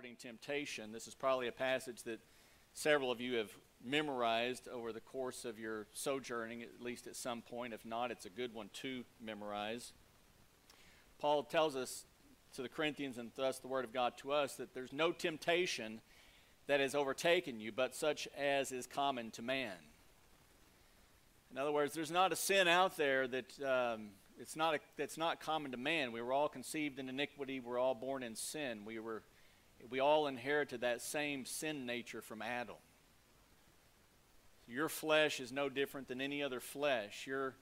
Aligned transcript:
regarding 0.00 0.16
temptation. 0.16 0.92
This 0.92 1.06
is 1.06 1.14
probably 1.14 1.46
a 1.46 1.52
passage 1.52 2.04
that 2.04 2.20
several 2.72 3.10
of 3.10 3.20
you 3.20 3.34
have 3.34 3.50
memorized 3.84 4.66
over 4.66 4.94
the 4.94 5.00
course 5.00 5.44
of 5.44 5.58
your 5.58 5.88
sojourning, 5.92 6.62
at 6.62 6.80
least 6.80 7.06
at 7.06 7.14
some 7.14 7.42
point. 7.42 7.74
If 7.74 7.84
not, 7.84 8.10
it's 8.10 8.24
a 8.24 8.30
good 8.30 8.54
one 8.54 8.70
to 8.80 9.04
memorize. 9.22 9.92
Paul 11.18 11.42
tells 11.42 11.76
us 11.76 12.06
to 12.54 12.62
the 12.62 12.68
Corinthians, 12.70 13.18
and 13.18 13.30
thus 13.36 13.58
the 13.58 13.68
Word 13.68 13.84
of 13.84 13.92
God 13.92 14.16
to 14.22 14.32
us, 14.32 14.54
that 14.54 14.72
there's 14.72 14.94
no 14.94 15.12
temptation 15.12 16.00
that 16.66 16.80
has 16.80 16.94
overtaken 16.94 17.60
you, 17.60 17.70
but 17.70 17.94
such 17.94 18.26
as 18.38 18.72
is 18.72 18.86
common 18.86 19.30
to 19.32 19.42
man. 19.42 19.76
In 21.52 21.58
other 21.58 21.72
words, 21.72 21.92
there's 21.92 22.10
not 22.10 22.32
a 22.32 22.36
sin 22.36 22.68
out 22.68 22.96
there 22.96 23.28
that 23.28 23.62
um, 23.62 24.12
it's 24.40 24.56
not 24.56 24.76
a, 24.76 24.78
that's 24.96 25.18
not 25.18 25.42
common 25.42 25.72
to 25.72 25.76
man. 25.76 26.10
We 26.10 26.22
were 26.22 26.32
all 26.32 26.48
conceived 26.48 26.98
in 26.98 27.10
iniquity. 27.10 27.60
We're 27.60 27.78
all 27.78 27.94
born 27.94 28.22
in 28.22 28.34
sin. 28.34 28.86
We 28.86 28.98
were, 28.98 29.22
we 29.88 30.00
all 30.00 30.26
inherited 30.26 30.82
that 30.82 31.00
same 31.00 31.44
sin 31.44 31.86
nature 31.86 32.20
from 32.20 32.42
Adam. 32.42 32.76
Your 34.68 34.88
flesh 34.88 35.40
is 35.40 35.50
no 35.50 35.68
different 35.68 36.08
than 36.08 36.20
any 36.20 36.42
other 36.42 36.60
flesh. 36.60 37.26
Your, 37.26 37.54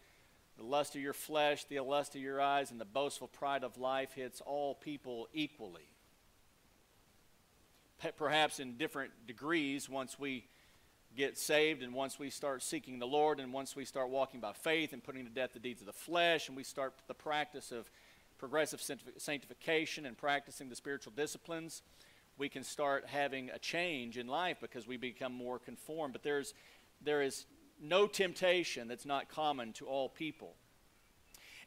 the 0.59 0.65
lust 0.65 0.95
of 0.95 1.01
your 1.01 1.15
flesh, 1.15 1.65
the 1.65 1.81
lust 1.81 2.15
of 2.15 2.21
your 2.21 2.41
eyes, 2.41 2.71
and 2.71 2.81
the 2.81 2.85
boastful 2.85 3.29
pride 3.29 3.65
of 3.65 3.79
life 3.79 4.13
hits 4.13 4.41
all 4.41 4.75
people 4.75 5.29
equally. 5.33 5.89
Perhaps 8.17 8.61
in 8.61 8.77
different 8.77 9.13
degrees 9.27 9.89
once 9.89 10.19
we 10.19 10.47
get 11.17 11.39
saved 11.39 11.83
and 11.83 11.95
once 11.95 12.19
we 12.19 12.31
start 12.31 12.63
seeking 12.63 12.99
the 12.99 13.07
Lord 13.07 13.41
and 13.41 13.53
once 13.53 13.75
we 13.75 13.85
start 13.85 14.11
walking 14.11 14.41
by 14.41 14.53
faith 14.53 14.93
and 14.93 15.03
putting 15.03 15.25
to 15.25 15.31
death 15.31 15.53
the 15.53 15.59
deeds 15.59 15.81
of 15.81 15.87
the 15.87 15.93
flesh 15.93 16.49
and 16.49 16.57
we 16.57 16.63
start 16.63 16.95
the 17.09 17.15
practice 17.15 17.73
of 17.73 17.91
progressive 18.39 18.81
sanctification 19.17 20.07
and 20.07 20.17
practicing 20.17 20.69
the 20.69 20.77
spiritual 20.77 21.13
disciplines, 21.17 21.83
we 22.39 22.49
can 22.49 22.63
start 22.63 23.07
having 23.07 23.51
a 23.51 23.59
change 23.59 24.17
in 24.17 24.27
life 24.27 24.59
because 24.61 24.87
we 24.87 24.97
become 24.97 25.33
more 25.33 25.59
conformed. 25.59 26.13
But 26.13 26.23
there's, 26.23 26.55
there 27.03 27.23
is 27.23 27.47
no 27.81 28.07
temptation 28.07 28.89
that's 28.89 29.07
not 29.07 29.29
common 29.29 29.73
to 29.75 29.87
all 29.87 30.09
people. 30.09 30.55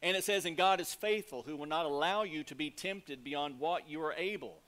And 0.01 0.17
it 0.17 0.23
says, 0.23 0.45
And 0.45 0.57
God 0.57 0.79
is 0.79 0.93
faithful, 0.93 1.43
who 1.43 1.55
will 1.55 1.67
not 1.67 1.85
allow 1.85 2.23
you 2.23 2.43
to 2.45 2.55
be 2.55 2.69
tempted 2.69 3.23
beyond 3.23 3.59
what 3.59 3.89
you 3.89 4.01
are 4.01 4.13
able. 4.13 4.61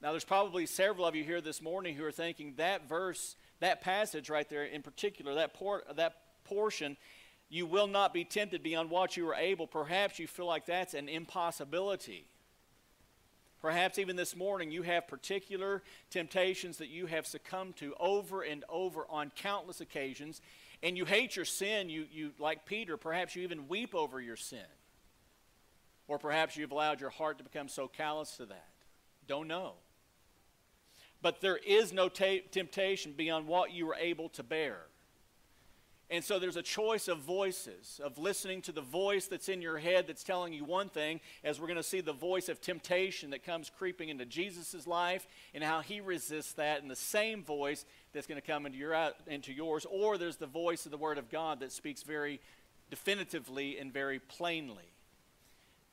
Now, 0.00 0.12
there's 0.12 0.24
probably 0.24 0.66
several 0.66 1.06
of 1.06 1.14
you 1.14 1.24
here 1.24 1.40
this 1.40 1.60
morning 1.60 1.94
who 1.94 2.04
are 2.04 2.12
thinking 2.12 2.54
that 2.56 2.88
verse 2.88 3.36
that 3.60 3.80
passage 3.80 4.30
right 4.30 4.48
there 4.48 4.64
in 4.64 4.82
particular, 4.82 5.34
that, 5.34 5.54
por- 5.54 5.82
that 5.96 6.14
portion, 6.44 6.96
you 7.48 7.66
will 7.66 7.86
not 7.86 8.12
be 8.12 8.24
tempted 8.24 8.62
beyond 8.62 8.90
what 8.90 9.16
you 9.16 9.28
are 9.28 9.34
able. 9.34 9.66
Perhaps 9.66 10.18
you 10.18 10.26
feel 10.26 10.46
like 10.46 10.66
that's 10.66 10.94
an 10.94 11.08
impossibility. 11.08 12.26
Perhaps 13.60 13.98
even 13.98 14.14
this 14.16 14.36
morning 14.36 14.70
you 14.70 14.82
have 14.82 15.08
particular 15.08 15.82
temptations 16.10 16.78
that 16.78 16.88
you 16.88 17.06
have 17.06 17.26
succumbed 17.26 17.76
to 17.76 17.94
over 17.98 18.42
and 18.42 18.64
over 18.68 19.04
on 19.10 19.32
countless 19.34 19.80
occasions, 19.80 20.40
and 20.82 20.96
you 20.96 21.04
hate 21.04 21.34
your 21.34 21.44
sin. 21.44 21.90
You, 21.90 22.06
you 22.12 22.30
like 22.38 22.66
Peter, 22.66 22.96
perhaps 22.96 23.34
you 23.34 23.42
even 23.42 23.66
weep 23.68 23.94
over 23.94 24.20
your 24.20 24.36
sin. 24.36 24.60
Or 26.06 26.18
perhaps 26.18 26.56
you've 26.56 26.72
allowed 26.72 27.00
your 27.00 27.10
heart 27.10 27.38
to 27.38 27.44
become 27.44 27.68
so 27.68 27.88
callous 27.88 28.36
to 28.36 28.46
that. 28.46 28.68
Don't 29.26 29.48
know. 29.48 29.74
But 31.20 31.40
there 31.40 31.56
is 31.56 31.92
no 31.92 32.08
t- 32.08 32.44
temptation 32.50 33.12
beyond 33.12 33.46
what 33.46 33.72
you 33.72 33.90
are 33.90 33.96
able 33.96 34.28
to 34.30 34.42
bear. 34.42 34.82
And 36.10 36.24
so 36.24 36.38
there's 36.38 36.56
a 36.56 36.62
choice 36.62 37.06
of 37.06 37.18
voices, 37.18 38.00
of 38.02 38.16
listening 38.16 38.62
to 38.62 38.72
the 38.72 38.80
voice 38.80 39.26
that's 39.26 39.50
in 39.50 39.60
your 39.60 39.76
head 39.76 40.06
that's 40.06 40.24
telling 40.24 40.54
you 40.54 40.64
one 40.64 40.88
thing, 40.88 41.20
as 41.44 41.60
we're 41.60 41.66
going 41.66 41.76
to 41.76 41.82
see 41.82 42.00
the 42.00 42.14
voice 42.14 42.48
of 42.48 42.62
temptation 42.62 43.30
that 43.30 43.44
comes 43.44 43.70
creeping 43.70 44.08
into 44.08 44.24
Jesus' 44.24 44.86
life 44.86 45.26
and 45.54 45.62
how 45.62 45.80
he 45.80 46.00
resists 46.00 46.54
that, 46.54 46.80
and 46.80 46.90
the 46.90 46.96
same 46.96 47.44
voice 47.44 47.84
that's 48.14 48.26
going 48.26 48.40
to 48.40 48.46
come 48.46 48.64
into, 48.64 48.78
your, 48.78 49.12
into 49.26 49.52
yours. 49.52 49.86
Or 49.90 50.16
there's 50.16 50.36
the 50.36 50.46
voice 50.46 50.86
of 50.86 50.92
the 50.92 50.96
Word 50.96 51.18
of 51.18 51.30
God 51.30 51.60
that 51.60 51.72
speaks 51.72 52.02
very 52.02 52.40
definitively 52.88 53.78
and 53.78 53.92
very 53.92 54.18
plainly. 54.18 54.94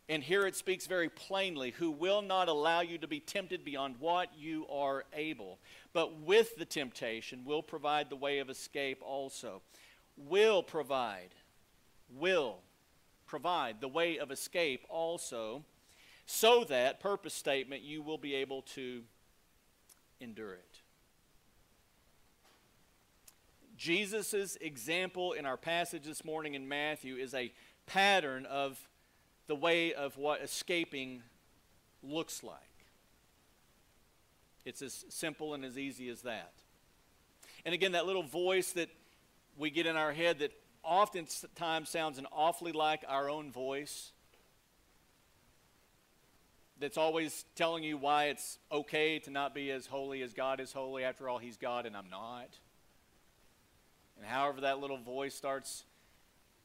And 0.07 0.23
here 0.23 0.45
it 0.45 0.55
speaks 0.55 0.85
very 0.87 1.09
plainly 1.09 1.71
who 1.71 1.89
will 1.91 2.21
not 2.21 2.47
allow 2.47 2.81
you 2.81 2.97
to 2.99 3.07
be 3.07 3.19
tempted 3.19 3.65
beyond 3.65 3.95
what 3.99 4.29
you 4.37 4.67
are 4.71 5.03
able, 5.13 5.59
but 5.93 6.21
with 6.21 6.55
the 6.57 6.65
temptation 6.65 7.43
will 7.43 7.63
provide 7.63 8.09
the 8.09 8.15
way 8.15 8.39
of 8.39 8.49
escape 8.49 9.01
also. 9.01 9.61
Will 10.17 10.63
provide, 10.63 11.35
will 12.09 12.59
provide 13.25 13.81
the 13.81 13.87
way 13.87 14.17
of 14.17 14.31
escape 14.31 14.85
also, 14.89 15.63
so 16.25 16.63
that, 16.65 16.99
purpose 16.99 17.33
statement, 17.33 17.83
you 17.83 18.01
will 18.01 18.17
be 18.17 18.33
able 18.35 18.61
to 18.61 19.03
endure 20.19 20.53
it. 20.53 20.79
Jesus' 23.77 24.57
example 24.61 25.33
in 25.33 25.45
our 25.45 25.57
passage 25.57 26.03
this 26.05 26.23
morning 26.23 26.53
in 26.53 26.67
Matthew 26.67 27.15
is 27.15 27.33
a 27.33 27.51
pattern 27.85 28.45
of 28.45 28.79
the 29.47 29.55
way 29.55 29.93
of 29.93 30.17
what 30.17 30.41
escaping 30.41 31.21
looks 32.01 32.41
like. 32.41 32.57
It's 34.63 34.81
as 34.81 35.05
simple 35.09 35.53
and 35.53 35.63
as 35.65 35.77
easy 35.77 36.09
as 36.09 36.21
that. 36.21 36.53
And 37.65 37.73
again, 37.73 37.91
that 37.91 38.05
little 38.05 38.23
voice 38.23 38.71
that 38.71 38.89
we 39.57 39.69
get 39.69 39.85
in 39.85 39.95
our 39.95 40.11
head 40.11 40.39
that 40.39 40.51
oftentimes 40.83 41.89
sounds 41.89 42.17
an 42.17 42.27
awfully 42.31 42.71
like 42.71 43.03
our 43.07 43.29
own 43.29 43.51
voice, 43.51 44.11
that's 46.79 46.97
always 46.97 47.45
telling 47.55 47.83
you 47.83 47.97
why 47.97 48.25
it's 48.25 48.59
okay 48.71 49.19
to 49.19 49.31
not 49.31 49.55
be 49.55 49.71
as 49.71 49.85
holy 49.85 50.21
as 50.21 50.33
God 50.33 50.59
is 50.59 50.73
holy. 50.73 51.03
After 51.03 51.29
all, 51.29 51.37
He's 51.37 51.57
God 51.57 51.85
and 51.85 51.95
I'm 51.95 52.09
not. 52.09 52.49
And 54.17 54.25
however 54.25 54.61
that 54.61 54.79
little 54.79 54.97
voice 54.97 55.33
starts 55.33 55.85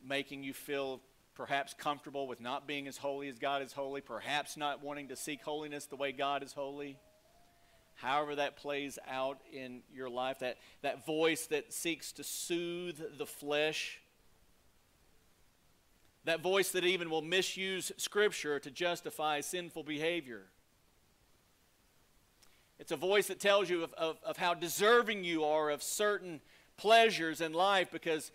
making 0.04 0.42
you 0.42 0.52
feel 0.52 1.00
perhaps 1.34 1.74
comfortable 1.74 2.26
with 2.26 2.40
not 2.40 2.66
being 2.66 2.88
as 2.88 2.96
holy 2.96 3.28
as 3.28 3.38
God 3.38 3.62
is 3.62 3.72
holy, 3.72 4.00
perhaps 4.00 4.56
not 4.56 4.82
wanting 4.82 5.08
to 5.08 5.16
seek 5.16 5.42
holiness 5.42 5.86
the 5.86 5.96
way 5.96 6.12
God 6.12 6.42
is 6.42 6.52
holy. 6.52 6.96
However, 8.00 8.36
that 8.36 8.56
plays 8.56 8.98
out 9.06 9.38
in 9.52 9.82
your 9.92 10.08
life, 10.08 10.38
that, 10.38 10.56
that 10.80 11.04
voice 11.04 11.46
that 11.46 11.72
seeks 11.72 12.12
to 12.12 12.24
soothe 12.24 13.18
the 13.18 13.26
flesh, 13.26 14.00
that 16.24 16.40
voice 16.40 16.70
that 16.70 16.84
even 16.84 17.10
will 17.10 17.22
misuse 17.22 17.92
Scripture 17.98 18.58
to 18.58 18.70
justify 18.70 19.40
sinful 19.40 19.82
behavior. 19.82 20.44
It's 22.78 22.92
a 22.92 22.96
voice 22.96 23.26
that 23.26 23.38
tells 23.38 23.68
you 23.68 23.82
of, 23.82 23.92
of, 23.94 24.16
of 24.24 24.38
how 24.38 24.54
deserving 24.54 25.24
you 25.24 25.44
are 25.44 25.68
of 25.68 25.82
certain 25.82 26.40
pleasures 26.78 27.42
in 27.42 27.52
life 27.52 27.90
because 27.90 28.32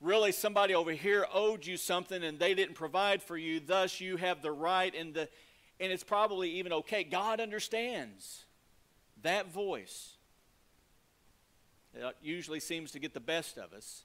really 0.00 0.32
somebody 0.32 0.74
over 0.74 0.90
here 0.90 1.26
owed 1.32 1.64
you 1.64 1.76
something 1.76 2.24
and 2.24 2.40
they 2.40 2.54
didn't 2.54 2.74
provide 2.74 3.22
for 3.22 3.36
you, 3.36 3.60
thus 3.60 4.00
you 4.00 4.16
have 4.16 4.42
the 4.42 4.50
right 4.50 4.92
and 4.96 5.14
the 5.14 5.28
and 5.78 5.92
it's 5.92 6.02
probably 6.02 6.52
even 6.52 6.72
okay. 6.72 7.04
God 7.04 7.38
understands 7.38 8.45
that 9.22 9.52
voice. 9.52 10.14
It 11.94 12.16
usually 12.22 12.60
seems 12.60 12.90
to 12.92 12.98
get 12.98 13.14
the 13.14 13.20
best 13.20 13.56
of 13.56 13.72
us. 13.72 14.02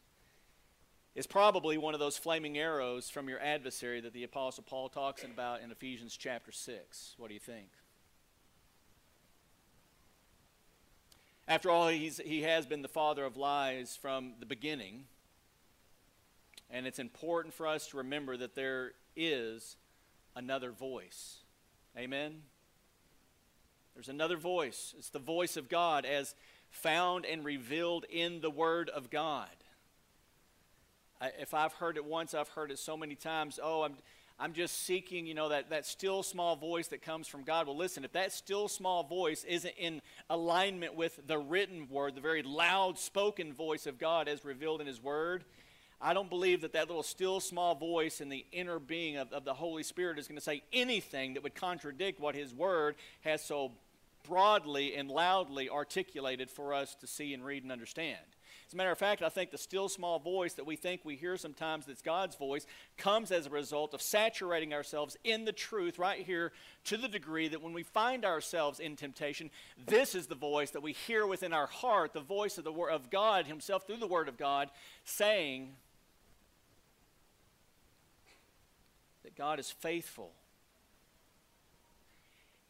Is 1.14 1.28
probably 1.28 1.78
one 1.78 1.94
of 1.94 2.00
those 2.00 2.18
flaming 2.18 2.58
arrows 2.58 3.10
from 3.10 3.28
your 3.28 3.40
adversary 3.42 4.00
that 4.00 4.14
the 4.14 4.24
Apostle 4.24 4.64
Paul 4.64 4.88
talks 4.88 5.26
about 5.26 5.60
in 5.62 5.70
Ephesians 5.70 6.16
chapter 6.16 6.54
6. 6.54 7.16
What 7.18 7.28
do 7.28 7.34
you 7.34 7.40
think? 7.42 7.68
After 11.50 11.70
all, 11.70 11.90
he 11.90 12.44
has 12.44 12.66
been 12.66 12.82
the 12.82 12.88
father 12.88 13.26
of 13.26 13.36
lies 13.36 13.98
from 14.02 14.36
the 14.40 14.46
beginning. 14.46 15.04
And 16.70 16.88
it's 16.88 17.00
important 17.00 17.54
for 17.54 17.68
us 17.68 17.88
to 17.88 17.98
remember 17.98 18.38
that 18.38 18.56
there 18.56 18.94
is 19.18 19.76
another 20.34 20.72
voice. 20.72 21.40
Amen? 21.98 22.44
There's 24.02 24.10
another 24.10 24.38
voice. 24.38 24.96
It's 24.98 25.12
the 25.12 25.20
voice 25.20 25.58
of 25.58 25.70
God 25.70 26.08
as 26.08 26.34
found 26.72 27.24
and 27.24 27.46
revealed 27.46 28.04
in 28.10 28.42
the 28.42 28.50
Word 28.50 28.90
of 28.90 29.12
God. 29.12 29.46
I, 31.22 31.30
if 31.40 31.54
I've 31.54 31.74
heard 31.74 31.98
it 31.98 32.06
once, 32.06 32.34
I've 32.34 32.50
heard 32.50 32.72
it 32.72 32.80
so 32.80 32.98
many 32.98 33.14
times. 33.14 33.60
Oh, 33.62 33.84
I'm, 33.84 33.94
I'm 34.40 34.54
just 34.54 34.88
seeking, 34.88 35.28
you 35.28 35.36
know, 35.36 35.50
that, 35.50 35.70
that 35.70 35.86
still 35.86 36.24
small 36.24 36.56
voice 36.56 36.88
that 36.88 37.04
comes 37.04 37.28
from 37.28 37.44
God. 37.44 37.68
Well, 37.68 37.78
listen, 37.78 38.04
if 38.04 38.14
that 38.14 38.32
still 38.32 38.68
small 38.68 39.04
voice 39.04 39.44
isn't 39.44 39.76
in 39.78 40.02
alignment 40.32 40.96
with 40.96 41.20
the 41.28 41.38
written 41.38 41.88
Word, 41.88 42.16
the 42.16 42.22
very 42.22 42.42
loud 42.42 42.98
spoken 42.98 43.54
voice 43.54 43.86
of 43.86 44.00
God 44.00 44.28
as 44.28 44.44
revealed 44.44 44.82
in 44.82 44.88
His 44.88 45.00
Word, 45.00 45.44
I 46.02 46.16
don't 46.16 46.30
believe 46.30 46.62
that 46.62 46.74
that 46.74 46.88
little 46.88 47.04
still 47.04 47.40
small 47.40 47.76
voice 47.76 48.22
in 48.22 48.30
the 48.30 48.44
inner 48.52 48.80
being 48.80 49.18
of, 49.18 49.32
of 49.32 49.46
the 49.46 49.54
Holy 49.54 49.84
Spirit 49.84 50.18
is 50.18 50.28
going 50.28 50.38
to 50.38 50.44
say 50.44 50.64
anything 50.74 51.36
that 51.36 51.44
would 51.44 51.54
contradict 51.54 52.20
what 52.20 52.34
His 52.34 52.52
Word 52.52 52.96
has 53.22 53.44
so 53.44 53.74
broadly 54.24 54.96
and 54.96 55.10
loudly 55.10 55.70
articulated 55.70 56.50
for 56.50 56.74
us 56.74 56.96
to 56.96 57.08
see 57.08 57.34
and 57.34 57.44
read 57.44 57.64
and 57.64 57.72
understand. 57.72 58.18
As 58.72 58.74
a 58.74 58.78
matter 58.78 58.92
of 58.92 58.98
fact, 58.98 59.22
I 59.22 59.28
think 59.28 59.52
the 59.52 59.58
still 59.58 59.90
small 59.90 60.18
voice 60.18 60.54
that 60.54 60.66
we 60.66 60.78
think 60.78 61.02
we 61.04 61.18
hear 61.18 61.36
sometimes 61.36 61.86
that's 61.86 62.02
God's 62.02 62.38
voice 62.38 62.66
comes 62.98 63.30
as 63.32 63.46
a 63.46 63.50
result 63.50 63.94
of 63.94 64.02
saturating 64.02 64.74
ourselves 64.74 65.18
in 65.26 65.44
the 65.44 65.52
truth 65.52 66.00
right 66.00 66.26
here 66.26 66.54
to 66.86 66.96
the 66.96 67.10
degree 67.10 67.50
that 67.50 67.62
when 67.62 67.74
we 67.74 67.84
find 67.84 68.24
ourselves 68.24 68.80
in 68.80 68.96
temptation, 68.96 69.50
this 69.86 70.16
is 70.16 70.28
the 70.28 70.36
voice 70.36 70.72
that 70.72 70.82
we 70.82 70.94
hear 70.94 71.28
within 71.28 71.52
our 71.52 71.68
heart, 71.68 72.14
the 72.14 72.22
voice 72.22 72.58
of 72.58 72.64
the 72.64 72.72
word 72.72 72.92
of 72.92 73.10
God 73.10 73.46
himself 73.46 73.86
through 73.86 73.98
the 73.98 74.08
word 74.08 74.30
of 74.30 74.38
God 74.38 74.70
saying 75.04 75.76
that 79.24 79.36
God 79.36 79.60
is 79.60 79.70
faithful 79.70 80.32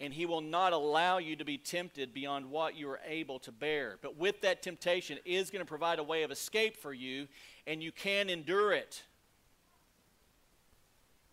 and 0.02 0.12
he 0.12 0.26
will 0.26 0.42
not 0.42 0.74
allow 0.74 1.20
you 1.20 1.36
to 1.36 1.46
be 1.46 1.60
tempted 1.60 2.12
beyond 2.12 2.50
what 2.50 2.76
you 2.76 2.90
are 2.90 3.00
able 3.08 3.38
to 3.38 3.52
bear. 3.52 4.00
But 4.02 4.18
with 4.18 4.42
that 4.42 4.64
temptation 4.64 5.20
is 5.26 5.52
going 5.52 5.64
to 5.64 5.70
provide 5.70 6.00
a 6.00 6.04
way 6.04 6.24
of 6.24 6.32
escape 6.32 6.76
for 6.76 6.92
you, 6.92 7.28
and 7.68 7.84
you 7.84 7.92
can 7.92 8.28
endure 8.28 8.74
it. 8.74 9.04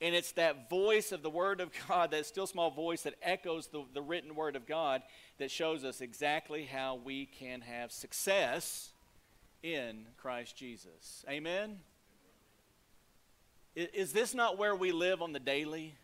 And 0.02 0.14
it's 0.14 0.32
that 0.32 0.68
voice 0.68 1.12
of 1.12 1.22
the 1.22 1.30
Word 1.30 1.62
of 1.62 1.70
God, 1.88 2.10
that 2.10 2.26
still 2.26 2.46
small 2.46 2.70
voice 2.70 3.02
that 3.02 3.14
echoes 3.22 3.68
the, 3.68 3.84
the 3.94 4.02
written 4.02 4.34
Word 4.34 4.54
of 4.54 4.66
God, 4.66 5.02
that 5.38 5.50
shows 5.50 5.82
us 5.82 6.02
exactly 6.02 6.64
how 6.64 7.00
we 7.02 7.24
can 7.24 7.62
have 7.62 7.90
success 7.90 8.90
in 9.62 10.04
Christ 10.18 10.56
Jesus. 10.56 11.24
Amen? 11.26 11.78
Is, 13.74 13.88
is 13.94 14.12
this 14.12 14.34
not 14.34 14.58
where 14.58 14.76
we 14.76 14.92
live 14.92 15.22
on 15.22 15.32
the 15.32 15.40
daily? 15.40 15.94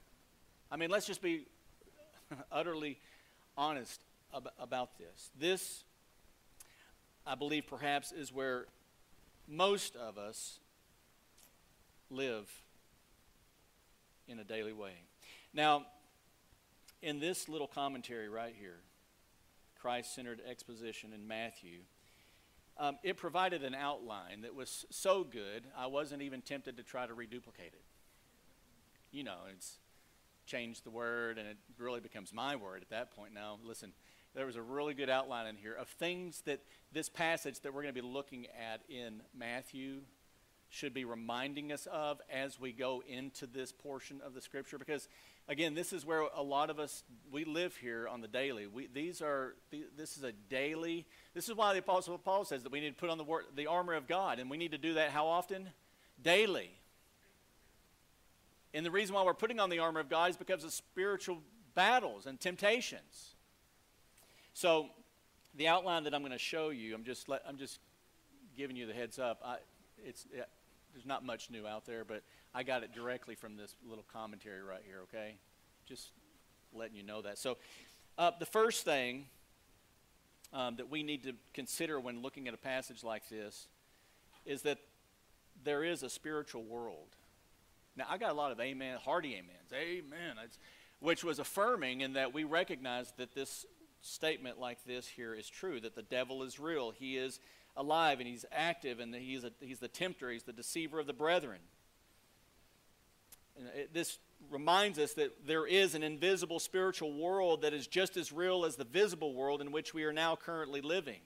I 0.73 0.77
mean, 0.77 0.89
let's 0.89 1.07
just 1.07 1.21
be 1.21 1.45
utterly 2.53 2.99
honest 3.57 4.01
ab- 4.35 4.51
about 4.59 4.99
this. 4.99 5.31
This, 5.39 5.85
I 7.27 7.35
believe, 7.35 7.67
perhaps 7.67 8.13
is 8.13 8.33
where 8.33 8.67
most 9.49 9.97
of 9.97 10.19
us 10.19 10.59
live 12.11 12.51
in 14.29 14.39
a 14.39 14.45
daily 14.45 14.73
way. 14.73 14.95
Now, 15.53 15.87
in 17.03 17.21
this 17.21 17.49
little 17.49 17.67
commentary 17.67 18.29
right 18.29 18.55
here, 18.59 18.79
Christ 19.81 20.15
centered 20.15 20.41
exposition 20.49 21.13
in 21.13 21.29
Matthew, 21.29 21.81
um, 22.79 22.97
it 23.03 23.17
provided 23.17 23.63
an 23.63 23.75
outline 23.75 24.41
that 24.43 24.55
was 24.55 24.87
so 24.91 25.23
good, 25.23 25.65
I 25.77 25.87
wasn't 25.87 26.23
even 26.23 26.41
tempted 26.41 26.77
to 26.79 26.83
try 26.83 27.07
to 27.07 27.15
reduplicate 27.15 27.73
it. 27.73 27.85
You 29.13 29.23
know, 29.23 29.37
it's 29.53 29.77
change 30.47 30.83
the 30.83 30.91
word 30.91 31.39
and 31.39 31.49
it 31.49 31.57
really 31.79 32.01
becomes 32.01 32.33
my 32.33 32.57
word 32.57 32.83
at 32.83 32.91
that 32.91 33.15
point. 33.15 33.33
Now, 33.35 33.59
listen, 33.65 33.93
there 34.35 34.47
was 34.47 34.57
a 34.57 34.63
really 34.63 34.95
good 34.95 35.11
outline 35.11 35.47
in 35.47 35.57
here 35.57 35.75
of 35.75 35.89
things 35.89 36.43
that 36.47 36.61
this 36.93 37.09
passage 37.09 37.61
that 37.61 37.73
we're 37.73 37.83
going 37.83 37.95
to 37.95 38.03
be 38.03 38.07
looking 38.07 38.47
at 38.47 38.83
in 38.89 39.23
Matthew 39.37 40.01
should 40.71 40.93
be 40.93 41.05
reminding 41.05 41.71
us 41.71 41.87
of 41.93 42.21
as 42.33 42.59
we 42.59 42.73
go 42.73 43.03
into 43.07 43.47
this 43.47 43.71
portion 43.71 44.21
of 44.27 44.35
the 44.35 44.41
scripture. 44.41 44.77
Because 44.77 45.09
again 45.47 45.75
this 45.75 45.93
is 45.93 46.05
where 46.05 46.23
a 46.35 46.43
lot 46.43 46.69
of 46.69 46.81
us 46.81 47.05
we 47.31 47.45
live 47.45 47.77
here 47.77 48.09
on 48.09 48.21
the 48.21 48.29
daily. 48.29 48.67
We, 48.67 48.89
these 48.89 49.23
are 49.23 49.55
this 49.97 50.17
is 50.17 50.25
a 50.25 50.33
daily 50.33 51.07
this 51.33 51.49
is 51.49 51.55
why 51.55 51.73
the 51.75 51.79
apostle 51.79 52.19
paul 52.19 52.45
says 52.45 52.65
that 52.65 52.73
we 52.73 52.81
need 52.81 52.91
to 52.91 52.97
put 52.97 53.11
on 53.11 53.19
the, 53.19 53.25
word, 53.25 53.45
the 53.55 53.67
armor 53.67 53.95
of 53.95 54.09
god 54.09 54.39
and 54.41 54.51
we 54.51 54.57
need 54.57 54.73
to 54.73 54.79
do 54.79 54.95
that 54.95 55.11
how 55.11 55.27
often? 55.27 55.69
Daily 56.21 56.71
and 58.75 58.85
the 58.85 58.91
reason 58.91 59.15
why 59.15 59.23
we're 59.23 59.35
putting 59.35 59.61
on 59.61 59.71
the 59.71 59.79
armor 59.79 60.01
of 60.01 60.11
God 60.11 60.31
is 60.31 60.37
because 60.37 60.65
of 60.65 60.73
spiritual 60.73 61.39
battles 61.75 62.27
and 62.27 62.41
temptations. 62.41 63.37
So, 64.53 64.89
the 65.57 65.69
outline 65.69 66.03
that 66.05 66.15
I'm 66.15 66.23
going 66.23 66.33
to 66.33 66.39
show 66.39 66.71
you, 66.71 66.95
I'm 66.95 67.05
just, 67.05 67.29
let, 67.29 67.43
I'm 67.49 67.57
just 67.57 67.79
giving 68.57 68.75
you 68.75 68.87
the 68.87 68.93
heads 68.93 69.21
up. 69.21 69.41
I, 69.45 69.57
it's, 70.05 70.27
it, 70.33 70.49
there's 70.93 71.07
not 71.07 71.25
much 71.25 71.51
new 71.51 71.67
out 71.67 71.87
there, 71.87 72.05
but 72.05 72.23
I 72.53 72.65
got 72.65 72.83
it 72.83 72.93
directly 72.93 73.37
from 73.37 73.57
this 73.57 73.77
little 73.89 74.05
commentary 74.13 74.63
right 74.63 74.83
here, 74.85 74.99
okay? 75.05 75.37
Just 75.87 76.11
letting 76.73 76.97
you 76.97 77.05
know 77.05 77.23
that. 77.23 77.39
So, 77.39 77.57
uh, 78.19 78.33
the 78.39 78.47
first 78.47 78.85
thing 78.85 79.27
um, 80.53 80.77
that 80.77 80.91
we 80.91 81.05
need 81.05 81.23
to 81.25 81.33
consider 81.53 82.01
when 82.01 82.23
looking 82.23 82.49
at 82.49 82.55
a 82.55 82.59
passage 82.59 83.05
like 83.05 83.29
this 83.29 83.69
is 84.45 84.63
that 84.63 84.79
there 85.63 85.85
is 85.85 86.03
a 86.03 86.11
spiritual 86.11 86.65
world. 86.65 87.17
Now, 87.97 88.07
I 88.09 88.19
got 88.19 88.31
a 88.31 88.35
lot 88.35 88.53
of 88.53 88.61
amen, 88.61 88.99
hearty 89.05 89.35
amens, 89.35 89.73
amen, 89.73 90.37
it's, 90.45 90.59
which 91.01 91.23
was 91.23 91.39
affirming 91.39 92.01
in 92.01 92.15
that 92.15 92.35
we 92.35 92.45
recognize 92.45 93.13
that 93.19 93.35
this 93.35 93.67
statement 94.01 94.59
like 94.59 94.85
this 94.85 95.07
here 95.07 95.35
is 95.35 95.49
true, 95.49 95.81
that 95.81 95.95
the 95.95 96.03
devil 96.03 96.43
is 96.43 96.59
real. 96.59 96.91
He 96.91 97.17
is 97.17 97.41
alive 97.77 98.21
and 98.21 98.29
he's 98.29 98.45
active 98.53 99.01
and 99.01 99.15
he's, 99.15 99.45
a, 99.45 99.53
he's 99.61 99.79
the 99.79 99.89
tempter, 99.89 100.31
he's 100.31 100.43
the 100.43 100.53
deceiver 100.53 101.01
of 101.01 101.07
the 101.07 101.13
brethren. 101.13 101.59
It, 103.77 103.95
this 103.95 104.19
reminds 104.51 104.99
us 104.99 105.15
that 105.15 105.47
there 105.47 105.67
is 105.67 105.95
an 105.95 106.03
invisible 106.03 106.59
spiritual 106.59 107.13
world 107.15 107.63
that 107.63 107.73
is 107.73 107.87
just 107.87 108.17
as 108.17 108.33
real 108.33 108.65
as 108.65 108.77
the 108.77 108.85
visible 108.85 109.35
world 109.35 109.61
in 109.61 109.73
which 109.73 109.95
we 109.95 110.05
are 110.05 110.13
now 110.13 110.37
currently 110.37 110.81
living. 110.81 111.21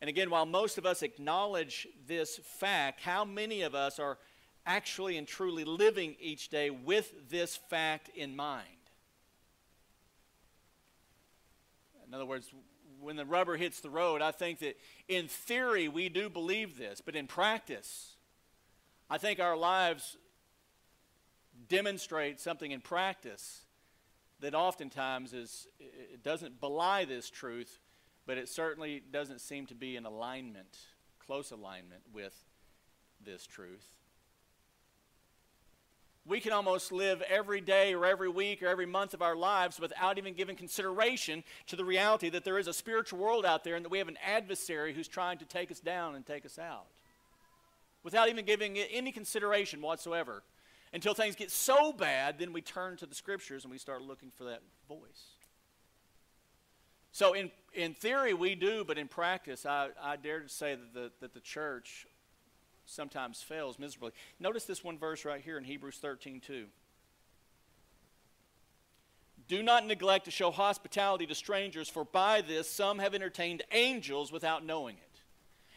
And 0.00 0.10
again, 0.10 0.28
while 0.30 0.46
most 0.46 0.78
of 0.78 0.84
us 0.84 1.02
acknowledge 1.02 1.86
this 2.06 2.38
fact, 2.58 3.00
how 3.00 3.24
many 3.24 3.62
of 3.62 3.74
us 3.74 3.98
are 3.98 4.18
actually 4.66 5.16
and 5.16 5.26
truly 5.26 5.64
living 5.64 6.16
each 6.20 6.48
day 6.48 6.70
with 6.70 7.12
this 7.30 7.56
fact 7.56 8.10
in 8.14 8.34
mind. 8.34 8.66
In 12.06 12.14
other 12.14 12.26
words, 12.26 12.50
when 13.00 13.16
the 13.16 13.24
rubber 13.24 13.56
hits 13.56 13.80
the 13.80 13.90
road, 13.90 14.20
I 14.22 14.32
think 14.32 14.58
that 14.58 14.76
in 15.08 15.28
theory 15.28 15.88
we 15.88 16.08
do 16.08 16.28
believe 16.28 16.76
this, 16.76 17.00
but 17.00 17.14
in 17.14 17.26
practice, 17.26 18.16
I 19.08 19.18
think 19.18 19.38
our 19.38 19.56
lives 19.56 20.16
demonstrate 21.68 22.40
something 22.40 22.70
in 22.70 22.80
practice 22.80 23.62
that 24.40 24.54
oftentimes 24.54 25.32
is 25.32 25.66
it 25.78 26.22
doesn't 26.22 26.60
belie 26.60 27.04
this 27.04 27.30
truth, 27.30 27.78
but 28.26 28.36
it 28.36 28.48
certainly 28.48 29.02
doesn't 29.10 29.40
seem 29.40 29.66
to 29.66 29.74
be 29.74 29.96
in 29.96 30.04
alignment, 30.04 30.78
close 31.24 31.52
alignment 31.52 32.02
with 32.12 32.34
this 33.24 33.46
truth 33.46 33.95
we 36.28 36.40
can 36.40 36.52
almost 36.52 36.90
live 36.90 37.22
every 37.22 37.60
day 37.60 37.94
or 37.94 38.04
every 38.04 38.28
week 38.28 38.62
or 38.62 38.66
every 38.66 38.86
month 38.86 39.14
of 39.14 39.22
our 39.22 39.36
lives 39.36 39.78
without 39.78 40.18
even 40.18 40.34
giving 40.34 40.56
consideration 40.56 41.44
to 41.68 41.76
the 41.76 41.84
reality 41.84 42.28
that 42.30 42.44
there 42.44 42.58
is 42.58 42.66
a 42.66 42.72
spiritual 42.72 43.18
world 43.18 43.46
out 43.46 43.62
there 43.62 43.76
and 43.76 43.84
that 43.84 43.90
we 43.90 43.98
have 43.98 44.08
an 44.08 44.18
adversary 44.26 44.92
who's 44.92 45.08
trying 45.08 45.38
to 45.38 45.44
take 45.44 45.70
us 45.70 45.78
down 45.78 46.16
and 46.16 46.26
take 46.26 46.44
us 46.44 46.58
out. 46.58 46.86
Without 48.02 48.28
even 48.28 48.44
giving 48.44 48.76
it 48.76 48.88
any 48.92 49.12
consideration 49.12 49.80
whatsoever. 49.80 50.42
Until 50.92 51.14
things 51.14 51.36
get 51.36 51.50
so 51.50 51.92
bad, 51.92 52.38
then 52.38 52.52
we 52.52 52.60
turn 52.60 52.96
to 52.98 53.06
the 53.06 53.14
scriptures 53.14 53.64
and 53.64 53.70
we 53.70 53.78
start 53.78 54.02
looking 54.02 54.30
for 54.30 54.44
that 54.44 54.62
voice. 54.88 55.36
So, 57.12 57.32
in, 57.32 57.50
in 57.72 57.94
theory, 57.94 58.34
we 58.34 58.54
do, 58.54 58.84
but 58.84 58.98
in 58.98 59.08
practice, 59.08 59.64
I, 59.64 59.88
I 60.02 60.16
dare 60.16 60.40
to 60.40 60.48
say 60.48 60.74
that 60.74 60.92
the, 60.92 61.10
that 61.20 61.34
the 61.34 61.40
church 61.40 62.06
sometimes 62.86 63.42
fails 63.42 63.78
miserably. 63.78 64.12
Notice 64.40 64.64
this 64.64 64.82
one 64.82 64.98
verse 64.98 65.24
right 65.24 65.40
here 65.40 65.58
in 65.58 65.64
Hebrews 65.64 65.96
13 65.96 66.40
2. 66.40 66.66
Do 69.48 69.62
not 69.62 69.86
neglect 69.86 70.24
to 70.24 70.30
show 70.30 70.50
hospitality 70.50 71.26
to 71.26 71.34
strangers, 71.34 71.88
for 71.88 72.04
by 72.04 72.40
this 72.40 72.68
some 72.68 72.98
have 72.98 73.14
entertained 73.14 73.62
angels 73.70 74.32
without 74.32 74.64
knowing 74.64 74.96
it. 74.96 75.20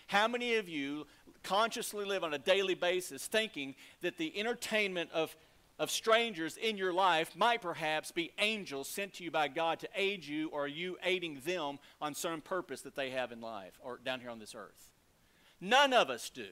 How 0.07 0.27
many 0.27 0.55
of 0.55 0.67
you 0.67 1.05
consciously 1.43 2.03
live 2.03 2.23
on 2.23 2.33
a 2.33 2.39
daily 2.39 2.73
basis 2.73 3.27
thinking 3.27 3.75
that 4.01 4.17
the 4.17 4.37
entertainment 4.39 5.11
of, 5.13 5.35
of 5.77 5.91
strangers 5.91 6.57
in 6.57 6.77
your 6.77 6.91
life 6.91 7.35
might 7.35 7.61
perhaps 7.61 8.11
be 8.11 8.31
angels 8.39 8.89
sent 8.89 9.13
to 9.15 9.23
you 9.23 9.29
by 9.29 9.47
God 9.47 9.79
to 9.81 9.89
aid 9.95 10.25
you, 10.25 10.49
or 10.49 10.67
you 10.67 10.97
aiding 11.03 11.41
them 11.45 11.77
on 12.01 12.15
some 12.15 12.41
purpose 12.41 12.81
that 12.81 12.95
they 12.95 13.11
have 13.11 13.31
in 13.31 13.39
life 13.39 13.79
or 13.83 13.99
down 14.03 14.19
here 14.19 14.31
on 14.31 14.39
this 14.39 14.55
earth? 14.55 14.89
None 15.61 15.93
of 15.93 16.09
us 16.09 16.31
do. 16.31 16.47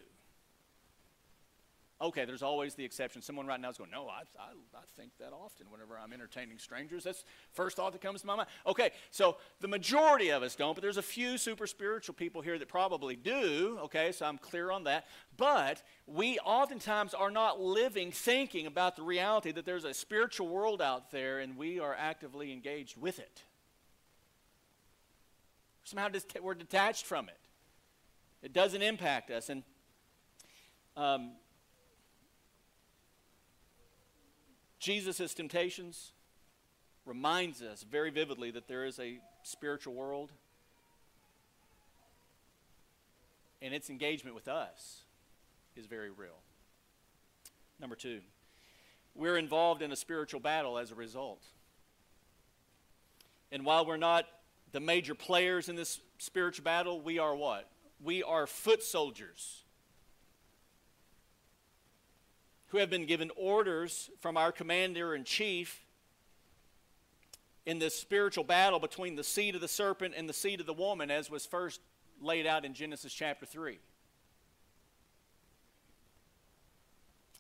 Okay, 2.00 2.25
there's 2.25 2.44
always 2.44 2.75
the 2.75 2.86
exception. 2.86 3.24
Someone 3.24 3.48
right 3.48 3.60
now 3.60 3.72
is 3.72 3.77
going, 3.77 3.89
No, 3.89 4.08
I, 4.08 4.22
I, 4.39 4.51
I, 4.75 4.82
think 4.96 5.13
that 5.20 5.34
often 5.34 5.66
whenever 5.72 5.98
I'm 5.98 6.13
entertaining 6.13 6.60
strangers. 6.60 7.04
That's 7.04 7.24
first 7.54 7.75
thought 7.75 7.92
that 7.94 8.01
comes 8.01 8.22
to 8.22 8.27
my 8.27 8.36
mind. 8.36 8.50
Okay, 8.68 8.92
so 9.10 9.38
the 9.62 9.68
majority 9.68 10.30
of 10.30 10.44
us 10.44 10.56
don't, 10.56 10.75
but 10.75 10.84
there's 10.84 10.98
a 10.98 11.01
few 11.01 11.39
super 11.39 11.66
spiritual 11.66 12.13
people 12.13 12.42
here 12.42 12.60
that 12.60 12.68
probably 12.68 13.16
do. 13.16 13.80
Okay, 13.86 14.12
so 14.12 14.27
I'm 14.27 14.38
clear 14.38 14.70
on 14.70 14.84
that. 14.84 15.06
But 15.38 15.82
we 16.06 16.38
oftentimes 16.39 17.16
are 17.16 17.32
not 17.32 17.60
living 17.60 18.12
thinking 18.12 18.68
about 18.68 18.96
the 18.96 19.01
reality 19.01 19.51
that 19.51 19.66
there's 19.66 19.84
a 19.84 19.94
spiritual 19.94 20.50
world 20.50 20.84
out 20.84 21.10
there 21.10 21.39
and 21.39 21.58
we 21.58 21.80
are 21.80 21.96
actively 21.98 22.54
engaged 22.54 22.96
with 22.96 23.18
it. 23.18 23.42
Somehow 25.84 26.10
we're 26.44 26.54
detached 26.54 27.08
from 27.08 27.27
it, 27.27 27.39
it 28.44 28.54
doesn't 28.54 28.84
impact 28.84 29.32
us. 29.32 29.50
And 29.50 29.63
um, 30.96 31.32
Jesus' 34.88 35.34
temptations 35.34 36.13
reminds 37.06 37.62
us 37.62 37.84
very 37.84 38.10
vividly 38.10 38.51
that 38.51 38.70
there 38.70 38.86
is 38.86 38.98
a 39.00 39.20
spiritual 39.44 39.94
world 39.94 40.32
and 43.62 43.74
its 43.74 43.89
engagement 43.89 44.34
with 44.34 44.48
us 44.48 45.01
is 45.75 45.88
very 45.88 46.10
real. 46.10 46.39
Number 47.82 47.98
two, 47.98 48.22
we're 49.13 49.36
involved 49.36 49.82
in 49.82 49.91
a 49.91 49.96
spiritual 49.98 50.39
battle 50.39 50.77
as 50.77 50.89
a 50.89 50.96
result. 50.96 51.44
And 53.51 53.65
while 53.65 53.86
we're 53.86 53.98
not 53.98 54.24
the 54.72 54.79
major 54.79 55.15
players 55.15 55.67
in 55.67 55.75
this 55.75 56.00
spiritual 56.17 56.63
battle, 56.63 57.01
we 57.01 57.20
are 57.20 57.36
what? 57.36 57.70
We 58.01 58.24
are 58.24 58.48
foot 58.48 58.82
soldiers 58.82 59.65
who 62.70 62.78
have 62.78 62.90
been 62.90 63.06
given 63.06 63.32
orders 63.36 64.10
from 64.20 64.38
our 64.38 64.52
commander 64.52 65.16
in 65.16 65.24
chief 65.24 65.86
in 67.66 67.80
this 67.80 67.98
spiritual 67.98 68.44
battle 68.44 68.80
between 68.80 69.16
the 69.16 69.24
seed 69.24 69.56
of 69.56 69.62
the 69.62 69.68
serpent 69.68 70.14
and 70.16 70.28
the 70.28 70.34
seed 70.34 70.60
of 70.60 70.66
the 70.66 70.74
woman, 70.74 71.12
as 71.12 71.30
was 71.30 71.46
first 71.46 71.82
laid 72.22 72.48
out 72.48 72.66
in 72.66 72.74
Genesis 72.74 73.14
chapter 73.14 73.46
3. 73.46 73.78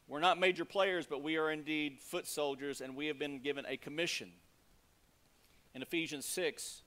We're 0.07 0.19
not 0.19 0.39
major 0.39 0.65
players, 0.65 1.05
but 1.05 1.21
we 1.21 1.37
are 1.37 1.51
indeed 1.51 1.99
foot 1.99 2.27
soldiers, 2.27 2.79
and 2.81 2.95
we 2.95 3.07
have 3.07 3.19
been 3.19 3.39
given 3.39 3.65
a 3.67 3.75
commission. 3.75 4.31
In 5.73 5.81
Ephesians 5.81 6.25
6 6.25 6.81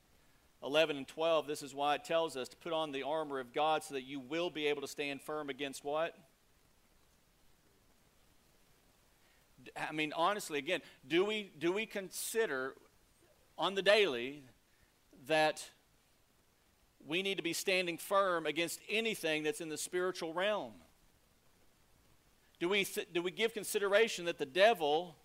11 0.62 0.98
and 0.98 1.08
12, 1.08 1.46
this 1.46 1.62
is 1.62 1.74
why 1.74 1.94
it 1.94 2.04
tells 2.04 2.36
us 2.36 2.46
to 2.46 2.56
put 2.58 2.74
on 2.74 2.92
the 2.92 3.02
armor 3.02 3.40
of 3.40 3.54
God 3.54 3.82
so 3.82 3.94
that 3.94 4.04
you 4.04 4.20
will 4.20 4.50
be 4.50 4.66
able 4.66 4.82
to 4.82 4.88
stand 4.88 5.22
firm 5.22 5.48
against 5.48 5.84
what? 5.84 6.14
I 9.76 9.92
mean, 9.92 10.12
honestly, 10.14 10.58
again, 10.58 10.80
do 11.06 11.24
we, 11.24 11.52
do 11.58 11.72
we 11.72 11.86
consider 11.86 12.74
on 13.58 13.74
the 13.74 13.82
daily 13.82 14.44
that 15.26 15.64
we 17.06 17.22
need 17.22 17.36
to 17.36 17.42
be 17.42 17.52
standing 17.52 17.98
firm 17.98 18.46
against 18.46 18.80
anything 18.88 19.42
that's 19.42 19.60
in 19.60 19.68
the 19.68 19.78
spiritual 19.78 20.32
realm? 20.32 20.72
Do 22.58 22.68
we, 22.68 22.84
th- 22.84 23.08
do 23.12 23.22
we 23.22 23.30
give 23.30 23.54
consideration 23.54 24.26
that 24.26 24.38
the 24.38 24.46
devil 24.46 25.16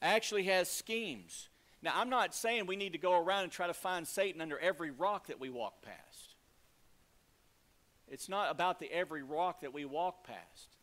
actually 0.00 0.44
has 0.44 0.70
schemes? 0.70 1.48
Now, 1.82 1.92
I'm 1.96 2.10
not 2.10 2.34
saying 2.34 2.66
we 2.66 2.76
need 2.76 2.92
to 2.92 2.98
go 2.98 3.18
around 3.18 3.44
and 3.44 3.52
try 3.52 3.66
to 3.66 3.74
find 3.74 4.06
Satan 4.06 4.40
under 4.40 4.58
every 4.58 4.90
rock 4.90 5.26
that 5.26 5.40
we 5.40 5.50
walk 5.50 5.82
past. 5.82 6.34
It's 8.06 8.28
not 8.28 8.50
about 8.50 8.80
the 8.80 8.92
every 8.92 9.22
rock 9.22 9.60
that 9.60 9.72
we 9.72 9.84
walk 9.84 10.26
past. 10.26 10.76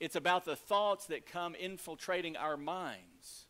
It's 0.00 0.16
about 0.16 0.44
the 0.44 0.56
thoughts 0.56 1.06
that 1.06 1.26
come 1.26 1.54
infiltrating 1.54 2.36
our 2.36 2.56
minds 2.56 3.46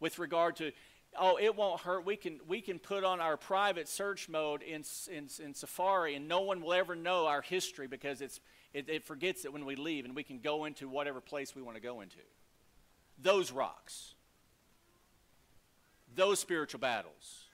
with 0.00 0.18
regard 0.18 0.56
to, 0.56 0.72
oh, 1.18 1.38
it 1.38 1.56
won't 1.56 1.80
hurt. 1.80 2.04
We 2.04 2.16
can, 2.16 2.40
we 2.46 2.60
can 2.60 2.78
put 2.78 3.04
on 3.04 3.20
our 3.20 3.36
private 3.36 3.88
search 3.88 4.28
mode 4.28 4.62
in, 4.62 4.82
in, 5.10 5.28
in 5.42 5.54
Safari 5.54 6.14
and 6.14 6.28
no 6.28 6.40
one 6.40 6.60
will 6.60 6.74
ever 6.74 6.96
know 6.96 7.26
our 7.26 7.42
history 7.42 7.86
because 7.86 8.20
it's, 8.20 8.40
it, 8.74 8.88
it 8.88 9.04
forgets 9.04 9.44
it 9.44 9.52
when 9.52 9.64
we 9.64 9.76
leave 9.76 10.04
and 10.04 10.14
we 10.14 10.22
can 10.22 10.40
go 10.40 10.64
into 10.64 10.88
whatever 10.88 11.20
place 11.20 11.54
we 11.54 11.62
want 11.62 11.76
to 11.76 11.82
go 11.82 12.00
into. 12.00 12.18
Those 13.18 13.52
rocks. 13.52 14.14
Those 16.14 16.40
spiritual 16.40 16.80
battles 16.80 17.45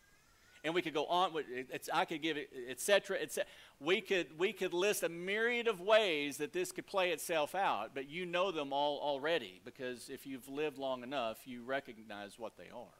and 0.64 0.74
we 0.74 0.82
could 0.82 0.94
go 0.94 1.06
on. 1.06 1.32
It's, 1.50 1.88
I 1.92 2.04
could 2.04 2.22
give 2.22 2.36
it, 2.36 2.50
etc. 2.68 3.18
etc. 3.20 3.48
We 3.80 4.00
could 4.00 4.38
we 4.38 4.52
could 4.52 4.72
list 4.72 5.02
a 5.02 5.08
myriad 5.08 5.66
of 5.66 5.80
ways 5.80 6.36
that 6.36 6.52
this 6.52 6.70
could 6.70 6.86
play 6.86 7.10
itself 7.10 7.54
out, 7.54 7.90
but 7.94 8.08
you 8.08 8.26
know 8.26 8.52
them 8.52 8.72
all 8.72 8.98
already 9.00 9.60
because 9.64 10.08
if 10.08 10.26
you've 10.26 10.48
lived 10.48 10.78
long 10.78 11.02
enough, 11.02 11.38
you 11.46 11.62
recognize 11.64 12.38
what 12.38 12.56
they 12.56 12.70
are. 12.74 12.94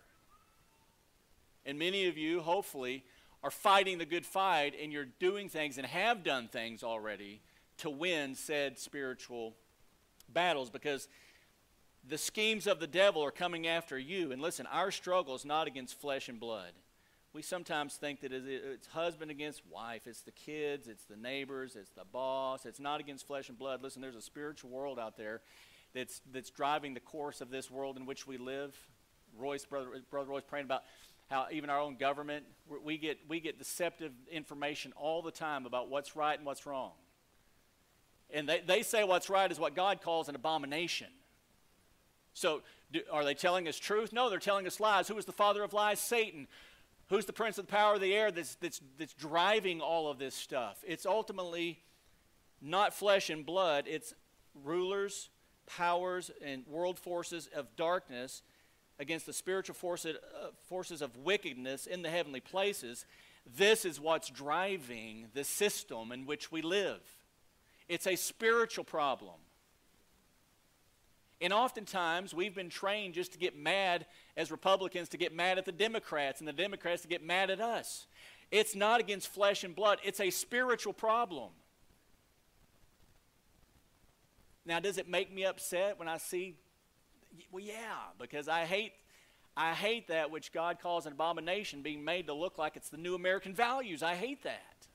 And 1.64 1.78
many 1.78 2.09
of 2.09 2.19
you, 2.19 2.40
hopefully, 2.40 3.04
are 3.45 3.50
fighting 3.50 3.99
the 3.99 4.04
good 4.04 4.26
fight, 4.26 4.75
and 4.81 4.92
you're 4.92 5.07
doing 5.21 5.49
things 5.49 5.78
and 5.78 5.87
have 5.87 6.25
done 6.25 6.49
things 6.49 6.83
already 6.83 7.40
to 7.78 7.90
win 7.90 8.35
said 8.35 8.78
spiritual 8.78 9.54
battles 10.28 10.71
because 10.71 11.09
the 12.09 12.19
schemes 12.19 12.66
of 12.66 12.81
the 12.81 12.87
devil 12.88 13.23
are 13.23 13.31
coming 13.31 13.69
after 13.69 13.97
you. 13.97 14.33
And 14.33 14.42
listen, 14.42 14.66
our 14.66 14.90
struggle 14.90 15.37
is 15.37 15.45
not 15.45 15.69
against 15.69 16.00
flesh 16.00 16.28
and 16.28 16.40
blood 16.40 16.73
we 17.35 17.41
sometimes 17.41 17.95
think 17.95 18.21
that 18.21 18.33
it's 18.33 18.87
husband 18.89 19.31
against 19.31 19.62
wife, 19.71 20.07
it's 20.07 20.21
the 20.21 20.33
kids, 20.33 20.87
it's 20.87 21.05
the 21.05 21.17
neighbors, 21.17 21.77
it's 21.77 21.91
the 21.91 22.05
boss. 22.05 22.67
It's 22.67 22.81
not 22.81 23.01
against 23.01 23.27
flesh 23.27 23.49
and 23.49 23.59
blood. 23.59 23.83
Listen, 23.83 24.03
there's 24.03 24.17
a 24.17 24.23
spiritual 24.23 24.71
world 24.71 24.99
out 24.99 25.17
there 25.17 25.41
that's, 25.95 26.21
that's 26.31 26.51
driving 26.51 26.93
the 26.93 27.01
course 27.01 27.41
of 27.41 27.51
this 27.51 27.71
world 27.71 27.97
in 27.97 28.05
which 28.05 28.27
we 28.27 28.37
live. 28.37 28.77
Royce, 29.39 29.65
brother, 29.65 29.89
brother 30.11 30.29
Royce, 30.29 30.43
praying 30.47 30.67
about 30.67 30.83
how 31.31 31.47
even 31.51 31.71
our 31.71 31.81
own 31.81 31.97
government, 31.97 32.45
we 32.85 32.99
get, 32.99 33.19
we 33.27 33.41
get 33.41 33.59
deceptive 33.59 34.12
information 34.31 34.93
all 34.95 35.23
the 35.23 35.31
time 35.31 35.65
about 35.65 35.89
what's 35.89 36.15
right 36.15 36.37
and 36.37 36.45
what's 36.45 36.67
wrong. 36.67 36.93
And 38.31 38.47
they, 38.47 38.61
they 38.61 38.83
say 38.83 39.05
what's 39.05 39.31
right 39.31 39.51
is 39.51 39.59
what 39.59 39.75
God 39.75 40.03
calls 40.03 40.29
an 40.29 40.35
abomination. 40.35 41.09
So, 42.35 42.62
do, 42.93 43.01
are 43.11 43.25
they 43.25 43.35
telling 43.35 43.69
us 43.69 43.79
truth? 43.79 44.12
No, 44.12 44.29
they're 44.29 44.39
telling 44.39 44.67
us 44.67 44.81
lies. 44.81 45.09
Who 45.09 45.17
is 45.17 45.25
the 45.25 45.33
father 45.33 45.62
of 45.62 45.73
lies? 45.73 45.99
Satan. 45.99 46.47
Who's 47.12 47.26
the 47.26 47.33
prince 47.35 47.59
of 47.59 47.66
the 47.66 47.71
power 47.71 47.97
of 47.97 48.00
the 48.00 48.14
air 48.14 48.31
that's, 48.31 48.54
that's, 48.54 48.81
that's 48.97 49.12
driving 49.12 49.83
all 49.83 50.11
of 50.11 50.19
this 50.19 50.35
stuff? 50.35 50.83
It's 50.83 51.04
ultimately 51.04 51.78
not 52.62 52.95
flesh 52.95 53.28
and 53.28 53.45
blood, 53.45 53.85
it's 53.87 54.14
rulers, 54.64 55.28
powers, 55.66 56.31
and 56.42 56.66
world 56.66 56.99
forces 56.99 57.50
of 57.54 57.76
darkness 57.76 58.40
against 58.99 59.26
the 59.26 59.35
spiritual 59.35 59.75
forces, 59.75 60.16
uh, 60.42 60.47
forces 60.62 61.02
of 61.02 61.14
wickedness 61.19 61.85
in 61.87 62.00
the 62.00 62.09
heavenly 62.09 62.40
places. 62.40 63.04
This 63.59 63.85
is 63.85 64.00
what's 64.00 64.31
driving 64.31 65.26
the 65.35 65.45
system 65.45 66.12
in 66.12 66.25
which 66.25 66.50
we 66.50 66.62
live. 66.62 67.02
It's 67.90 68.07
a 68.07 68.16
spiritual 68.16 68.85
problem. 68.85 69.37
And 71.43 71.53
oftentimes, 71.53 72.33
we've 72.33 72.55
been 72.55 72.71
trained 72.71 73.15
just 73.15 73.33
to 73.33 73.39
get 73.39 73.59
mad 73.59 74.07
as 74.37 74.53
Republicans, 74.53 75.09
to 75.09 75.17
get 75.17 75.35
mad 75.35 75.59
at 75.59 75.65
the 75.65 75.73
Democrats, 75.73 76.39
and 76.41 76.47
the 76.47 76.53
Democrats 76.53 77.03
to 77.03 77.09
get 77.09 77.23
mad 77.23 77.51
at 77.51 77.61
us. 77.61 78.07
It's 78.53 78.77
not 78.77 79.01
against 79.01 79.27
flesh 79.27 79.65
and 79.65 79.75
blood, 79.75 79.99
it's 80.05 80.21
a 80.21 80.31
spiritual 80.31 80.93
problem. 80.93 81.51
Now, 84.65 84.79
does 84.79 84.99
it 84.99 85.09
make 85.09 85.35
me 85.35 85.45
upset 85.45 85.99
when 85.99 86.07
I 86.07 86.19
see? 86.19 86.55
Well, 87.51 87.65
yeah, 87.65 88.13
because 88.21 88.47
I 88.47 88.65
hate, 88.65 88.93
I 89.57 89.73
hate 89.73 90.07
that 90.09 90.31
which 90.31 90.53
God 90.53 90.79
calls 90.81 91.07
an 91.07 91.13
abomination 91.13 91.83
being 91.83 92.05
made 92.05 92.29
to 92.29 92.35
look 92.35 92.57
like 92.57 92.77
it's 92.77 92.89
the 92.89 92.99
new 92.99 93.17
American 93.17 93.53
values. 93.53 94.05
I 94.05 94.15
hate 94.15 94.45
that. 94.45 94.87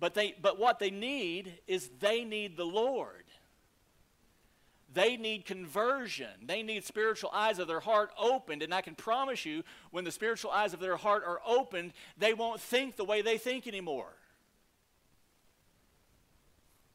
But, 0.00 0.14
they, 0.14 0.34
but 0.40 0.58
what 0.58 0.78
they 0.78 0.90
need 0.90 1.58
is 1.66 1.90
they 2.00 2.24
need 2.24 2.56
the 2.56 2.64
Lord. 2.64 3.24
They 4.92 5.16
need 5.16 5.44
conversion. 5.44 6.30
They 6.46 6.62
need 6.62 6.84
spiritual 6.84 7.30
eyes 7.32 7.58
of 7.58 7.68
their 7.68 7.80
heart 7.80 8.10
opened. 8.18 8.62
And 8.62 8.72
I 8.72 8.80
can 8.80 8.94
promise 8.94 9.44
you, 9.44 9.62
when 9.90 10.04
the 10.04 10.12
spiritual 10.12 10.50
eyes 10.50 10.72
of 10.72 10.80
their 10.80 10.96
heart 10.96 11.24
are 11.26 11.40
opened, 11.46 11.92
they 12.16 12.32
won't 12.32 12.60
think 12.60 12.96
the 12.96 13.04
way 13.04 13.20
they 13.20 13.38
think 13.38 13.66
anymore. 13.66 14.14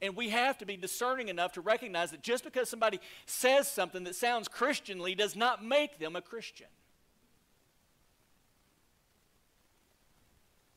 And 0.01 0.17
we 0.17 0.29
have 0.29 0.57
to 0.57 0.65
be 0.65 0.75
discerning 0.75 1.29
enough 1.29 1.53
to 1.53 1.61
recognize 1.61 2.11
that 2.11 2.21
just 2.21 2.43
because 2.43 2.67
somebody 2.67 2.99
says 3.25 3.69
something 3.69 4.03
that 4.03 4.15
sounds 4.15 4.47
Christianly 4.47 5.15
does 5.15 5.35
not 5.35 5.63
make 5.63 5.97
them 5.97 6.15
a 6.15 6.21
Christian. 6.21 6.67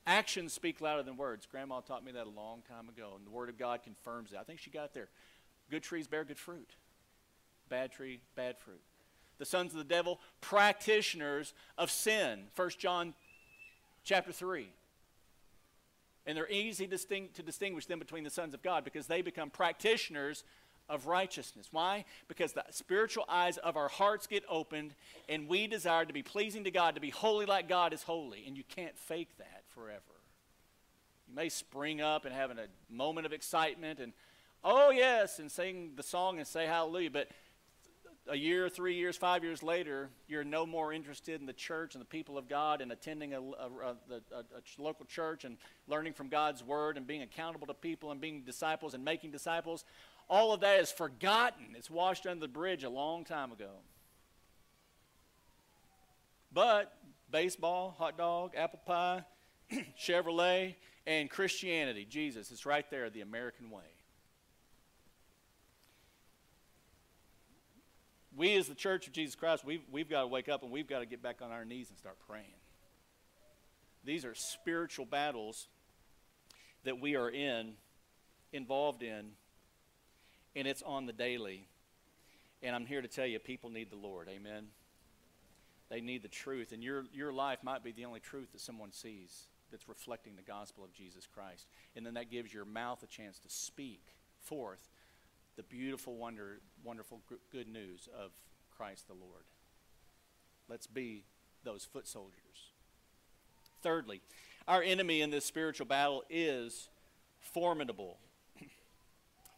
Actions 0.07 0.53
speak 0.53 0.81
louder 0.81 1.03
than 1.03 1.17
words. 1.17 1.47
Grandma 1.51 1.81
taught 1.81 2.05
me 2.05 2.13
that 2.13 2.27
a 2.27 2.31
long 2.31 2.63
time 2.69 2.89
ago, 2.89 3.15
and 3.17 3.27
the 3.27 3.31
Word 3.31 3.49
of 3.49 3.59
God 3.59 3.83
confirms 3.83 4.33
it. 4.33 4.39
I 4.41 4.45
think 4.45 4.61
she 4.61 4.71
got 4.71 4.95
there. 4.95 5.09
Good 5.69 5.83
trees 5.83 6.07
bear 6.07 6.23
good 6.25 6.39
fruit, 6.39 6.71
bad 7.69 7.91
tree, 7.91 8.21
bad 8.37 8.57
fruit. 8.57 8.81
The 9.39 9.45
sons 9.45 9.73
of 9.73 9.79
the 9.79 9.85
devil, 9.85 10.21
practitioners 10.41 11.53
of 11.77 11.91
sin. 11.91 12.45
1 12.55 12.71
John 12.79 13.15
chapter 14.05 14.31
3. 14.31 14.69
And 16.25 16.37
they're 16.37 16.51
easy 16.51 16.87
to 16.87 17.43
distinguish 17.43 17.87
them 17.87 17.99
between 17.99 18.25
the 18.25 18.31
sons 18.31 18.55
of 18.55 18.63
God 18.63 18.85
because 18.85 19.09
they 19.09 19.23
become 19.23 19.51
practitioners 19.51 20.45
of 20.89 21.07
righteousness. 21.07 21.69
Why? 21.73 22.05
Because 22.29 22.53
the 22.53 22.65
spiritual 22.71 23.25
eyes 23.29 23.59
of 23.59 23.77
our 23.77 23.89
hearts 23.89 24.27
get 24.27 24.45
opened 24.49 24.95
and 25.29 25.49
we 25.49 25.67
desire 25.67 26.05
to 26.05 26.13
be 26.13 26.23
pleasing 26.23 26.65
to 26.65 26.71
God, 26.71 26.95
to 26.95 27.01
be 27.01 27.11
holy 27.11 27.45
like 27.45 27.69
God 27.69 27.93
is 27.93 28.05
holy. 28.05 28.45
And 28.47 28.57
you 28.57 28.65
can't 28.69 28.97
fake 28.97 29.31
that 29.39 29.65
forever. 29.77 30.01
You 31.29 31.35
may 31.35 31.49
spring 31.51 32.01
up 32.01 32.25
and 32.25 32.35
have 32.35 32.51
a 32.51 32.57
moment 32.89 33.27
of 33.27 33.33
excitement 33.33 34.01
and, 34.01 34.13
oh, 34.65 34.91
yes, 34.91 35.39
and 35.39 35.53
sing 35.53 35.93
the 35.97 36.03
song 36.03 36.39
and 36.39 36.47
say 36.47 36.67
hallelujah, 36.67 37.11
but 37.11 37.29
a 38.29 38.37
year, 38.37 38.69
three 38.69 38.95
years, 38.95 39.17
five 39.17 39.45
years 39.45 39.63
later, 39.63 40.09
you're 40.29 40.45
no 40.45 40.67
more 40.67 40.93
interested 40.93 41.41
in 41.41 41.47
the 41.47 41.53
church 41.53 41.95
and 41.95 42.01
the 42.01 42.07
people 42.07 42.39
of 42.39 42.49
God 42.49 42.81
and 42.81 42.91
attending 42.91 43.35
a, 43.35 43.41
a, 43.41 43.69
a, 44.33 44.37
a, 44.39 44.83
local 44.83 45.05
church 45.05 45.45
and 45.45 45.59
learning 45.87 46.13
from 46.13 46.29
God's 46.29 46.65
word 46.65 46.97
and 46.97 47.07
being 47.07 47.23
accountable 47.23 47.67
to 47.69 47.75
people 47.75 48.11
and 48.11 48.21
being 48.21 48.43
disciples 48.43 48.95
and 48.95 49.05
making 49.05 49.31
disciples. 49.31 49.85
All 50.29 50.53
of 50.53 50.61
that 50.61 50.81
is 50.81 50.91
forgotten. 50.91 51.67
It's 51.77 51.91
washed 51.91 52.27
under 52.27 52.41
the 52.41 52.49
bridge 52.49 52.83
a 52.83 52.91
long 52.91 53.25
time 53.25 53.53
ago. 53.53 53.71
But 56.53 56.93
baseball, 57.31 57.95
hot 57.97 58.19
dog, 58.19 58.55
apple 58.57 58.81
pie, 58.85 59.25
Chevrolet, 59.99 60.75
and 61.07 61.31
Christianity, 61.31 62.05
Jesus, 62.09 62.51
it's 62.51 62.67
right 62.67 62.89
there, 62.91 63.09
the 63.11 63.21
American 63.21 63.71
way. 63.71 63.83
We, 68.37 68.57
as 68.57 68.67
the 68.67 68.75
Church 68.75 69.07
of 69.07 69.13
Jesus 69.13 69.35
Christ, 69.35 69.65
we've, 69.65 69.83
we've 69.91 70.11
got 70.11 70.23
to 70.23 70.27
wake 70.27 70.49
up 70.49 70.63
and 70.63 70.71
we've 70.71 70.89
got 70.89 70.99
to 70.99 71.07
get 71.07 71.23
back 71.23 71.41
on 71.41 71.53
our 71.53 71.65
knees 71.65 71.89
and 71.89 71.97
start 71.97 72.17
praying. 72.29 72.45
These 74.05 74.25
are 74.25 74.35
spiritual 74.35 75.07
battles 75.07 75.69
that 76.85 77.01
we 77.01 77.17
are 77.17 77.31
in, 77.31 77.73
involved 78.53 79.03
in, 79.03 79.31
and 80.55 80.67
it's 80.69 80.83
on 80.83 81.07
the 81.07 81.13
daily. 81.13 81.67
And 82.63 82.75
I'm 82.75 82.85
here 82.85 83.01
to 83.01 83.09
tell 83.09 83.27
you, 83.27 83.39
people 83.39 83.71
need 83.71 83.91
the 83.91 83.97
Lord. 83.97 84.29
Amen. 84.29 84.67
They 85.89 86.01
need 86.01 86.23
the 86.23 86.29
truth. 86.29 86.73
And 86.73 86.83
your, 86.83 87.05
your 87.15 87.33
life 87.33 87.61
might 87.63 87.83
be 87.83 87.93
the 87.93 88.05
only 88.05 88.21
truth 88.21 88.53
that 88.53 88.61
someone 88.61 88.93
sees 88.93 89.47
that's 89.71 89.89
reflecting 89.89 90.37
the 90.37 90.43
gospel 90.43 90.85
of 90.85 90.93
Jesus 90.93 91.27
Christ. 91.27 91.67
And 91.95 92.05
then 92.05 92.15
that 92.15 92.31
gives 92.31 92.53
your 92.53 92.65
mouth 92.65 93.03
a 93.03 93.07
chance 93.07 93.39
to 93.41 93.49
speak 93.49 94.03
forth 94.41 94.89
the 95.57 95.63
beautiful, 95.63 96.17
wonder, 96.17 96.61
wonderful 96.85 97.21
good 97.51 97.69
news 97.69 98.09
of 98.17 98.31
Christ 98.77 99.09
the 99.09 99.15
Lord. 99.15 99.45
Let's 100.69 100.87
be 100.87 101.25
those 101.65 101.85
foot 101.85 102.07
soldiers. 102.07 102.73
Thirdly, 103.83 104.21
our 104.69 104.83
enemy 104.83 105.23
in 105.23 105.31
this 105.31 105.45
spiritual 105.45 105.87
battle 105.87 106.25
is 106.29 106.89
formidable. 107.41 108.19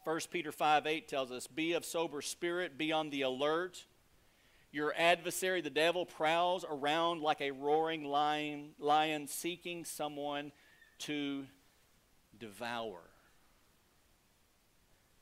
1 0.05 0.19
Peter 0.31 0.51
5 0.51 0.87
8 0.87 1.07
tells 1.07 1.31
us, 1.31 1.47
Be 1.47 1.73
of 1.73 1.83
sober 1.83 2.21
spirit, 2.21 2.77
be 2.77 2.91
on 2.91 3.09
the 3.09 3.23
alert. 3.23 3.85
Your 4.71 4.93
adversary, 4.95 5.61
the 5.61 5.69
devil, 5.69 6.05
prowls 6.05 6.63
around 6.69 7.21
like 7.21 7.41
a 7.41 7.51
roaring 7.51 8.03
lion, 8.03 8.71
lion 8.77 9.27
seeking 9.27 9.83
someone 9.83 10.51
to 10.99 11.45
devour. 12.37 12.99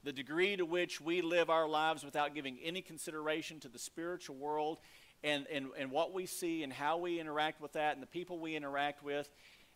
The 0.04 0.12
degree 0.12 0.56
to 0.58 0.66
which 0.66 1.00
we 1.00 1.22
live 1.22 1.50
our 1.50 1.68
lives 1.68 2.04
without 2.04 2.36
giving 2.36 2.58
any 2.64 2.82
consideration 2.82 3.60
to 3.62 3.70
the 3.70 3.80
spiritual 3.80 4.36
world 4.36 4.80
and, 5.24 5.48
and, 5.52 5.68
and 5.78 5.92
what 5.92 6.14
we 6.14 6.26
see 6.26 6.64
and 6.64 6.72
how 6.72 6.98
we 6.98 7.20
interact 7.20 7.62
with 7.62 7.74
that 7.74 7.94
and 7.94 8.04
the 8.04 8.08
people 8.08 8.40
we 8.40 8.56
interact 8.56 9.04
with, 9.04 9.30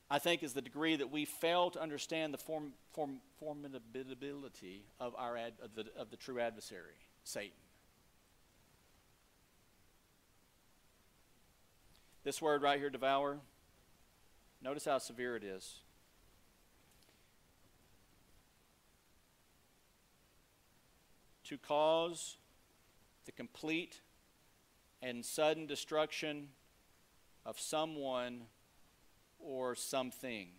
I 0.10 0.20
think 0.20 0.44
is 0.44 0.54
the 0.54 0.62
degree 0.62 0.98
that 0.98 1.12
we 1.12 1.26
fail 1.26 1.72
to 1.72 1.82
understand 1.82 2.34
the 2.34 2.38
form, 2.38 2.74
form, 2.92 3.22
formidability 3.42 4.82
of, 5.00 5.16
our 5.18 5.38
ad, 5.38 5.54
of, 5.64 5.76
the, 5.76 5.86
of 5.98 6.12
the 6.12 6.18
true 6.18 6.40
adversary, 6.40 6.96
Satan. 7.24 7.52
This 12.24 12.42
word 12.42 12.62
right 12.62 12.80
here, 12.80 12.92
devour, 12.92 13.40
notice 14.62 14.86
how 14.86 15.00
severe 15.00 15.36
it 15.36 15.44
is. 15.44 15.80
To 21.46 21.58
cause 21.58 22.38
the 23.26 23.32
complete 23.32 24.02
and 25.02 25.26
sudden 25.26 25.66
destruction 25.66 26.50
of 27.46 27.60
someone 27.60 28.44
or 29.40 29.74
something. 29.74 30.50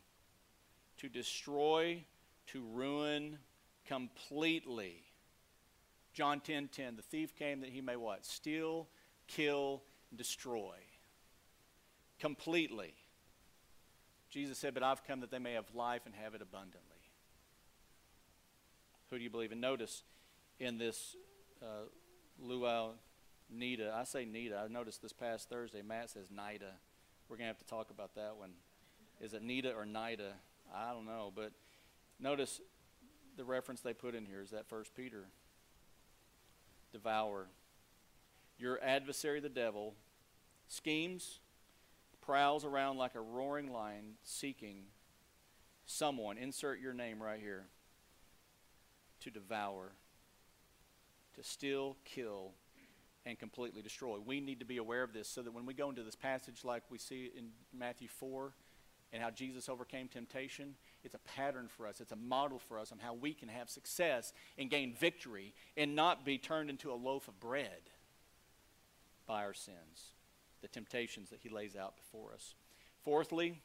To 0.99 1.09
destroy, 1.09 2.04
to 2.49 2.62
ruin 2.62 3.38
completely. 3.87 5.04
John 6.12 6.40
10:10, 6.40 6.45
10, 6.45 6.69
10, 6.69 6.97
the 6.97 7.02
thief 7.02 7.37
came 7.37 7.61
that 7.61 7.71
he 7.71 7.81
may 7.81 7.97
what? 7.97 8.26
Steal, 8.26 8.88
kill, 9.28 9.83
destroy. 10.14 10.75
Completely. 12.23 12.95
Jesus 14.31 14.57
said, 14.57 14.75
But 14.75 14.85
I've 14.85 15.02
come 15.02 15.19
that 15.21 15.33
they 15.33 15.41
may 15.41 15.55
have 15.55 15.64
life 15.75 16.02
and 16.07 16.14
have 16.14 16.37
it 16.37 16.41
abundantly. 16.41 16.79
Who 19.11 19.19
do 19.19 19.25
you 19.25 19.29
believe? 19.29 19.50
And 19.50 19.61
notice 19.61 20.05
in 20.61 20.79
this 20.79 21.17
uh, 21.61 21.88
Louw 22.41 22.93
Nita. 23.50 23.93
I 23.93 24.05
say 24.05 24.25
Nita. 24.25 24.57
I 24.64 24.73
noticed 24.73 25.02
this 25.02 25.12
past 25.12 25.49
Thursday, 25.49 25.83
Matt 25.83 26.11
says 26.11 26.29
Nida. 26.29 26.71
We're 27.29 27.38
going 27.38 27.47
to 27.47 27.55
have 27.55 27.59
to 27.59 27.67
talk 27.67 27.91
about 27.91 28.14
that 28.14 28.37
one. 28.37 28.52
Is 29.21 29.35
it 29.35 29.43
Nita 29.43 29.73
or 29.73 29.85
Nida? 29.85 30.35
I 30.73 30.92
don't 30.92 31.07
know. 31.07 31.33
But 31.35 31.51
notice 32.20 32.61
the 33.37 33.44
reference 33.44 33.81
they 33.81 33.94
put 33.94 34.14
in 34.14 34.27
here 34.27 34.42
is 34.42 34.51
that 34.51 34.68
First 34.68 34.94
Peter. 34.94 35.25
Devour. 36.92 37.49
Your 38.59 38.81
adversary, 38.81 39.40
the 39.40 39.49
devil, 39.49 39.94
schemes, 40.68 41.40
prowls 42.23 42.65
around 42.65 42.97
like 42.97 43.15
a 43.15 43.21
roaring 43.21 43.71
lion 43.73 44.15
seeking 44.23 44.85
someone, 45.85 46.39
insert 46.39 46.81
your 46.81 46.95
name 46.95 47.23
right 47.23 47.41
here, 47.41 47.67
to 49.21 49.31
devour, 49.31 49.93
to 51.35 51.43
steal, 51.43 51.97
kill, 52.05 52.53
and 53.25 53.39
completely 53.39 53.83
destroy. 53.83 54.19
We 54.19 54.41
need 54.41 54.61
to 54.61 54.65
be 54.65 54.79
aware 54.79 55.03
of 55.03 55.13
this 55.13 55.29
so 55.29 55.43
that 55.43 55.53
when 55.53 55.67
we 55.67 55.75
go 55.75 55.89
into 55.89 56.03
this 56.03 56.17
passage 56.17 56.65
like 56.65 56.83
we 56.91 56.99
see 56.99 57.31
in 57.37 57.51
Matthew 57.77 58.09
4 58.09 58.53
and 59.13 59.23
how 59.23 59.31
Jesus 59.31 59.69
overcame 59.69 60.09
temptation, 60.09 60.75
it's 61.05 61.15
a 61.15 61.19
pattern 61.19 61.69
for 61.69 61.87
us. 61.87 62.01
It's 62.01 62.13
a 62.13 62.17
model 62.17 62.59
for 62.59 62.79
us 62.79 62.91
on 62.91 62.99
how 62.99 63.15
we 63.15 63.35
can 63.35 63.49
have 63.49 63.69
success 63.69 64.33
and 64.59 64.71
gain 64.71 64.95
victory 64.95 65.55
and 65.77 65.95
not 65.95 66.25
be 66.25 66.39
turned 66.39 66.71
into 66.71 66.91
a 66.91 66.95
loaf 66.95 67.29
of 67.29 67.39
bread 67.39 67.91
by 69.27 69.45
our 69.45 69.55
sins, 69.55 70.12
the 70.62 70.68
temptations 70.68 71.31
that 71.31 71.40
he 71.42 71.48
lays 71.48 71.77
out 71.77 71.96
before 71.96 72.33
us. 72.33 72.55
Fourthly, 73.05 73.61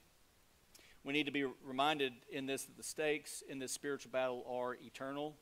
we 1.04 1.14
need 1.14 1.28
to 1.28 1.32
be 1.32 1.46
reminded 1.66 2.14
in 2.32 2.46
this 2.48 2.66
that 2.66 2.76
the 2.76 2.84
stakes 2.84 3.44
in 3.48 3.60
this 3.60 3.72
spiritual 3.72 4.12
battle 4.12 4.44
are 4.50 4.76
eternal 4.76 5.36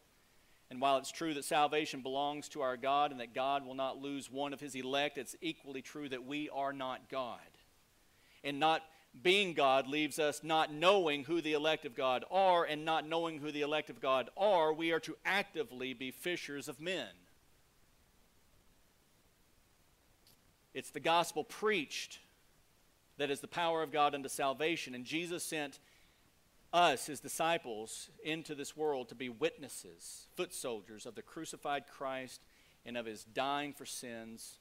and 0.69 0.81
while 0.81 0.97
it's 0.97 1.11
true 1.11 1.33
that 1.35 1.45
salvation 1.45 2.01
belongs 2.01 2.49
to 2.49 2.61
our 2.61 2.77
God 2.77 3.11
and 3.11 3.19
that 3.19 3.33
God 3.33 3.65
will 3.65 3.75
not 3.75 4.01
lose 4.01 4.31
one 4.31 4.53
of 4.53 4.59
his 4.59 4.75
elect, 4.75 5.17
it's 5.17 5.35
equally 5.41 5.81
true 5.81 6.09
that 6.09 6.25
we 6.25 6.49
are 6.49 6.73
not 6.73 7.09
God. 7.09 7.39
And 8.43 8.59
not 8.59 8.81
being 9.21 9.53
God 9.53 9.87
leaves 9.87 10.19
us 10.19 10.43
not 10.43 10.73
knowing 10.73 11.23
who 11.23 11.41
the 11.41 11.53
elect 11.53 11.85
of 11.85 11.95
God 11.95 12.25
are, 12.31 12.65
and 12.65 12.83
not 12.83 13.07
knowing 13.07 13.39
who 13.39 13.51
the 13.51 13.61
elect 13.61 13.89
of 13.89 14.01
God 14.01 14.29
are, 14.35 14.73
we 14.73 14.91
are 14.91 14.99
to 15.01 15.15
actively 15.23 15.93
be 15.93 16.11
fishers 16.11 16.67
of 16.67 16.81
men. 16.81 17.07
It's 20.75 20.91
the 20.91 20.99
gospel 20.99 21.43
preached 21.43 22.19
that 23.17 23.31
is 23.31 23.39
the 23.39 23.47
power 23.47 23.81
of 23.81 23.91
God 23.91 24.13
unto 24.13 24.29
salvation. 24.29 24.93
And 24.93 25.05
Jesus 25.05 25.43
sent 25.43 25.79
us, 26.73 27.07
his 27.07 27.21
disciples, 27.21 28.09
into 28.23 28.53
this 28.53 28.75
world 28.75 29.09
to 29.09 29.15
be 29.15 29.29
witnesses, 29.29 30.27
foot 30.35 30.53
soldiers 30.53 31.05
of 31.05 31.15
the 31.15 31.21
crucified 31.23 31.85
Christ 31.88 32.41
and 32.85 32.97
of 32.97 33.05
his 33.05 33.23
dying 33.23 33.73
for 33.73 33.85
sins 33.85 34.57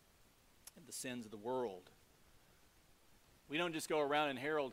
and 0.77 0.87
the 0.87 0.92
sins 0.92 1.24
of 1.27 1.33
the 1.33 1.37
world. 1.37 1.90
We 3.48 3.59
don't 3.59 3.74
just 3.74 3.88
go 3.88 4.00
around 4.00 4.31
and 4.31 4.38
herald 4.38 4.72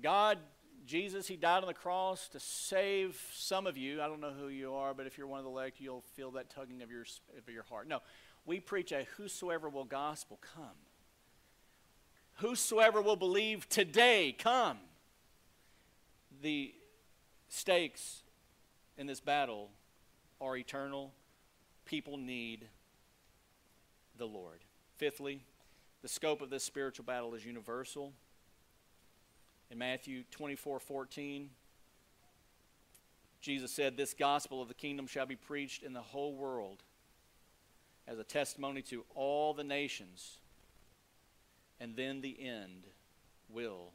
God, 0.00 0.38
Jesus, 0.86 1.26
he 1.26 1.36
died 1.36 1.62
on 1.62 1.66
the 1.66 1.74
cross 1.74 2.28
to 2.28 2.40
save 2.40 3.20
some 3.34 3.66
of 3.66 3.76
you. 3.76 4.00
I 4.00 4.06
don't 4.06 4.20
know 4.20 4.32
who 4.32 4.48
you 4.48 4.74
are, 4.74 4.94
but 4.94 5.06
if 5.06 5.18
you're 5.18 5.26
one 5.26 5.38
of 5.38 5.44
the 5.44 5.50
elect, 5.50 5.80
you'll 5.80 6.04
feel 6.14 6.30
that 6.32 6.50
tugging 6.50 6.82
of 6.82 6.90
your, 6.90 7.04
of 7.36 7.52
your 7.52 7.64
heart. 7.64 7.88
No, 7.88 8.00
we 8.48 8.60
preach 8.60 8.92
a 8.92 9.06
whosoever 9.18 9.68
will 9.68 9.84
gospel 9.84 10.40
come. 10.54 10.64
Whosoever 12.36 13.02
will 13.02 13.14
believe 13.14 13.68
today, 13.68 14.34
come. 14.36 14.78
The 16.40 16.72
stakes 17.50 18.22
in 18.96 19.06
this 19.06 19.20
battle 19.20 19.68
are 20.40 20.56
eternal. 20.56 21.12
People 21.84 22.16
need 22.16 22.66
the 24.16 24.24
Lord. 24.26 24.60
Fifthly, 24.96 25.42
the 26.00 26.08
scope 26.08 26.40
of 26.40 26.48
this 26.48 26.64
spiritual 26.64 27.04
battle 27.04 27.34
is 27.34 27.44
universal. 27.44 28.14
In 29.70 29.76
Matthew 29.76 30.22
24 30.30 30.80
14, 30.80 31.50
Jesus 33.42 33.72
said, 33.72 33.98
This 33.98 34.14
gospel 34.14 34.62
of 34.62 34.68
the 34.68 34.74
kingdom 34.74 35.06
shall 35.06 35.26
be 35.26 35.36
preached 35.36 35.82
in 35.82 35.92
the 35.92 36.00
whole 36.00 36.34
world 36.34 36.82
as 38.08 38.18
a 38.18 38.24
testimony 38.24 38.80
to 38.80 39.04
all 39.14 39.52
the 39.52 39.64
nations, 39.64 40.38
and 41.78 41.94
then 41.94 42.22
the 42.22 42.36
end 42.40 42.86
will 43.50 43.92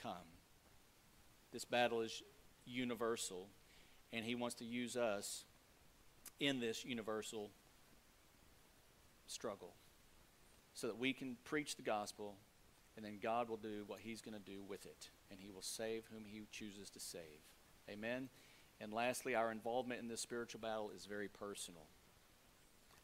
come. 0.00 0.12
This 1.52 1.64
battle 1.64 2.00
is 2.00 2.22
universal, 2.64 3.48
and 4.12 4.24
He 4.24 4.34
wants 4.34 4.54
to 4.56 4.64
use 4.64 4.96
us 4.96 5.44
in 6.38 6.60
this 6.60 6.84
universal 6.84 7.50
struggle 9.26 9.74
so 10.74 10.86
that 10.86 10.98
we 10.98 11.12
can 11.12 11.36
preach 11.44 11.76
the 11.76 11.82
gospel, 11.82 12.36
and 12.96 13.04
then 13.04 13.18
God 13.20 13.48
will 13.48 13.56
do 13.56 13.84
what 13.86 14.00
He's 14.00 14.22
going 14.22 14.34
to 14.34 14.50
do 14.52 14.62
with 14.62 14.86
it, 14.86 15.08
and 15.30 15.40
He 15.40 15.50
will 15.50 15.62
save 15.62 16.04
whom 16.12 16.24
He 16.24 16.42
chooses 16.52 16.88
to 16.90 17.00
save. 17.00 17.20
Amen. 17.90 18.28
And 18.80 18.92
lastly, 18.92 19.34
our 19.34 19.50
involvement 19.50 20.00
in 20.00 20.08
this 20.08 20.20
spiritual 20.20 20.60
battle 20.60 20.90
is 20.94 21.06
very 21.06 21.28
personal. 21.28 21.86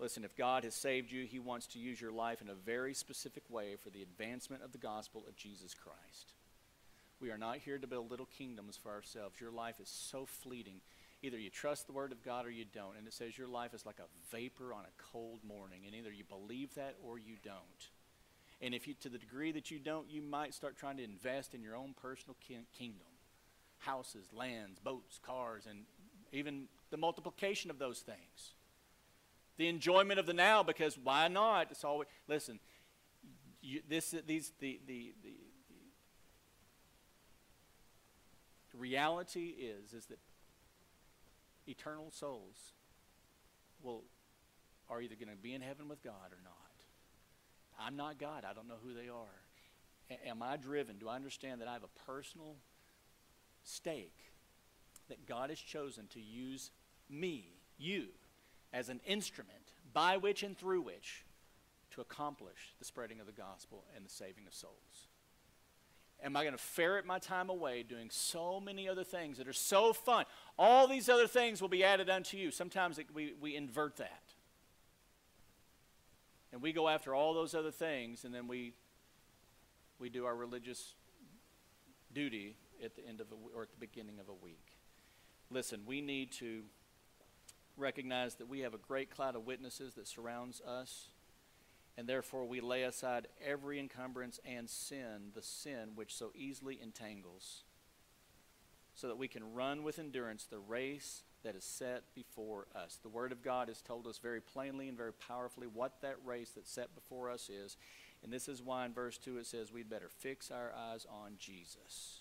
Listen, 0.01 0.25
if 0.25 0.35
God 0.35 0.65
has 0.65 0.75
saved 0.75 1.13
you, 1.13 1.27
He 1.27 1.39
wants 1.39 1.67
to 1.69 1.79
use 1.79 2.01
your 2.01 2.11
life 2.11 2.41
in 2.41 2.49
a 2.49 2.55
very 2.55 2.95
specific 2.95 3.43
way 3.51 3.77
for 3.77 3.91
the 3.91 4.03
advancement 4.03 4.63
of 4.63 4.73
the 4.73 4.79
gospel 4.79 5.25
of 5.29 5.37
Jesus 5.37 5.75
Christ. 5.75 6.33
We 7.21 7.31
are 7.31 7.37
not 7.37 7.59
here 7.59 7.77
to 7.77 7.87
build 7.87 8.11
little 8.11 8.29
kingdoms 8.39 8.79
for 8.83 8.91
ourselves. 8.91 9.39
Your 9.39 9.51
life 9.51 9.79
is 9.79 9.91
so 9.91 10.25
fleeting. 10.25 10.81
Either 11.23 11.37
you 11.37 11.51
trust 11.51 11.87
the 11.87 11.93
Word 11.93 12.13
of 12.13 12.25
God 12.25 12.47
or 12.47 12.51
you 12.51 12.65
don't. 12.65 12.97
And 12.97 13.07
it 13.07 13.13
says 13.13 13.37
your 13.37 13.47
life 13.47 13.75
is 13.75 13.85
like 13.85 13.99
a 13.99 14.35
vapor 14.35 14.73
on 14.73 14.85
a 14.87 15.03
cold 15.13 15.41
morning. 15.47 15.83
And 15.85 15.95
either 15.95 16.11
you 16.11 16.25
believe 16.25 16.75
that 16.77 16.95
or 17.07 17.19
you 17.19 17.35
don't. 17.45 17.61
And 18.63 18.75
if 18.75 18.89
you, 18.89 18.95
to 19.01 19.11
the 19.11 19.19
degree 19.19 19.53
that 19.53 19.71
you 19.71 19.79
don't, 19.79 20.11
you 20.11 20.23
might 20.23 20.55
start 20.55 20.79
trying 20.79 20.97
to 20.97 21.05
invest 21.05 21.55
in 21.55 21.63
your 21.63 21.77
own 21.77 21.95
personal 22.01 22.37
kingdom 22.73 23.07
houses, 23.81 24.27
lands, 24.35 24.79
boats, 24.79 25.19
cars, 25.23 25.65
and 25.69 25.81
even 26.33 26.65
the 26.91 26.99
multiplication 26.99 27.71
of 27.71 27.79
those 27.79 28.01
things. 28.01 28.53
The 29.61 29.68
enjoyment 29.68 30.18
of 30.18 30.25
the 30.25 30.33
now, 30.33 30.62
because 30.62 30.96
why 30.96 31.29
not? 31.29 31.70
It's 31.70 31.85
always, 31.85 32.09
listen, 32.27 32.61
you, 33.61 33.83
this, 33.87 34.14
these, 34.27 34.53
the, 34.59 34.81
the, 34.87 35.12
the, 35.23 35.35
the 38.73 38.79
reality 38.79 39.49
is, 39.59 39.92
is 39.92 40.07
that 40.07 40.18
eternal 41.66 42.11
souls 42.11 42.73
will, 43.83 44.05
are 44.88 45.03
either 45.03 45.14
going 45.14 45.29
to 45.29 45.37
be 45.37 45.53
in 45.53 45.61
heaven 45.61 45.90
with 45.90 46.03
God 46.03 46.33
or 46.33 46.40
not. 46.42 46.55
I'm 47.79 47.96
not 47.96 48.18
God. 48.18 48.46
I 48.49 48.55
don't 48.55 48.66
know 48.66 48.79
who 48.83 48.94
they 48.94 49.11
are. 49.11 49.42
A- 50.11 50.29
am 50.29 50.42
I 50.42 50.57
driven? 50.57 50.96
Do 50.96 51.11
I 51.11 51.16
understand 51.16 51.61
that 51.61 51.68
I 51.68 51.75
have 51.75 51.85
a 51.85 52.11
personal 52.11 52.57
stake 53.62 54.33
that 55.11 55.27
God 55.27 55.51
has 55.51 55.59
chosen 55.59 56.07
to 56.14 56.18
use 56.18 56.70
me, 57.11 57.51
you, 57.77 58.07
as 58.73 58.89
an 58.89 59.01
instrument 59.07 59.73
by 59.93 60.17
which 60.17 60.43
and 60.43 60.57
through 60.57 60.83
which 60.83 61.25
to 61.91 62.01
accomplish 62.01 62.75
the 62.79 62.85
spreading 62.85 63.21
of 63.21 63.27
the 63.27 63.33
gospel 63.33 63.85
and 63.97 64.05
the 64.05 64.11
saving 64.11 64.47
of 64.47 64.55
souls? 64.55 65.09
Am 66.23 66.37
I 66.37 66.43
going 66.43 66.53
to 66.53 66.59
ferret 66.59 67.07
my 67.07 67.19
time 67.19 67.49
away 67.49 67.83
doing 67.83 68.09
so 68.11 68.61
many 68.61 68.89
other 68.89 69.05
things 69.05 69.39
that 69.39 69.49
are 69.49 69.55
so 69.55 69.93
fun? 69.93 70.27
All 70.59 70.87
these 70.87 71.09
other 71.09 71.27
things 71.27 71.63
will 71.63 71.69
be 71.69 71.83
added 71.83 72.11
unto 72.11 72.37
you. 72.37 72.51
Sometimes 72.51 72.99
it, 72.99 73.07
we, 73.15 73.35
we 73.41 73.57
invert 73.57 73.97
that. 73.97 74.23
And 76.53 76.61
we 76.61 76.73
go 76.73 76.89
after 76.89 77.15
all 77.15 77.33
those 77.33 77.55
other 77.55 77.71
things, 77.71 78.25
and 78.25 78.35
then 78.35 78.49
we, 78.49 78.75
we 79.99 80.11
do 80.11 80.27
our 80.27 80.35
religious 80.37 80.95
duty 82.13 82.57
at 82.85 82.97
the 82.97 83.07
end 83.07 83.21
of 83.21 83.29
a, 83.33 83.57
or 83.57 83.63
at 83.63 83.71
the 83.71 83.79
beginning 83.79 84.19
of 84.21 84.29
a 84.29 84.45
week. 84.45 84.77
Listen, 85.51 85.83
we 85.87 86.01
need 86.01 86.33
to 86.33 86.63
recognize 87.81 88.37
that 88.37 88.49
we 88.49 88.61
have 88.61 88.75
a 88.75 88.79
great 88.79 89.11
cloud 89.11 89.35
of 89.35 89.47
witnesses 89.47 89.95
that 89.95 90.07
surrounds 90.07 90.61
us, 90.61 91.09
and 91.97 92.09
therefore 92.09 92.45
we 92.45 92.61
lay 92.61 92.83
aside 92.85 93.29
every 93.45 93.81
encumbrance 93.81 94.38
and 94.45 94.69
sin, 94.69 95.33
the 95.35 95.43
sin 95.43 95.90
which 95.95 96.14
so 96.14 96.31
easily 96.35 96.79
entangles, 96.81 97.64
so 98.95 99.09
that 99.09 99.19
we 99.19 99.29
can 99.29 99.55
run 99.55 99.83
with 99.83 99.99
endurance 99.99 100.45
the 100.45 100.59
race 100.59 101.23
that 101.43 101.57
is 101.57 101.64
set 101.64 102.03
before 102.14 102.66
us. 102.75 102.99
The 103.03 103.09
Word 103.09 103.33
of 103.33 103.43
God 103.43 103.69
has 103.69 103.81
told 103.81 104.07
us 104.07 104.19
very 104.19 104.40
plainly 104.40 104.88
and 104.88 104.97
very 104.97 105.12
powerfully 105.12 105.66
what 105.66 106.01
that 106.03 106.16
race 106.25 106.51
that's 106.55 106.71
set 106.71 106.95
before 106.95 107.31
us 107.31 107.49
is. 107.49 107.77
And 108.23 108.33
this 108.33 108.49
is 108.49 108.62
why 108.62 108.85
in 108.85 108.93
verse 108.93 109.16
2 109.16 109.38
it 109.38 109.47
says 109.47 109.73
we'd 109.73 109.88
better 109.88 110.11
fix 110.11 110.51
our 110.51 110.73
eyes 110.77 111.07
on 111.11 111.33
Jesus, 111.38 112.21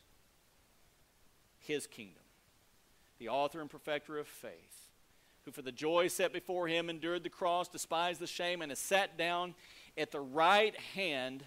His 1.60 1.86
kingdom, 1.88 2.24
the 3.18 3.28
author 3.28 3.60
and 3.60 3.70
perfecter 3.70 4.18
of 4.18 4.28
faith, 4.28 4.89
who 5.46 5.52
for 5.52 5.62
the 5.62 5.72
joy 5.72 6.08
set 6.08 6.34
before 6.34 6.68
him 6.68 6.90
endured 6.90 7.24
the 7.24 7.30
cross, 7.30 7.68
despised 7.68 8.20
the 8.20 8.28
shame, 8.28 8.62
and 8.62 8.72
has 8.72 8.80
sat 8.80 9.18
down 9.18 9.56
at 9.98 10.12
the 10.12 10.20
right 10.20 10.76
hand 10.96 11.44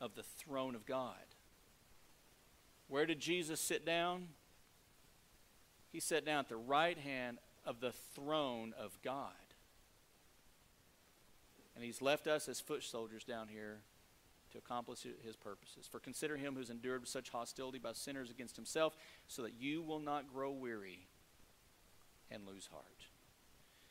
of 0.00 0.14
the 0.14 0.22
throne 0.22 0.74
of 0.74 0.84
God. 0.84 1.14
Where 2.88 3.06
did 3.06 3.20
Jesus 3.20 3.60
sit 3.60 3.86
down? 3.86 4.28
He 5.92 6.00
sat 6.00 6.24
down 6.24 6.40
at 6.40 6.48
the 6.48 6.56
right 6.56 6.98
hand 6.98 7.38
of 7.64 7.80
the 7.80 7.92
throne 8.14 8.74
of 8.78 8.98
God. 9.02 9.32
And 11.74 11.84
he's 11.84 12.02
left 12.02 12.26
us 12.26 12.48
as 12.48 12.60
foot 12.60 12.82
soldiers 12.82 13.24
down 13.24 13.48
here 13.48 13.78
to 14.52 14.58
accomplish 14.58 15.06
his 15.24 15.36
purposes. 15.36 15.88
For 15.90 15.98
consider 15.98 16.36
him 16.36 16.54
who's 16.54 16.70
endured 16.70 17.08
such 17.08 17.30
hostility 17.30 17.78
by 17.78 17.92
sinners 17.92 18.30
against 18.30 18.56
himself, 18.56 18.94
so 19.26 19.42
that 19.42 19.54
you 19.58 19.82
will 19.82 20.00
not 20.00 20.32
grow 20.32 20.50
weary 20.50 21.06
and 22.32 22.46
lose 22.46 22.68
heart. 22.72 22.84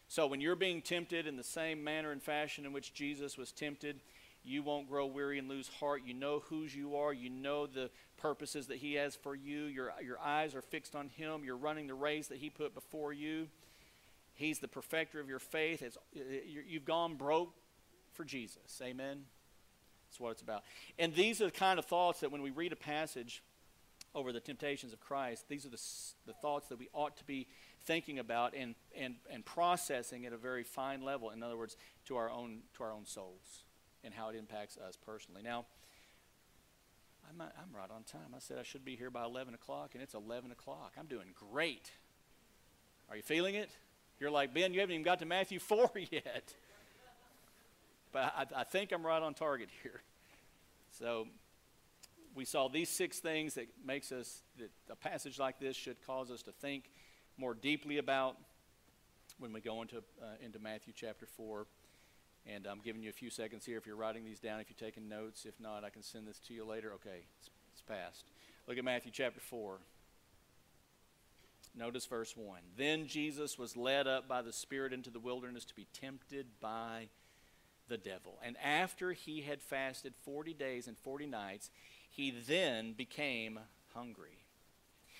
So 0.08 0.28
when 0.28 0.42
you're 0.42 0.56
being 0.56 0.82
tempted 0.82 1.26
in 1.28 1.38
the 1.38 1.44
same 1.44 1.84
manner 1.84 2.12
and 2.12 2.22
fashion 2.22 2.66
in 2.66 2.74
which 2.74 2.94
Jesus 2.94 3.38
was 3.38 3.52
tempted, 3.52 4.02
you 4.44 4.64
won't 4.64 4.90
grow 4.90 5.06
weary 5.06 5.40
and 5.40 5.48
lose 5.48 5.70
heart. 5.80 6.02
You 6.06 6.14
know 6.14 6.40
whose 6.50 6.76
you 6.76 6.96
are. 6.96 7.14
You 7.14 7.30
know 7.30 7.68
the 7.68 7.90
purposes 8.18 8.68
that 8.68 8.78
He 8.78 8.96
has 8.96 9.16
for 9.16 9.36
you. 9.36 9.66
Your, 9.66 9.94
your 10.04 10.20
eyes 10.20 10.56
are 10.56 10.62
fixed 10.62 10.96
on 10.96 11.10
Him. 11.10 11.44
You're 11.46 11.58
running 11.58 11.88
the 11.88 11.94
race 11.94 12.28
that 12.28 12.40
He 12.40 12.50
put 12.50 12.74
before 12.74 13.14
you. 13.14 13.48
He's 14.34 14.60
the 14.60 14.68
perfecter 14.68 15.20
of 15.20 15.30
your 15.30 15.40
faith. 15.40 15.82
It's, 15.82 15.98
uh, 15.98 16.20
you've 16.68 16.86
gone 16.86 17.16
broke 17.16 17.54
for 18.14 18.26
Jesus. 18.26 18.82
Amen? 18.82 19.26
That's 20.10 20.20
what 20.20 20.32
it's 20.32 20.42
about. 20.42 20.64
And 20.98 21.14
these 21.14 21.42
are 21.42 21.46
the 21.46 21.52
kind 21.52 21.80
of 21.80 21.86
thoughts 21.86 22.22
that 22.22 22.32
when 22.32 22.42
we 22.42 22.50
read 22.50 22.74
a 22.74 22.78
passage 22.78 23.44
over 24.14 24.34
the 24.34 24.40
temptations 24.40 24.94
of 24.94 25.00
Christ, 25.00 25.48
these 25.48 25.66
are 25.66 25.70
the, 25.70 25.82
the 26.26 26.34
thoughts 26.34 26.68
that 26.68 26.80
we 26.80 26.90
ought 26.94 27.18
to 27.18 27.24
be 27.24 27.48
thinking 27.84 28.20
about 28.20 28.54
and, 28.56 28.76
and, 28.96 29.16
and 29.32 29.46
processing 29.46 30.26
at 30.26 30.34
a 30.34 30.38
very 30.38 30.64
fine 30.64 31.02
level. 31.02 31.30
In 31.30 31.42
other 31.42 31.58
words, 31.58 31.78
to 32.06 32.18
our 32.18 32.30
own, 32.30 32.60
to 32.76 32.84
our 32.84 32.92
own 32.92 33.06
souls 33.06 33.64
and 34.04 34.14
how 34.14 34.30
it 34.30 34.36
impacts 34.36 34.78
us 34.78 34.98
personally. 34.98 35.42
Now, 35.42 35.66
I'm, 37.30 37.42
I'm 37.42 37.76
right 37.76 37.90
on 37.90 38.04
time. 38.04 38.34
I 38.36 38.40
said 38.40 38.58
I 38.60 38.64
should 38.64 38.84
be 38.84 38.96
here 38.96 39.10
by 39.10 39.24
11 39.24 39.54
o'clock, 39.54 39.92
and 39.94 40.04
it's 40.04 40.14
11 40.14 40.52
o'clock. 40.52 40.94
I'm 41.00 41.08
doing 41.08 41.28
great. 41.52 41.92
Are 43.10 43.16
you 43.16 43.22
feeling 43.24 43.56
it? 43.56 43.70
You're 44.20 44.32
like, 44.32 44.54
Ben, 44.54 44.74
you 44.74 44.80
haven't 44.80 44.94
even 44.94 45.04
got 45.04 45.20
to 45.20 45.26
Matthew 45.26 45.60
4 45.60 45.92
yet. 46.12 46.54
But 48.12 48.34
I, 48.36 48.62
I 48.62 48.64
think 48.64 48.92
I'm 48.92 49.06
right 49.06 49.22
on 49.22 49.34
target 49.34 49.70
here. 49.84 50.02
So 51.00 51.28
we 52.36 52.46
saw 52.46 52.68
these 52.68 52.90
six 52.90 53.20
things 53.20 53.56
that 53.56 53.68
makes 53.86 54.12
us, 54.12 54.42
that 54.58 54.70
a 54.90 54.96
passage 54.96 55.40
like 55.40 55.60
this 55.60 55.76
should 55.76 55.98
cause 56.06 56.32
us 56.32 56.42
to 56.44 56.52
think 56.52 56.90
more 57.38 57.54
deeply 57.54 57.98
about 57.98 58.38
when 59.40 59.54
we 59.54 59.62
go 59.62 59.82
into, 59.82 59.98
uh, 59.98 60.26
into 60.44 60.60
Matthew 60.60 60.94
chapter 60.96 61.26
4. 61.26 61.66
And 62.48 62.66
I'm 62.66 62.80
giving 62.80 63.04
you 63.04 63.10
a 63.10 63.14
few 63.14 63.30
seconds 63.30 63.66
here 63.66 63.78
if 63.78 63.86
you're 63.86 63.96
writing 63.96 64.24
these 64.26 64.40
down, 64.40 64.60
if 64.60 64.68
you're 64.70 64.90
taking 64.90 65.08
notes. 65.08 65.46
If 65.46 65.60
not, 65.60 65.84
I 65.84 65.90
can 65.90 66.02
send 66.02 66.28
this 66.28 66.40
to 66.48 66.54
you 66.54 66.66
later. 66.66 66.94
Okay, 66.94 67.26
it's, 67.40 67.50
it's 67.74 67.82
passed. 67.82 68.26
Look 68.68 68.78
at 68.78 68.84
Matthew 68.84 69.12
chapter 69.14 69.40
4. 69.40 69.78
Notice 71.76 72.06
verse 72.06 72.36
1. 72.36 72.60
Then 72.78 73.08
Jesus 73.08 73.58
was 73.58 73.78
led 73.78 74.08
up 74.08 74.28
by 74.28 74.42
the 74.42 74.52
Spirit 74.52 74.92
into 74.92 75.10
the 75.10 75.20
wilderness 75.20 75.66
to 75.66 75.76
be 75.76 75.88
tempted 75.94 76.48
by 76.60 77.08
the 77.88 77.98
devil. 77.98 78.40
And 78.44 78.58
after 78.64 79.14
he 79.14 79.42
had 79.42 79.62
fasted 79.62 80.14
40 80.24 80.54
days 80.54 80.88
and 80.88 80.98
40 80.98 81.28
nights, 81.28 81.70
he 82.12 82.32
then 82.32 82.94
became 82.94 83.60
hungry. 83.94 84.42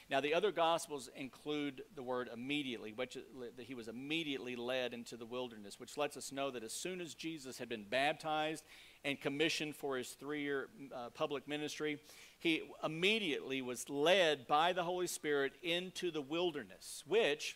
Now, 0.10 0.20
the 0.20 0.34
other 0.34 0.52
Gospels 0.52 1.10
include 1.16 1.84
the 1.96 2.04
word 2.04 2.30
immediately, 2.34 2.92
which 2.92 3.18
that 3.56 3.64
he 3.64 3.74
was 3.74 3.88
immediately 3.88 4.58
led 4.58 4.94
into 4.94 5.16
the 5.16 5.26
wilderness, 5.26 5.80
which 5.80 5.96
lets 5.96 6.18
us 6.18 6.34
know 6.34 6.52
that 6.52 6.66
as 6.66 6.74
soon 6.74 7.00
as 7.00 7.14
Jesus 7.14 7.58
had 7.58 7.70
been 7.70 7.86
baptized 7.90 8.66
and 9.06 9.20
commissioned 9.22 9.74
for 9.74 9.98
his 9.98 10.10
three 10.10 10.42
year 10.42 10.68
uh, 10.94 11.12
public 11.12 11.48
ministry, 11.48 11.98
he 12.40 12.62
immediately 12.84 13.62
was 13.62 13.90
led 13.90 14.48
by 14.48 14.74
the 14.74 14.84
Holy 14.84 15.08
Spirit 15.08 15.54
into 15.64 16.12
the 16.12 16.22
wilderness, 16.22 17.06
which 17.08 17.56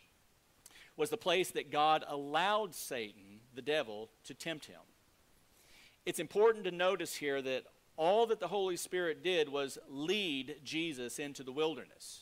was 0.96 1.10
the 1.10 1.18
place 1.18 1.52
that 1.52 1.72
God 1.72 2.06
allowed 2.08 2.74
Satan, 2.74 3.42
the 3.54 3.62
devil, 3.62 4.10
to 4.24 4.34
tempt 4.34 4.68
him. 4.68 4.80
It's 6.06 6.20
important 6.20 6.64
to 6.64 6.72
notice 6.72 7.16
here 7.16 7.42
that 7.42 7.66
all 7.98 8.26
that 8.28 8.40
the 8.40 8.48
Holy 8.48 8.78
Spirit 8.78 9.24
did 9.24 9.50
was 9.50 9.78
lead 9.90 10.58
Jesus 10.64 11.20
into 11.20 11.44
the 11.44 11.52
wilderness. 11.52 12.22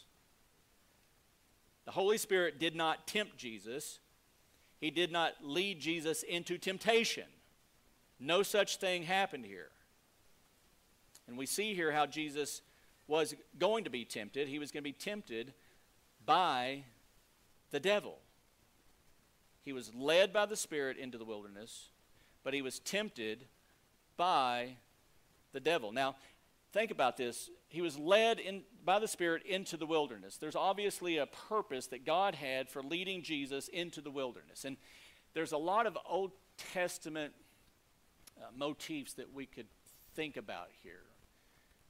The 1.85 1.91
Holy 1.91 2.17
Spirit 2.17 2.59
did 2.59 2.75
not 2.75 3.07
tempt 3.07 3.37
Jesus, 3.37 3.99
He 4.79 4.91
did 4.91 5.11
not 5.11 5.33
lead 5.41 5.79
Jesus 5.79 6.23
into 6.23 6.57
temptation. 6.57 7.25
No 8.19 8.43
such 8.43 8.77
thing 8.77 9.03
happened 9.03 9.45
here. 9.45 9.69
And 11.27 11.37
we 11.37 11.45
see 11.45 11.73
here 11.73 11.91
how 11.91 12.05
Jesus 12.05 12.61
was 13.07 13.35
going 13.59 13.83
to 13.83 13.89
be 13.89 14.05
tempted. 14.05 14.47
He 14.47 14.59
was 14.59 14.71
going 14.71 14.83
to 14.83 14.89
be 14.89 14.93
tempted 14.93 15.53
by 16.25 16.83
the 17.71 17.79
devil. 17.79 18.17
He 19.63 19.73
was 19.73 19.93
led 19.93 20.31
by 20.31 20.45
the 20.45 20.55
Spirit 20.55 20.97
into 20.97 21.17
the 21.17 21.25
wilderness, 21.25 21.89
but 22.43 22.53
he 22.53 22.61
was 22.61 22.79
tempted 22.79 23.45
by 24.17 24.77
the 25.53 25.59
devil. 25.59 25.91
Now, 25.91 26.15
think 26.71 26.91
about 26.91 27.17
this. 27.17 27.49
He 27.69 27.81
was 27.81 27.97
led 27.97 28.39
in, 28.39 28.63
by 28.83 28.99
the 28.99 29.07
Spirit 29.07 29.43
into 29.45 29.77
the 29.77 29.85
wilderness. 29.85 30.37
There's 30.37 30.55
obviously 30.55 31.17
a 31.17 31.25
purpose 31.25 31.87
that 31.87 32.05
God 32.05 32.35
had 32.35 32.69
for 32.69 32.83
leading 32.83 33.23
Jesus 33.23 33.67
into 33.67 34.01
the 34.01 34.11
wilderness. 34.11 34.65
And 34.65 34.77
there's 35.33 35.51
a 35.51 35.57
lot 35.57 35.87
of 35.87 35.97
Old 36.07 36.31
Testament 36.73 37.33
uh, 38.39 38.45
motifs 38.55 39.13
that 39.13 39.33
we 39.33 39.45
could 39.45 39.67
think 40.15 40.37
about 40.37 40.67
here. 40.81 41.03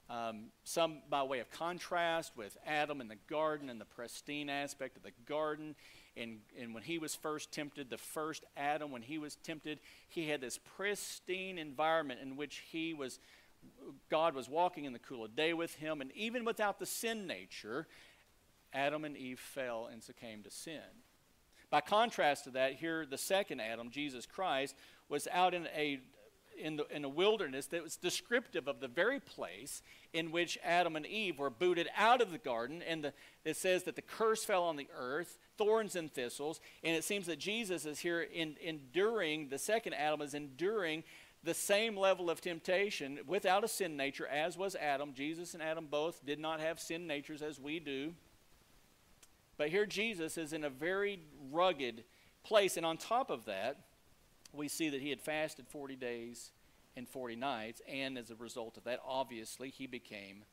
Um, 0.10 0.48
some 0.64 0.98
by 1.10 1.24
way 1.24 1.40
of 1.40 1.50
contrast 1.50 2.34
with 2.36 2.58
Adam 2.68 3.02
in 3.02 3.08
the 3.08 3.18
garden 3.30 3.70
and 3.70 3.80
the 3.80 3.86
pristine 3.86 4.50
aspect 4.50 4.98
of 4.98 5.04
the 5.04 5.14
garden. 5.26 5.76
And, 6.16 6.40
and 6.60 6.74
when 6.74 6.84
he 6.84 7.00
was 7.00 7.16
first 7.16 7.52
tempted, 7.52 7.90
the 7.90 7.98
first 7.98 8.46
Adam, 8.56 8.92
when 8.92 9.02
he 9.02 9.18
was 9.18 9.38
tempted, 9.38 9.80
he 10.10 10.30
had 10.30 10.42
this 10.42 10.60
pristine 10.78 11.58
environment 11.58 12.20
in 12.22 12.36
which 12.36 12.64
he 12.70 12.94
was, 12.94 13.20
God 14.10 14.36
was 14.36 14.50
walking 14.50 14.86
in 14.86 14.94
the 14.94 15.00
cool 15.00 15.26
of 15.26 15.36
day 15.36 15.54
with 15.54 15.76
him. 15.76 16.02
And 16.02 16.12
even 16.14 16.46
without 16.46 16.80
the 16.80 16.86
sin 16.86 17.28
nature, 17.28 17.88
Adam 18.74 19.06
and 19.06 19.18
Eve 19.18 19.40
fell 19.40 19.90
and 19.92 20.04
succumbed 20.04 20.46
to 20.46 20.52
sin. 20.52 20.82
By 21.70 21.82
contrast 21.82 22.44
to 22.44 22.52
that, 22.52 22.76
here 22.76 23.06
the 23.06 23.18
second 23.18 23.60
Adam, 23.60 23.90
Jesus 23.90 24.26
Christ, 24.26 24.76
was 25.10 25.28
out 25.32 25.54
in 25.54 25.68
a 25.76 26.00
in 26.58 26.78
the, 26.78 26.86
in 26.96 27.02
the 27.02 27.10
wilderness 27.10 27.68
that 27.68 27.84
was 27.84 27.96
descriptive 27.96 28.68
of 28.68 28.80
the 28.80 28.88
very 28.88 29.20
place 29.20 29.82
in 30.14 30.32
which 30.32 30.58
Adam 30.64 30.96
and 30.96 31.06
Eve 31.06 31.40
were 31.40 31.50
booted 31.50 31.88
out 31.98 32.22
of 32.22 32.32
the 32.32 32.38
garden. 32.38 32.82
And 32.82 33.04
the, 33.04 33.14
it 33.44 33.58
says 33.58 33.84
that 33.84 33.96
the 33.96 34.02
curse 34.02 34.46
fell 34.46 34.64
on 34.64 34.76
the 34.76 34.88
earth, 34.96 35.40
thorns 35.58 35.96
and 35.96 36.12
thistles. 36.12 36.60
And 36.84 36.96
it 36.96 37.04
seems 37.04 37.26
that 37.26 37.40
Jesus 37.40 37.86
is 37.86 38.00
here 38.00 38.22
in, 38.22 38.56
enduring, 38.62 39.50
the 39.50 39.58
second 39.58 39.94
Adam 39.94 40.22
is 40.22 40.34
enduring 40.34 41.04
the 41.44 41.54
same 41.54 41.98
level 41.98 42.30
of 42.30 42.40
temptation 42.40 43.20
without 43.28 43.64
a 43.64 43.68
sin 43.68 43.98
nature 43.98 44.28
as 44.28 44.58
was 44.58 44.76
Adam. 44.76 45.14
Jesus 45.14 45.54
and 45.54 45.62
Adam 45.62 45.88
both 45.90 46.26
did 46.26 46.40
not 46.40 46.60
have 46.60 46.80
sin 46.80 47.06
natures 47.06 47.42
as 47.42 47.60
we 47.60 47.80
do. 47.80 48.14
But 49.58 49.70
here 49.70 49.86
Jesus 49.86 50.38
is 50.38 50.54
in 50.54 50.64
a 50.64 50.70
very 50.70 51.20
rugged 51.52 52.04
place. 52.44 52.78
And 52.78 52.86
on 52.86 52.98
top 52.98 53.30
of 53.30 53.46
that, 53.46 53.78
we 54.54 54.68
see 54.68 54.90
that 54.90 55.02
he 55.02 55.10
had 55.10 55.22
fasted 55.22 55.68
40 55.68 55.96
days 55.96 56.52
and 56.96 57.08
40 57.08 57.36
nights. 57.36 57.82
And 57.88 58.18
as 58.18 58.32
a 58.32 58.36
result 58.36 58.78
of 58.78 58.86
that, 58.86 59.00
obviously, 59.06 59.70
he 59.70 59.86
became 59.86 60.44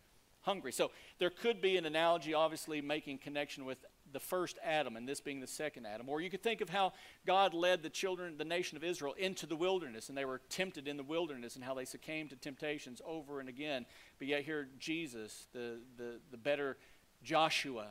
hungry. 0.43 0.73
So 0.73 0.91
there 1.19 1.31
could 1.31 1.61
be 1.61 1.77
an 1.77 1.87
analogy, 1.87 2.35
obviously, 2.35 2.81
making 2.81 3.19
connection 3.19 3.65
with 3.65 3.79
the 4.13 4.21
first 4.21 4.59
Adam 4.65 4.97
and 4.97 5.09
this 5.09 5.21
being 5.21 5.41
the 5.41 5.47
second 5.47 5.87
Adam. 5.87 6.09
Or 6.09 6.21
you 6.21 6.31
could 6.31 6.43
think 6.43 6.61
of 6.61 6.69
how 6.69 6.93
God 7.27 7.55
led 7.55 7.83
the 7.83 7.91
children, 7.91 8.37
the 8.37 8.45
nation 8.45 8.77
of 8.77 8.85
Israel, 8.85 9.15
into 9.19 9.47
the 9.47 9.57
wilderness 9.57 10.09
and 10.09 10.17
they 10.17 10.25
were 10.25 10.41
tempted 10.49 10.89
in 10.89 10.97
the 10.97 11.03
wilderness 11.03 11.57
and 11.57 11.65
how 11.65 11.75
they 11.75 11.85
succumbed 11.85 12.31
to 12.31 12.37
temptations 12.37 13.01
over 13.05 13.41
and 13.41 13.49
again. 13.49 13.87
But 14.19 14.29
yet 14.29 14.43
here, 14.43 14.69
Jesus, 14.79 15.47
the, 15.53 15.79
the, 15.97 16.21
the 16.31 16.37
better 16.37 16.77
Joshua, 17.23 17.87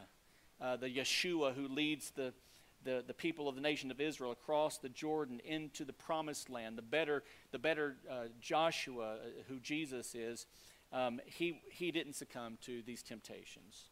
uh, 0.61 0.77
the 0.77 0.89
Yeshua 0.89 1.53
who 1.53 1.67
leads 1.67 2.11
the, 2.11 2.33
the, 2.83 3.03
the 3.05 3.13
people 3.13 3.47
of 3.47 3.55
the 3.55 3.61
nation 3.61 3.91
of 3.91 4.01
Israel 4.01 4.31
across 4.31 4.77
the 4.77 4.89
Jordan 4.89 5.39
into 5.45 5.85
the 5.85 5.93
promised 5.93 6.49
land, 6.49 6.77
the 6.77 6.81
better, 6.81 7.23
the 7.51 7.59
better 7.59 7.97
uh, 8.09 8.25
Joshua, 8.41 9.15
uh, 9.15 9.17
who 9.47 9.59
Jesus 9.59 10.15
is, 10.15 10.45
um, 10.91 11.19
he, 11.25 11.61
he 11.69 11.91
didn't 11.91 12.13
succumb 12.13 12.57
to 12.61 12.81
these 12.81 13.03
temptations. 13.03 13.89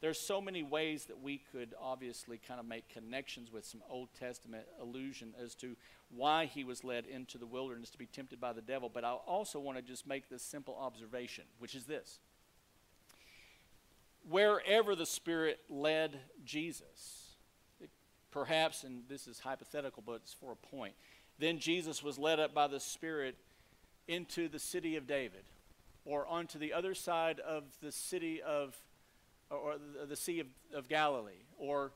There's 0.00 0.18
so 0.18 0.40
many 0.40 0.62
ways 0.62 1.04
that 1.06 1.20
we 1.20 1.42
could 1.52 1.74
obviously 1.80 2.38
kind 2.38 2.58
of 2.58 2.66
make 2.66 2.88
connections 2.88 3.52
with 3.52 3.66
some 3.66 3.82
Old 3.88 4.08
Testament 4.18 4.64
allusion 4.80 5.34
as 5.42 5.54
to 5.56 5.76
why 6.08 6.46
he 6.46 6.64
was 6.64 6.82
led 6.82 7.04
into 7.06 7.36
the 7.36 7.46
wilderness 7.46 7.90
to 7.90 7.98
be 7.98 8.06
tempted 8.06 8.40
by 8.40 8.54
the 8.54 8.62
devil. 8.62 8.90
But 8.92 9.04
I 9.04 9.12
also 9.12 9.60
want 9.60 9.76
to 9.76 9.82
just 9.82 10.06
make 10.06 10.30
this 10.30 10.42
simple 10.42 10.76
observation, 10.80 11.44
which 11.58 11.74
is 11.74 11.84
this 11.84 12.18
wherever 14.28 14.94
the 14.94 15.06
Spirit 15.06 15.60
led 15.68 16.18
Jesus. 16.44 17.36
perhaps, 18.30 18.84
and 18.84 19.02
this 19.08 19.26
is 19.26 19.40
hypothetical, 19.40 20.02
but 20.06 20.20
it's 20.22 20.34
for 20.34 20.52
a 20.52 20.56
point. 20.56 20.94
Then 21.38 21.58
Jesus 21.58 22.02
was 22.02 22.18
led 22.18 22.38
up 22.38 22.54
by 22.54 22.68
the 22.68 22.80
Spirit 22.80 23.36
into 24.06 24.48
the 24.48 24.58
city 24.58 24.96
of 24.96 25.06
David 25.06 25.44
or 26.04 26.26
onto 26.26 26.58
the 26.58 26.72
other 26.72 26.94
side 26.94 27.40
of 27.40 27.64
the 27.82 27.92
city 27.92 28.40
of, 28.42 28.76
or 29.50 29.76
the 30.08 30.16
Sea 30.16 30.40
of, 30.40 30.46
of 30.74 30.88
Galilee, 30.88 31.44
or 31.58 31.92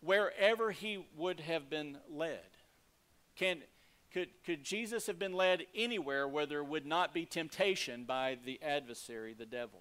wherever 0.00 0.70
he 0.70 1.04
would 1.16 1.40
have 1.40 1.68
been 1.68 1.98
led. 2.10 2.40
Can, 3.36 3.58
could, 4.12 4.28
could 4.44 4.62
Jesus 4.62 5.06
have 5.06 5.18
been 5.18 5.32
led 5.32 5.66
anywhere 5.74 6.26
where 6.28 6.46
there 6.46 6.64
would 6.64 6.86
not 6.86 7.12
be 7.12 7.26
temptation 7.26 8.04
by 8.04 8.38
the 8.44 8.60
adversary, 8.62 9.34
the 9.34 9.46
devil? 9.46 9.80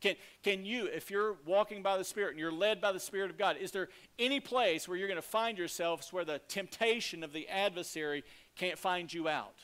Can, 0.00 0.14
can 0.44 0.64
you, 0.64 0.86
if 0.86 1.10
you're 1.10 1.36
walking 1.44 1.82
by 1.82 1.98
the 1.98 2.04
Spirit 2.04 2.30
and 2.30 2.38
you're 2.38 2.52
led 2.52 2.80
by 2.80 2.92
the 2.92 3.00
Spirit 3.00 3.30
of 3.30 3.38
God, 3.38 3.56
is 3.60 3.72
there 3.72 3.88
any 4.18 4.38
place 4.38 4.86
where 4.86 4.96
you're 4.96 5.08
going 5.08 5.16
to 5.16 5.22
find 5.22 5.58
yourselves 5.58 6.12
where 6.12 6.24
the 6.24 6.40
temptation 6.48 7.24
of 7.24 7.32
the 7.32 7.48
adversary 7.48 8.22
can't 8.54 8.78
find 8.78 9.12
you 9.12 9.28
out? 9.28 9.56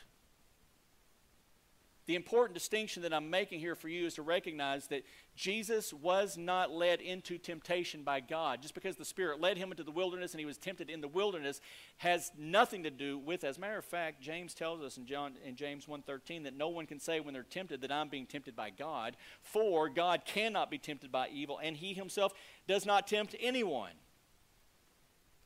The 2.06 2.16
important 2.16 2.54
distinction 2.54 3.02
that 3.04 3.14
I'm 3.14 3.30
making 3.30 3.60
here 3.60 3.74
for 3.74 3.88
you 3.88 4.06
is 4.06 4.14
to 4.14 4.22
recognize 4.22 4.88
that 4.88 5.04
Jesus 5.36 5.92
was 5.92 6.36
not 6.36 6.70
led 6.70 7.00
into 7.00 7.38
temptation 7.38 8.04
by 8.04 8.20
God. 8.20 8.62
Just 8.62 8.74
because 8.74 8.96
the 8.96 9.04
Spirit 9.04 9.40
led 9.40 9.58
him 9.58 9.70
into 9.72 9.82
the 9.82 9.90
wilderness 9.90 10.32
and 10.32 10.38
he 10.38 10.46
was 10.46 10.58
tempted 10.58 10.88
in 10.88 11.00
the 11.00 11.08
wilderness 11.08 11.60
has 11.98 12.30
nothing 12.38 12.84
to 12.84 12.90
do 12.90 13.18
with, 13.18 13.42
as 13.42 13.56
a 13.56 13.60
matter 13.60 13.78
of 13.78 13.84
fact, 13.84 14.20
James 14.20 14.54
tells 14.54 14.80
us 14.80 14.96
in, 14.96 15.06
John, 15.06 15.32
in 15.44 15.56
James 15.56 15.86
1.13 15.86 16.44
that 16.44 16.56
no 16.56 16.68
one 16.68 16.86
can 16.86 17.00
say 17.00 17.18
when 17.18 17.34
they're 17.34 17.42
tempted 17.42 17.80
that 17.80 17.90
I'm 17.90 18.08
being 18.08 18.26
tempted 18.26 18.54
by 18.54 18.70
God, 18.70 19.16
for 19.42 19.88
God 19.88 20.22
cannot 20.24 20.70
be 20.70 20.78
tempted 20.78 21.10
by 21.10 21.28
evil, 21.28 21.58
and 21.60 21.76
he 21.76 21.94
himself 21.94 22.32
does 22.68 22.86
not 22.86 23.08
tempt 23.08 23.34
anyone. 23.40 23.92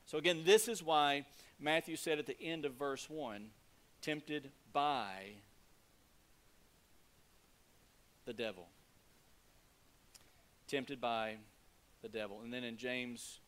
So 0.05 0.17
again, 0.19 0.43
this 0.45 0.67
is 0.67 0.83
why 0.83 1.25
Matthew 1.59 1.95
said 1.95 2.19
at 2.19 2.27
the 2.27 2.39
end 2.39 2.65
of 2.65 2.73
verse 2.73 3.09
1, 3.09 3.47
tempted 4.01 4.51
by 4.71 5.33
the 8.25 8.33
devil. 8.33 8.67
Tempted 10.69 11.01
by 11.01 11.37
the 12.03 12.07
devil. 12.07 12.41
And 12.43 12.53
then 12.53 12.63
in 12.63 12.77
James 12.77 13.39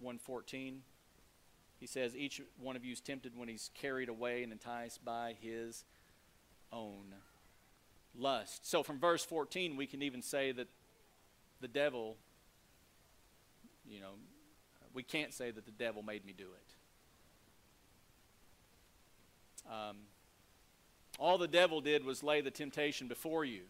1:14, 0.00 0.82
he 1.80 1.86
says 1.86 2.14
each 2.14 2.40
one 2.58 2.76
of 2.76 2.84
you 2.84 2.92
is 2.92 3.00
tempted 3.00 3.34
when 3.34 3.48
he's 3.48 3.70
carried 3.74 4.08
away 4.08 4.42
and 4.42 4.52
enticed 4.52 5.04
by 5.04 5.34
his 5.40 5.84
own 6.70 7.14
lust. 8.14 8.66
So 8.66 8.82
from 8.82 9.00
verse 9.00 9.24
14 9.24 9.76
we 9.76 9.86
can 9.86 10.02
even 10.02 10.20
say 10.22 10.52
that 10.52 10.68
the 11.60 11.68
devil 11.68 12.16
you 13.88 14.00
know 14.00 14.12
we 14.92 15.02
can't 15.02 15.32
say 15.32 15.50
that 15.50 15.64
the 15.64 15.72
devil 15.72 16.02
made 16.02 16.24
me 16.24 16.34
do 16.36 16.48
it. 16.52 16.74
Um, 19.72 19.96
all 21.18 21.38
the 21.38 21.48
devil 21.48 21.80
did 21.80 22.04
was 22.04 22.22
lay 22.22 22.40
the 22.40 22.50
temptation 22.50 23.08
before 23.08 23.44
you. 23.44 23.62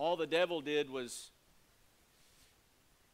All 0.00 0.16
the 0.16 0.26
devil 0.26 0.62
did 0.62 0.88
was 0.88 1.30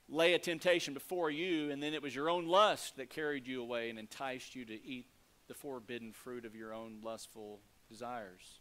lay 0.09 0.35
a 0.35 0.38
temptation 0.38 0.94
before 0.94 1.33
you, 1.33 1.72
and 1.72 1.83
then 1.83 1.94
it 1.94 2.01
was 2.01 2.14
your 2.14 2.31
own 2.31 2.46
lust 2.46 2.96
that 2.99 3.11
carried 3.11 3.49
you 3.49 3.61
away 3.61 3.90
and 3.90 3.99
enticed 3.99 4.55
you 4.55 4.64
to 4.66 4.87
eat 4.87 5.09
the 5.49 5.55
forbidden 5.55 6.12
fruit 6.12 6.44
of 6.44 6.55
your 6.55 6.72
own 6.72 6.99
lustful 7.03 7.59
desires. 7.88 8.61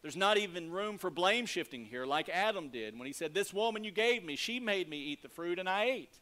There's 0.00 0.16
not 0.16 0.38
even 0.38 0.70
room 0.70 0.96
for 0.96 1.10
blame 1.10 1.44
shifting 1.44 1.84
here, 1.84 2.06
like 2.06 2.30
Adam 2.30 2.70
did 2.70 2.98
when 2.98 3.06
he 3.06 3.12
said, 3.12 3.34
This 3.34 3.52
woman 3.52 3.84
you 3.84 3.90
gave 3.90 4.24
me, 4.24 4.34
she 4.34 4.58
made 4.58 4.88
me 4.88 4.96
eat 4.96 5.20
the 5.20 5.28
fruit, 5.28 5.58
and 5.58 5.68
I 5.68 5.84
ate. 5.84 6.18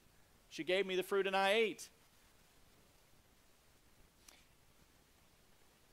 She 0.49 0.65
gave 0.65 0.87
me 0.87 0.97
the 0.97 1.05
fruit, 1.05 1.29
and 1.29 1.37
I 1.37 1.53
ate. 1.53 1.89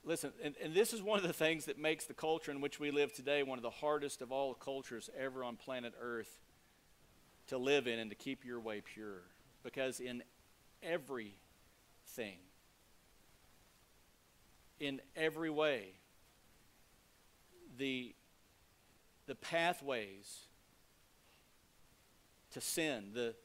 Listen, 0.05 0.31
and, 0.43 0.55
and 0.61 0.73
this 0.73 0.91
is 0.91 1.01
one 1.01 1.17
of 1.17 1.25
the 1.25 1.31
things 1.31 1.65
that 1.65 1.79
makes 1.79 2.05
the 2.05 2.13
culture 2.13 2.51
in 2.51 2.59
which 2.59 2.79
we 2.79 2.91
live 2.91 3.13
today 3.13 3.41
one 3.41 3.57
of 3.57 3.63
the 3.63 3.69
hardest 3.69 4.21
of 4.21 4.31
all 4.33 4.53
cultures 4.53 5.09
ever 5.17 5.43
on 5.43 5.55
planet 5.55 5.93
Earth 6.01 6.39
to 7.47 7.57
live 7.57 7.87
in 7.87 7.99
and 7.99 8.09
to 8.09 8.15
keep 8.15 8.43
your 8.43 8.59
way 8.59 8.81
pure. 8.81 9.21
Because 9.63 10.01
in 10.01 10.21
everything, 10.81 11.37
in 14.81 14.99
every 15.15 15.49
way, 15.49 15.91
the, 17.77 18.13
the 19.25 19.35
pathways 19.35 20.47
to 22.51 22.59
sin, 22.59 23.11
the, 23.13 23.35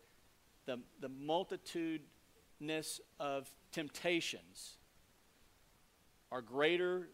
the, 0.66 0.81
the 1.01 1.09
multitudinous 1.09 3.01
of 3.21 3.49
temptations 3.71 4.78
are 6.31 6.43
greater 6.43 7.09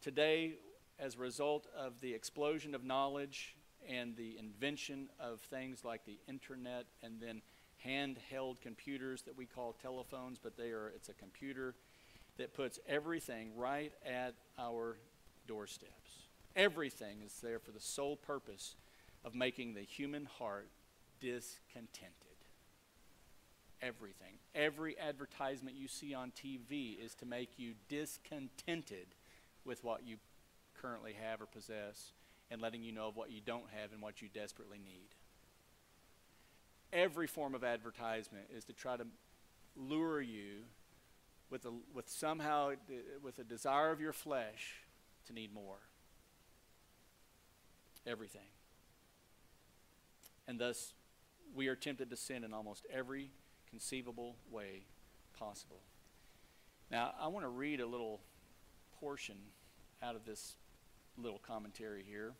today 0.00 0.54
as 0.98 1.14
a 1.14 1.18
result 1.18 1.66
of 1.76 2.00
the 2.00 2.12
explosion 2.12 2.74
of 2.74 2.84
knowledge 2.84 3.56
and 3.88 4.16
the 4.16 4.36
invention 4.38 5.08
of 5.18 5.40
things 5.40 5.84
like 5.84 6.04
the 6.04 6.18
internet 6.28 6.86
and 7.02 7.20
then 7.20 7.40
handheld 7.84 8.60
computers 8.60 9.22
that 9.22 9.36
we 9.36 9.46
call 9.46 9.72
telephones, 9.80 10.38
but 10.42 10.56
they 10.56 10.70
are 10.70 10.92
it's 10.94 11.08
a 11.08 11.14
computer 11.14 11.74
that 12.36 12.54
puts 12.54 12.78
everything 12.88 13.50
right 13.56 13.92
at 14.04 14.34
our 14.58 14.98
doorsteps. 15.46 16.26
Everything 16.56 17.22
is 17.24 17.40
there 17.40 17.58
for 17.58 17.70
the 17.70 17.80
sole 17.80 18.16
purpose 18.16 18.76
of 19.24 19.34
making 19.34 19.74
the 19.74 19.82
human 19.82 20.26
heart 20.38 20.68
discontented. 21.20 22.27
Everything. 23.82 24.38
Every 24.54 24.98
advertisement 24.98 25.76
you 25.76 25.88
see 25.88 26.14
on 26.14 26.32
TV 26.32 27.02
is 27.02 27.14
to 27.16 27.26
make 27.26 27.50
you 27.58 27.74
discontented 27.88 29.06
with 29.64 29.84
what 29.84 30.06
you 30.06 30.16
currently 30.80 31.14
have 31.20 31.40
or 31.40 31.46
possess 31.46 32.12
and 32.50 32.60
letting 32.60 32.82
you 32.82 32.92
know 32.92 33.08
of 33.08 33.16
what 33.16 33.30
you 33.30 33.40
don't 33.44 33.68
have 33.80 33.92
and 33.92 34.00
what 34.00 34.22
you 34.22 34.28
desperately 34.32 34.78
need. 34.78 35.08
Every 36.92 37.26
form 37.26 37.54
of 37.54 37.64
advertisement 37.64 38.46
is 38.56 38.64
to 38.64 38.72
try 38.72 38.96
to 38.96 39.06
lure 39.76 40.22
you 40.22 40.64
with, 41.50 41.64
a, 41.66 41.72
with 41.94 42.08
somehow 42.08 42.72
with 43.22 43.38
a 43.38 43.44
desire 43.44 43.90
of 43.90 44.00
your 44.00 44.12
flesh 44.12 44.82
to 45.26 45.32
need 45.32 45.52
more. 45.52 45.78
Everything. 48.06 48.48
And 50.46 50.58
thus, 50.58 50.94
we 51.54 51.68
are 51.68 51.76
tempted 51.76 52.08
to 52.10 52.16
sin 52.16 52.42
in 52.44 52.54
almost 52.54 52.86
every 52.92 53.30
conceivable 53.68 54.36
way 54.50 54.84
possible. 55.38 55.80
Now, 56.90 57.12
I 57.20 57.28
want 57.28 57.44
to 57.44 57.50
read 57.50 57.80
a 57.80 57.86
little 57.86 58.20
portion 59.00 59.36
out 60.02 60.16
of 60.16 60.24
this 60.24 60.54
little 61.16 61.38
commentary 61.38 62.02
here 62.02 62.32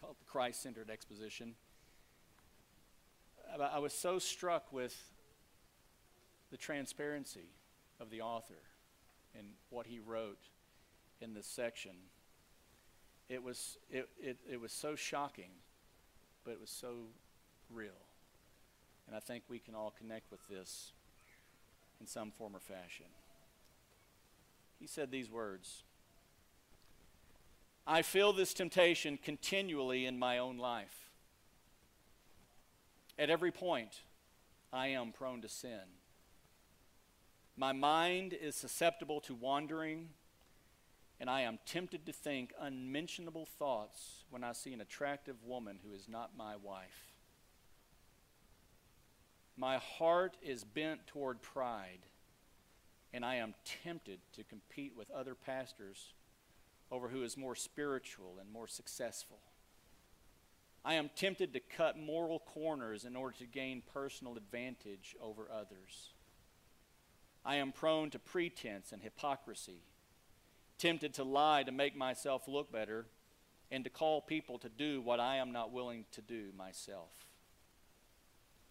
called 0.00 0.16
the 0.18 0.24
Christ 0.24 0.62
Centered 0.62 0.90
Exposition. 0.90 1.54
I 3.60 3.78
was 3.78 3.92
so 3.92 4.18
struck 4.18 4.72
with 4.72 4.96
the 6.50 6.56
transparency 6.56 7.48
of 8.00 8.10
the 8.10 8.20
author 8.20 8.62
and 9.36 9.48
what 9.70 9.86
he 9.86 9.98
wrote 9.98 10.48
in 11.20 11.34
this 11.34 11.46
section. 11.46 11.92
It 13.28 13.42
was, 13.42 13.78
it, 13.90 14.08
it, 14.18 14.38
it 14.50 14.60
was 14.60 14.72
so 14.72 14.94
shocking, 14.94 15.50
but 16.44 16.52
it 16.52 16.60
was 16.60 16.70
so 16.70 17.08
real. 17.70 17.92
And 19.06 19.16
I 19.16 19.20
think 19.20 19.44
we 19.48 19.58
can 19.58 19.74
all 19.74 19.92
connect 19.96 20.30
with 20.30 20.46
this 20.48 20.92
in 22.00 22.06
some 22.06 22.30
form 22.30 22.56
or 22.56 22.60
fashion. 22.60 23.06
He 24.78 24.86
said 24.86 25.10
these 25.10 25.30
words 25.30 25.82
I 27.86 28.02
feel 28.02 28.32
this 28.32 28.54
temptation 28.54 29.18
continually 29.22 30.06
in 30.06 30.18
my 30.18 30.38
own 30.38 30.56
life. 30.56 31.10
At 33.18 33.30
every 33.30 33.52
point, 33.52 34.02
I 34.72 34.88
am 34.88 35.12
prone 35.12 35.42
to 35.42 35.48
sin. 35.48 35.80
My 37.56 37.72
mind 37.72 38.32
is 38.32 38.56
susceptible 38.56 39.20
to 39.20 39.34
wandering, 39.34 40.08
and 41.20 41.30
I 41.30 41.42
am 41.42 41.58
tempted 41.64 42.06
to 42.06 42.12
think 42.12 42.52
unmentionable 42.60 43.46
thoughts 43.46 44.24
when 44.30 44.42
I 44.42 44.52
see 44.52 44.72
an 44.72 44.80
attractive 44.80 45.44
woman 45.44 45.78
who 45.86 45.94
is 45.94 46.08
not 46.08 46.36
my 46.36 46.56
wife. 46.56 47.13
My 49.56 49.78
heart 49.78 50.36
is 50.42 50.64
bent 50.64 51.06
toward 51.06 51.40
pride, 51.40 52.06
and 53.12 53.24
I 53.24 53.36
am 53.36 53.54
tempted 53.82 54.18
to 54.32 54.42
compete 54.42 54.94
with 54.96 55.10
other 55.10 55.34
pastors 55.34 56.12
over 56.90 57.08
who 57.08 57.22
is 57.22 57.36
more 57.36 57.54
spiritual 57.54 58.36
and 58.40 58.52
more 58.52 58.66
successful. 58.66 59.38
I 60.84 60.94
am 60.94 61.10
tempted 61.16 61.52
to 61.52 61.60
cut 61.60 61.98
moral 61.98 62.40
corners 62.40 63.04
in 63.04 63.16
order 63.16 63.36
to 63.38 63.46
gain 63.46 63.82
personal 63.92 64.36
advantage 64.36 65.16
over 65.20 65.48
others. 65.50 66.10
I 67.44 67.56
am 67.56 67.72
prone 67.72 68.10
to 68.10 68.18
pretense 68.18 68.92
and 68.92 69.02
hypocrisy, 69.02 69.82
tempted 70.78 71.14
to 71.14 71.24
lie 71.24 71.62
to 71.62 71.72
make 71.72 71.96
myself 71.96 72.48
look 72.48 72.72
better, 72.72 73.06
and 73.70 73.84
to 73.84 73.90
call 73.90 74.20
people 74.20 74.58
to 74.58 74.68
do 74.68 75.00
what 75.00 75.20
I 75.20 75.36
am 75.36 75.52
not 75.52 75.72
willing 75.72 76.04
to 76.12 76.20
do 76.20 76.50
myself. 76.56 77.10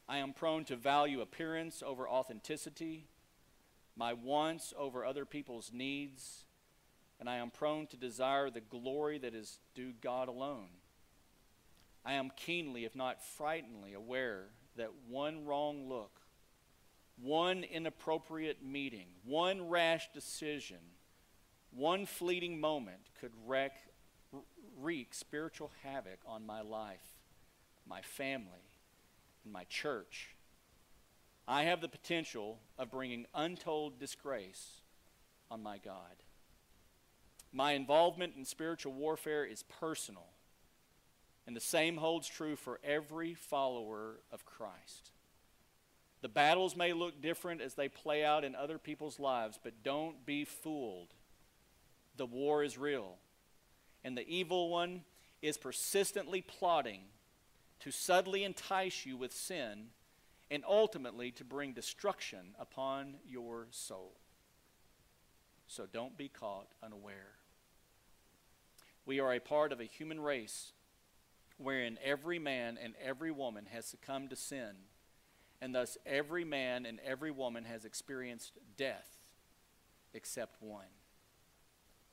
I 0.07 0.17
am 0.17 0.33
prone 0.33 0.65
to 0.65 0.75
value 0.75 1.21
appearance 1.21 1.81
over 1.85 2.07
authenticity, 2.07 3.07
my 3.95 4.13
wants 4.13 4.73
over 4.77 5.05
other 5.05 5.25
people's 5.25 5.71
needs, 5.73 6.45
and 7.19 7.29
I 7.29 7.37
am 7.37 7.51
prone 7.51 7.87
to 7.87 7.97
desire 7.97 8.49
the 8.49 8.59
glory 8.59 9.17
that 9.19 9.33
is 9.33 9.59
due 9.75 9.93
God 10.01 10.27
alone. 10.27 10.67
I 12.05 12.13
am 12.13 12.31
keenly, 12.35 12.83
if 12.83 12.95
not 12.95 13.23
frighteningly, 13.23 13.93
aware 13.93 14.47
that 14.75 14.91
one 15.07 15.45
wrong 15.45 15.87
look, 15.87 16.19
one 17.21 17.63
inappropriate 17.63 18.63
meeting, 18.63 19.07
one 19.23 19.69
rash 19.69 20.09
decision, 20.13 20.79
one 21.71 22.05
fleeting 22.05 22.59
moment 22.59 22.99
could 23.21 23.31
wreak, 23.47 23.71
wreak 24.77 25.13
spiritual 25.13 25.71
havoc 25.83 26.19
on 26.25 26.45
my 26.45 26.61
life, 26.61 27.05
my 27.87 28.01
family, 28.01 28.72
and 29.43 29.53
my 29.53 29.63
church. 29.65 30.29
I 31.47 31.63
have 31.63 31.81
the 31.81 31.89
potential 31.89 32.59
of 32.77 32.91
bringing 32.91 33.25
untold 33.35 33.99
disgrace 33.99 34.81
on 35.51 35.61
my 35.61 35.77
God. 35.77 36.23
My 37.51 37.73
involvement 37.73 38.33
in 38.37 38.45
spiritual 38.45 38.93
warfare 38.93 39.45
is 39.45 39.63
personal, 39.63 40.27
and 41.45 41.55
the 41.55 41.61
same 41.61 41.97
holds 41.97 42.27
true 42.27 42.55
for 42.55 42.79
every 42.83 43.33
follower 43.33 44.21
of 44.31 44.45
Christ. 44.45 45.11
The 46.21 46.29
battles 46.29 46.75
may 46.77 46.93
look 46.93 47.21
different 47.21 47.61
as 47.61 47.73
they 47.73 47.89
play 47.89 48.23
out 48.23 48.45
in 48.45 48.55
other 48.55 48.77
people's 48.77 49.19
lives, 49.19 49.59
but 49.61 49.83
don't 49.83 50.25
be 50.25 50.45
fooled. 50.45 51.09
The 52.15 52.25
war 52.25 52.63
is 52.63 52.77
real, 52.77 53.17
and 54.03 54.17
the 54.17 54.27
evil 54.27 54.69
one 54.69 55.03
is 55.41 55.57
persistently 55.57 56.41
plotting 56.41 57.01
to 57.83 57.91
subtly 57.91 58.45
entice 58.45 59.05
you 59.05 59.17
with 59.17 59.33
sin 59.33 59.87
and 60.49 60.63
ultimately 60.65 61.31
to 61.31 61.43
bring 61.43 61.73
destruction 61.73 62.55
upon 62.57 63.15
your 63.27 63.67
soul. 63.71 64.13
So 65.67 65.85
don't 65.91 66.17
be 66.17 66.29
caught 66.29 66.67
unaware. 66.81 67.35
We 69.05 69.19
are 69.19 69.33
a 69.33 69.39
part 69.39 69.73
of 69.73 69.81
a 69.81 69.85
human 69.85 70.21
race 70.21 70.71
wherein 71.57 71.99
every 72.01 72.39
man 72.39 72.77
and 72.81 72.93
every 73.03 73.31
woman 73.31 73.65
has 73.73 73.85
succumbed 73.85 74.29
to 74.29 74.37
sin, 74.37 74.75
and 75.61 75.75
thus 75.75 75.97
every 76.05 76.45
man 76.45 76.85
and 76.85 77.01
every 77.05 77.31
woman 77.31 77.65
has 77.65 77.83
experienced 77.83 78.53
death 78.77 79.17
except 80.13 80.61
one. 80.61 80.85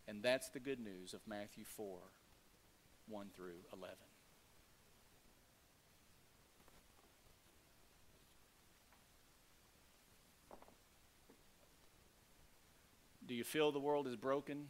And 0.09 0.21
that's 0.21 0.49
the 0.49 0.59
good 0.59 0.81
news 0.81 1.15
of 1.15 1.21
Matthew 1.29 1.65
4 1.65 1.99
1 3.07 3.27
through 3.37 3.61
11. 3.73 3.97
Do 13.31 13.37
you 13.37 13.45
feel 13.45 13.71
the 13.71 13.79
world 13.79 14.09
is 14.09 14.17
broken? 14.17 14.67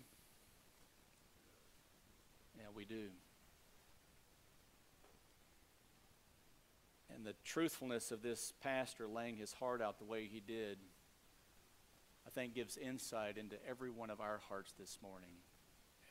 Yeah, 2.58 2.66
we 2.76 2.84
do. 2.84 3.06
And 7.14 7.24
the 7.24 7.32
truthfulness 7.42 8.10
of 8.10 8.20
this 8.20 8.52
pastor 8.62 9.08
laying 9.08 9.38
his 9.38 9.54
heart 9.54 9.80
out 9.80 9.98
the 9.98 10.04
way 10.04 10.28
he 10.30 10.40
did, 10.40 10.76
I 12.26 12.28
think 12.28 12.52
gives 12.52 12.76
insight 12.76 13.38
into 13.38 13.56
every 13.66 13.88
one 13.88 14.10
of 14.10 14.20
our 14.20 14.42
hearts 14.50 14.74
this 14.78 14.98
morning 15.00 15.32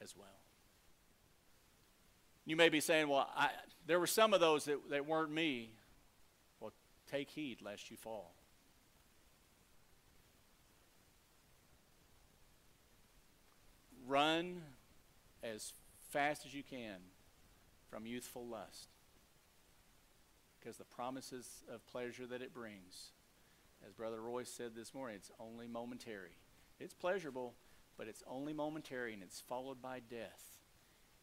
as 0.02 0.16
well. 0.18 0.28
You 2.48 2.56
may 2.56 2.70
be 2.70 2.80
saying, 2.80 3.10
well, 3.10 3.30
I, 3.38 3.50
there 3.86 4.00
were 4.00 4.08
some 4.08 4.34
of 4.34 4.40
those 4.40 4.66
that, 4.66 4.90
that 4.90 5.06
weren't 5.06 5.32
me. 5.32 5.70
Well, 6.60 6.74
take 7.12 7.30
heed 7.30 7.62
lest 7.62 7.92
you 7.92 7.98
fall. 7.98 8.34
Run 14.10 14.64
as 15.44 15.72
fast 16.10 16.44
as 16.44 16.54
you 16.56 16.64
can 16.64 16.96
from 17.92 18.08
youthful 18.08 18.44
lust. 18.44 18.88
Because 20.60 20.78
the 20.78 20.84
promises 20.84 21.64
of 21.72 21.86
pleasure 21.86 22.26
that 22.26 22.42
it 22.42 22.52
brings, 22.52 23.12
as 23.86 23.94
Brother 23.94 24.20
Roy 24.20 24.46
said 24.46 24.72
this 24.76 24.96
morning, 24.96 25.16
it's 25.16 25.30
only 25.40 25.68
momentary. 25.68 26.38
It's 26.80 26.96
pleasurable, 26.96 27.54
but 28.00 28.08
it's 28.08 28.24
only 28.28 28.52
momentary 28.52 29.14
and 29.14 29.22
it's 29.22 29.42
followed 29.42 29.80
by 29.80 30.00
death. 30.00 30.58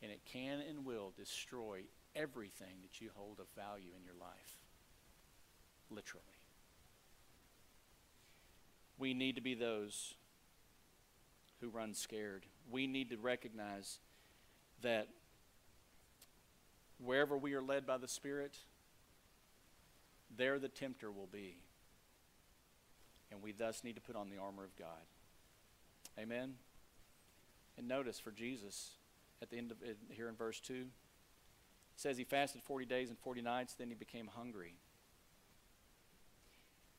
And 0.01 0.13
it 0.13 0.21
can 0.25 0.61
and 0.61 0.85
will 0.85 1.13
destroy 1.19 1.81
everything 2.15 2.83
that 2.83 3.01
you 3.01 3.11
hold 3.17 3.41
of 3.41 3.47
value 3.57 3.91
in 3.99 4.05
your 4.05 4.15
life. 4.15 4.61
Literally. 5.91 6.25
We 8.97 9.13
need 9.13 9.35
to 9.35 9.43
be 9.43 9.55
those 9.55 10.15
who 11.61 11.69
run 11.69 11.93
scared. 11.93 12.47
We 12.71 12.87
need 12.87 13.11
to 13.11 13.17
recognize 13.17 13.99
that 14.83 15.09
wherever 17.03 17.37
we 17.37 17.55
are 17.55 17.63
led 17.63 17.87
by 17.87 17.99
the 17.99 18.09
Spirit, 18.09 18.57
there 20.37 20.59
the 20.59 20.69
tempter 20.69 21.11
will 21.11 21.29
be. 21.31 21.57
And 23.31 23.43
we 23.43 23.53
thus 23.53 23.85
need 23.85 23.97
to 23.97 24.01
put 24.01 24.17
on 24.17 24.31
the 24.31 24.39
armor 24.39 24.65
of 24.65 24.77
God. 24.77 24.89
Amen? 26.19 26.55
And 27.77 27.89
notice 27.89 28.19
for 28.19 28.31
Jesus, 28.31 28.93
at 29.43 29.51
the 29.51 29.59
end 29.59 29.71
of 29.71 29.79
here 30.11 30.29
in 30.29 30.35
verse 30.35 30.61
2, 30.61 30.75
it 30.75 30.87
says 31.97 32.17
he 32.17 32.25
fasted 32.25 32.63
40 32.63 32.87
days 32.87 33.09
and 33.09 33.19
40 33.19 33.43
nights, 33.43 33.75
then 33.75 33.89
he 33.89 33.95
became 33.95 34.29
hungry. 34.35 34.75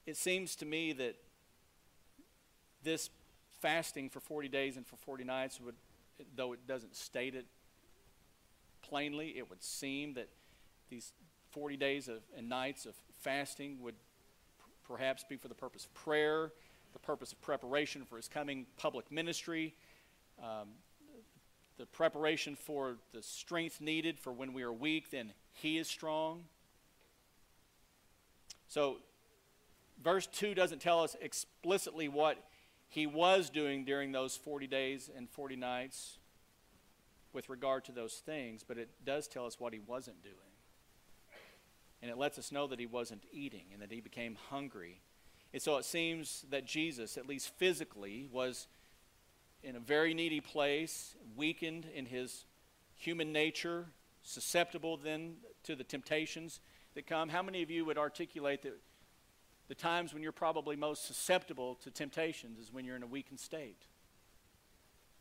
it 0.07 0.15
seems 0.15 0.55
to 0.55 0.65
me 0.65 0.93
that 0.93 1.15
this 2.81 3.09
fasting 3.59 4.09
for 4.09 4.19
40 4.19 4.47
days 4.47 4.77
and 4.77 4.85
for 4.85 4.97
40 4.97 5.23
nights 5.23 5.59
would, 5.61 5.75
though 6.35 6.53
it 6.53 6.67
doesn't 6.67 6.95
state 6.95 7.35
it 7.35 7.45
plainly, 8.81 9.37
it 9.37 9.49
would 9.49 9.63
seem 9.63 10.13
that 10.13 10.29
these 10.89 11.13
40 11.51 11.77
days 11.77 12.07
of, 12.07 12.19
and 12.37 12.47
nights 12.47 12.85
of 12.85 12.93
fasting 13.21 13.81
would 13.81 13.95
p- 13.95 14.71
perhaps 14.87 15.23
be 15.23 15.35
for 15.35 15.47
the 15.47 15.55
purpose 15.55 15.85
of 15.85 15.93
prayer, 15.93 16.51
the 16.93 16.99
purpose 16.99 17.31
of 17.31 17.41
preparation 17.41 18.05
for 18.05 18.15
his 18.17 18.27
coming 18.27 18.65
public 18.77 19.11
ministry, 19.11 19.73
um, 20.41 20.69
the 21.77 21.85
preparation 21.85 22.55
for 22.55 22.97
the 23.13 23.21
strength 23.21 23.81
needed 23.81 24.19
for 24.19 24.31
when 24.31 24.53
we 24.53 24.63
are 24.63 24.73
weak, 24.73 25.11
then 25.11 25.31
he 25.53 25.77
is 25.77 25.87
strong. 25.87 26.43
So, 28.67 28.97
verse 30.03 30.27
2 30.27 30.53
doesn't 30.53 30.79
tell 30.79 31.03
us 31.03 31.15
explicitly 31.21 32.07
what 32.07 32.37
he 32.89 33.05
was 33.05 33.49
doing 33.49 33.83
during 33.83 34.11
those 34.11 34.35
40 34.35 34.67
days 34.67 35.09
and 35.15 35.29
40 35.29 35.55
nights 35.55 36.17
with 37.33 37.49
regard 37.49 37.85
to 37.85 37.91
those 37.91 38.15
things, 38.15 38.63
but 38.67 38.77
it 38.77 38.89
does 39.05 39.27
tell 39.27 39.45
us 39.45 39.59
what 39.59 39.73
he 39.73 39.79
wasn't 39.79 40.21
doing. 40.23 40.35
And 42.01 42.09
it 42.09 42.17
lets 42.17 42.37
us 42.37 42.51
know 42.51 42.67
that 42.67 42.79
he 42.79 42.85
wasn't 42.85 43.23
eating 43.31 43.65
and 43.73 43.81
that 43.81 43.91
he 43.91 44.01
became 44.01 44.37
hungry. 44.49 45.01
And 45.53 45.61
so 45.61 45.77
it 45.77 45.85
seems 45.85 46.45
that 46.49 46.65
Jesus, 46.65 47.17
at 47.17 47.27
least 47.27 47.49
physically, 47.57 48.29
was 48.31 48.67
in 49.63 49.75
a 49.75 49.79
very 49.79 50.13
needy 50.13 50.39
place, 50.39 51.15
weakened 51.35 51.85
in 51.93 52.05
his 52.05 52.45
human 52.95 53.31
nature, 53.31 53.87
susceptible 54.23 54.97
then 54.97 55.35
to 55.63 55.75
the 55.75 55.83
temptations 55.83 56.59
that 56.95 57.07
come. 57.07 57.29
How 57.29 57.41
many 57.41 57.63
of 57.63 57.69
you 57.69 57.85
would 57.85 57.97
articulate 57.97 58.61
that 58.63 58.79
the 59.67 59.75
times 59.75 60.13
when 60.13 60.23
you're 60.23 60.31
probably 60.31 60.75
most 60.75 61.05
susceptible 61.05 61.75
to 61.83 61.91
temptations 61.91 62.59
is 62.59 62.71
when 62.71 62.85
you're 62.85 62.95
in 62.95 63.03
a 63.03 63.07
weakened 63.07 63.39
state? 63.39 63.83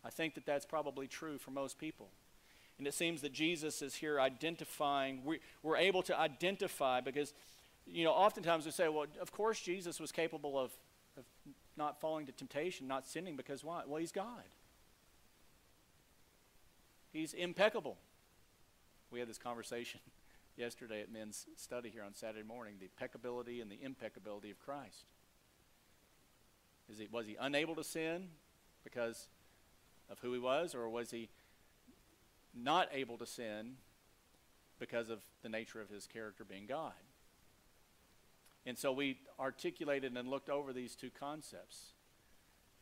I 0.05 0.11
think 0.11 0.35
that 0.35 0.47
that's 0.47 0.65
probably 0.65 1.09
true 1.09 1.39
for 1.39 1.51
most 1.51 1.79
people. 1.79 2.09
And 2.79 2.87
it 2.87 2.95
seems 2.95 3.23
that 3.23 3.33
Jesus 3.33 3.83
is 3.83 3.95
here 3.95 4.21
identifying, 4.21 5.23
we, 5.25 5.41
we're 5.63 5.79
able 5.79 6.03
to 6.03 6.19
identify 6.19 7.01
because, 7.01 7.33
you 7.87 8.05
know, 8.05 8.13
oftentimes 8.13 8.67
we 8.67 8.71
say, 8.71 8.89
well, 8.89 9.07
of 9.21 9.33
course 9.33 9.61
Jesus 9.61 9.99
was 9.99 10.13
capable 10.13 10.59
of, 10.59 10.71
of 11.17 11.25
not 11.77 12.01
falling 12.01 12.27
to 12.27 12.33
temptation, 12.33 12.87
not 12.87 13.07
sinning, 13.07 13.37
because 13.37 13.65
why? 13.65 13.83
Well, 13.87 13.99
he's 13.99 14.13
God. 14.13 14.45
He's 17.13 17.33
impeccable. 17.33 17.97
We 19.11 19.21
had 19.21 19.29
this 19.29 19.39
conversation 19.39 20.01
yesterday 20.57 21.01
at 21.01 21.13
men's 21.13 21.47
study 21.57 21.91
here 21.91 22.03
on 22.03 22.15
Saturday 22.15 22.47
morning 22.47 22.77
the 22.81 22.89
peccability 23.01 23.61
and 23.61 23.71
the 23.71 23.79
impeccability 23.83 24.51
of 24.51 24.59
Christ. 24.59 25.05
Is 26.91 26.99
he, 26.99 27.09
was 27.11 27.27
he 27.27 27.37
unable 27.39 27.75
to 27.75 27.85
sin 27.85 28.29
because 28.85 29.29
of 30.09 30.19
who 30.21 30.33
he 30.33 30.39
was, 30.39 30.75
or 30.75 30.89
was 30.89 31.11
he 31.11 31.29
not 32.55 32.89
able 32.93 33.19
to 33.19 33.27
sin 33.27 33.75
because 34.79 35.11
of 35.11 35.19
the 35.43 35.49
nature 35.49 35.81
of 35.81 35.89
his 35.89 36.07
character 36.07 36.45
being 36.45 36.67
God? 36.67 36.93
And 38.65 38.77
so 38.77 38.93
we 38.93 39.19
articulated 39.39 40.17
and 40.17 40.29
looked 40.29 40.49
over 40.49 40.73
these 40.73 40.97
two 40.97 41.11
concepts. 41.11 41.93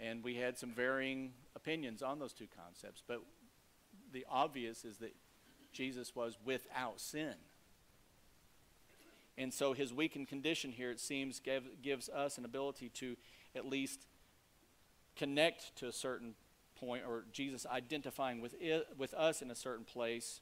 And 0.01 0.25
we 0.25 0.35
had 0.35 0.59
some 0.59 0.73
varying 0.73 1.33
opinions 1.55 2.03
on 2.03 2.19
those 2.19 2.33
two 2.33 2.49
concepts. 2.59 3.03
But 3.07 3.23
the 4.13 4.25
obvious 4.29 4.85
is 4.85 4.97
that 4.99 5.15
Jesus 5.73 6.17
was 6.17 6.39
without 6.45 7.01
sin. 7.01 7.35
And 9.37 9.53
so 9.53 9.73
his 9.73 9.93
weakened 9.93 10.29
condition 10.29 10.71
here, 10.71 10.91
it 10.91 11.01
seems, 11.01 11.41
give, 11.41 11.65
gives 11.83 12.09
us 12.09 12.39
an 12.39 12.45
ability 12.45 12.89
to 12.91 13.17
at 13.57 13.67
least 13.67 14.07
connect 15.17 15.75
to 15.77 15.89
a 15.89 15.93
certain 15.93 16.35
point, 16.77 17.03
or 17.07 17.25
Jesus 17.33 17.67
identifying 17.67 18.41
with, 18.41 18.55
it, 18.61 18.87
with 18.97 19.15
us 19.15 19.43
in 19.43 19.51
a 19.51 19.55
certain 19.55 19.85
place, 19.85 20.41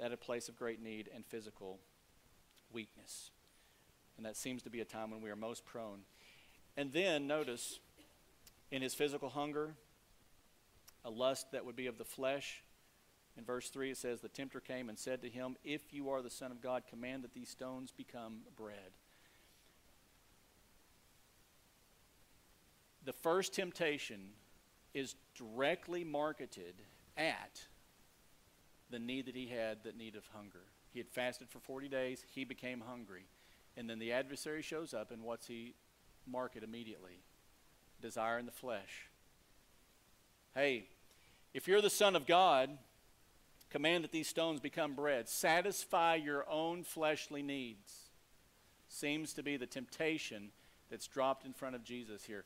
at 0.00 0.12
a 0.12 0.16
place 0.16 0.48
of 0.48 0.56
great 0.56 0.82
need 0.82 1.08
and 1.14 1.24
physical 1.24 1.78
weakness. 2.72 3.30
And 4.16 4.26
that 4.26 4.36
seems 4.36 4.62
to 4.62 4.70
be 4.70 4.80
a 4.80 4.84
time 4.84 5.10
when 5.10 5.22
we 5.22 5.30
are 5.30 5.36
most 5.36 5.64
prone. 5.64 6.00
And 6.76 6.92
then, 6.92 7.26
notice, 7.26 7.80
in 8.70 8.82
his 8.82 8.94
physical 8.94 9.28
hunger, 9.28 9.74
a 11.04 11.10
lust 11.10 11.52
that 11.52 11.64
would 11.64 11.76
be 11.76 11.86
of 11.86 11.98
the 11.98 12.04
flesh. 12.04 12.62
In 13.36 13.44
verse 13.44 13.68
3, 13.70 13.90
it 13.90 13.96
says, 13.96 14.20
The 14.20 14.28
tempter 14.28 14.60
came 14.60 14.88
and 14.88 14.98
said 14.98 15.22
to 15.22 15.28
him, 15.28 15.56
If 15.64 15.92
you 15.92 16.10
are 16.10 16.22
the 16.22 16.30
Son 16.30 16.50
of 16.50 16.60
God, 16.60 16.82
command 16.88 17.24
that 17.24 17.34
these 17.34 17.48
stones 17.48 17.90
become 17.90 18.40
bread. 18.56 18.92
The 23.04 23.12
first 23.12 23.54
temptation 23.54 24.20
is 24.94 25.16
directly 25.34 26.04
marketed 26.04 26.74
at 27.16 27.62
the 28.90 28.98
need 28.98 29.26
that 29.26 29.34
he 29.34 29.48
had, 29.48 29.82
that 29.84 29.96
need 29.96 30.14
of 30.14 30.26
hunger. 30.34 30.62
He 30.92 30.98
had 30.98 31.08
fasted 31.08 31.48
for 31.48 31.58
40 31.58 31.88
days, 31.88 32.24
he 32.34 32.44
became 32.44 32.82
hungry. 32.86 33.24
And 33.76 33.88
then 33.88 33.98
the 33.98 34.12
adversary 34.12 34.60
shows 34.60 34.92
up, 34.92 35.10
and 35.10 35.22
what's 35.22 35.46
he 35.46 35.74
market 36.26 36.62
immediately? 36.62 37.22
Desire 38.02 38.38
in 38.38 38.44
the 38.44 38.52
flesh. 38.52 39.08
Hey, 40.54 40.84
if 41.54 41.66
you're 41.66 41.80
the 41.80 41.88
Son 41.88 42.14
of 42.14 42.26
God, 42.26 42.70
command 43.72 44.04
that 44.04 44.12
these 44.12 44.28
stones 44.28 44.60
become 44.60 44.94
bread. 44.94 45.28
Satisfy 45.28 46.16
your 46.16 46.48
own 46.48 46.84
fleshly 46.84 47.42
needs. 47.42 48.10
Seems 48.88 49.32
to 49.32 49.42
be 49.42 49.56
the 49.56 49.66
temptation 49.66 50.50
that's 50.90 51.06
dropped 51.06 51.46
in 51.46 51.54
front 51.54 51.74
of 51.74 51.82
Jesus 51.82 52.24
here. 52.24 52.44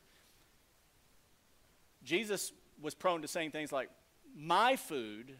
Jesus 2.03 2.53
was 2.81 2.95
prone 2.95 3.21
to 3.21 3.27
saying 3.27 3.51
things 3.51 3.73
like, 3.73 3.89
My 4.35 4.77
food 4.77 5.33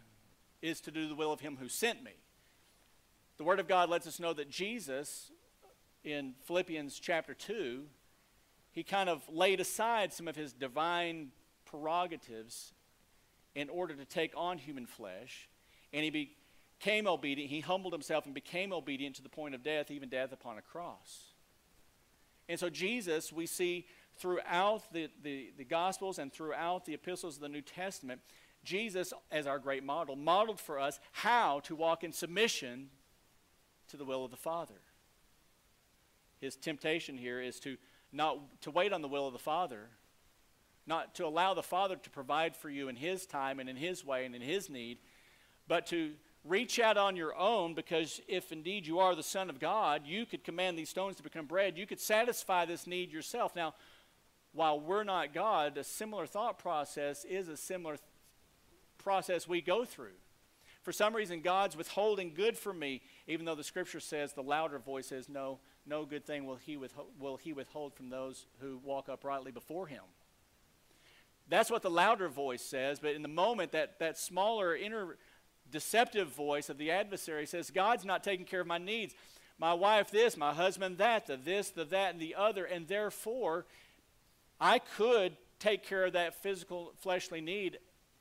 is 0.61 0.81
to 0.81 0.91
do 0.91 1.07
the 1.07 1.15
will 1.15 1.31
of 1.31 1.39
him 1.39 1.55
who 1.57 1.69
sent 1.69 2.03
me. 2.03 2.11
The 3.38 3.45
Word 3.45 3.61
of 3.61 3.67
God 3.67 3.89
lets 3.89 4.07
us 4.07 4.19
know 4.19 4.33
that 4.33 4.49
Jesus, 4.49 5.31
in 6.03 6.33
Philippians 6.43 6.99
chapter 6.99 7.33
2, 7.33 7.83
he 8.71 8.83
kind 8.83 9.09
of 9.09 9.21
laid 9.29 9.61
aside 9.61 10.11
some 10.11 10.27
of 10.27 10.35
his 10.35 10.51
divine 10.51 11.29
prerogatives 11.65 12.73
in 13.55 13.69
order 13.69 13.93
to 13.95 14.05
take 14.05 14.33
on 14.35 14.57
human 14.57 14.85
flesh. 14.85 15.47
And 15.93 16.03
he 16.03 16.09
became 16.79 17.07
obedient. 17.07 17.49
He 17.49 17.61
humbled 17.61 17.93
himself 17.93 18.25
and 18.25 18.33
became 18.33 18.73
obedient 18.73 19.15
to 19.15 19.23
the 19.23 19.29
point 19.29 19.55
of 19.55 19.63
death, 19.63 19.91
even 19.91 20.09
death 20.09 20.31
upon 20.31 20.57
a 20.57 20.61
cross. 20.61 21.33
And 22.49 22.59
so, 22.59 22.69
Jesus, 22.69 23.31
we 23.31 23.45
see 23.45 23.88
throughout 24.17 24.91
the, 24.91 25.09
the, 25.21 25.51
the 25.57 25.63
Gospels 25.63 26.19
and 26.19 26.31
throughout 26.31 26.85
the 26.85 26.93
epistles 26.93 27.35
of 27.35 27.41
the 27.41 27.49
New 27.49 27.61
Testament, 27.61 28.21
Jesus, 28.63 29.13
as 29.31 29.47
our 29.47 29.59
great 29.59 29.83
model, 29.83 30.15
modeled 30.15 30.59
for 30.59 30.79
us 30.79 30.99
how 31.11 31.59
to 31.61 31.75
walk 31.75 32.03
in 32.03 32.11
submission 32.11 32.89
to 33.89 33.97
the 33.97 34.05
will 34.05 34.25
of 34.25 34.31
the 34.31 34.38
Father. 34.38 34.81
His 36.39 36.55
temptation 36.55 37.17
here 37.17 37.41
is 37.41 37.59
to 37.61 37.77
not 38.11 38.61
to 38.61 38.71
wait 38.71 38.93
on 38.93 39.01
the 39.01 39.07
will 39.07 39.27
of 39.27 39.33
the 39.33 39.39
Father, 39.39 39.89
not 40.85 41.15
to 41.15 41.25
allow 41.25 41.53
the 41.53 41.63
Father 41.63 41.95
to 41.95 42.09
provide 42.09 42.55
for 42.55 42.69
you 42.69 42.88
in 42.88 42.95
His 42.95 43.25
time 43.25 43.59
and 43.59 43.69
in 43.69 43.75
His 43.75 44.05
way 44.05 44.25
and 44.25 44.35
in 44.35 44.41
His 44.41 44.69
need, 44.69 44.99
but 45.68 45.86
to 45.88 46.13
reach 46.43 46.80
out 46.80 46.97
on 46.97 47.15
your 47.15 47.36
own 47.36 47.74
because 47.74 48.22
if 48.28 48.51
indeed 48.51 48.88
you 48.88 48.99
are 48.99 49.15
the 49.15 49.24
Son 49.24 49.49
of 49.49 49.59
God, 49.59 50.03
you 50.05 50.26
could 50.26 50.43
command 50.43 50.78
these 50.78 50.89
stones 50.89 51.18
to 51.18 51.24
become 51.24 51.45
bread. 51.45 51.78
You 51.78 51.86
could 51.86 51.99
satisfy 51.99 52.65
this 52.65 52.88
need 52.88 53.11
yourself. 53.11 53.55
Now, 53.55 53.74
while 54.53 54.80
we're 54.80 55.03
not 55.03 55.34
God, 55.34 55.78
a 55.78 55.84
similar 55.84 56.26
thought 56.26 56.57
process 56.57 57.26
is 57.26 57.47
a 57.47 57.57
similar 57.57 57.95
th- 57.95 58.03
process 58.97 59.47
we 59.47 59.61
go 59.61 59.86
through. 59.86 60.15
For 60.82 60.91
some 60.93 61.13
reason, 61.15 61.41
God's 61.41 61.76
withholding 61.76 62.34
good 62.34 62.57
from 62.57 62.80
me, 62.80 63.01
even 63.28 63.45
though 63.45 63.55
the 63.55 63.63
scripture 63.63 63.99
says, 63.99 64.34
the 64.34 64.41
louder 64.41 64.80
voice 64.80 65.07
says, 65.07 65.28
No, 65.28 65.59
no 65.86 66.05
good 66.05 66.26
thing 66.26 66.45
will 66.45 66.55
he, 66.55 66.78
will 67.20 67.38
he 67.38 67.51
withhold 67.51 67.93
from 67.93 68.09
those 68.09 68.45
who 68.59 68.80
walk 68.84 69.09
uprightly 69.09 69.51
before 69.51 69.88
him. 69.88 70.03
That's 71.49 71.70
what 71.70 71.82
the 71.82 71.89
louder 71.89 72.28
voice 72.30 72.61
says, 72.61 72.99
but 72.99 73.15
in 73.15 73.22
the 73.22 73.28
moment, 73.28 73.72
that, 73.74 73.99
that 73.99 74.18
smaller 74.18 74.76
inner 74.76 75.18
deceptive 75.72 76.30
voice 76.30 76.70
of 76.70 76.78
the 76.78 76.91
adversary 76.91 77.45
says, 77.45 77.72
God's 77.72 78.05
not 78.05 78.24
taking 78.24 78.45
care 78.45 78.61
of 78.61 78.68
my 78.68 78.78
needs. 78.78 79.13
My 79.59 79.74
wife, 79.74 80.11
this, 80.11 80.38
my 80.38 80.53
husband, 80.53 80.99
that, 80.99 81.28
the 81.28 81.38
this, 81.38 81.70
the 81.70 81.86
that, 81.86 82.13
and 82.13 82.22
the 82.22 82.36
other, 82.36 82.65
and 82.65 82.88
therefore, 82.88 83.65
I 84.59 84.80
could 84.80 85.36
take 85.59 85.84
care 85.84 86.05
of 86.05 86.13
that 86.13 86.36
physical, 86.41 86.93
fleshly 86.99 87.41
need 87.41 87.80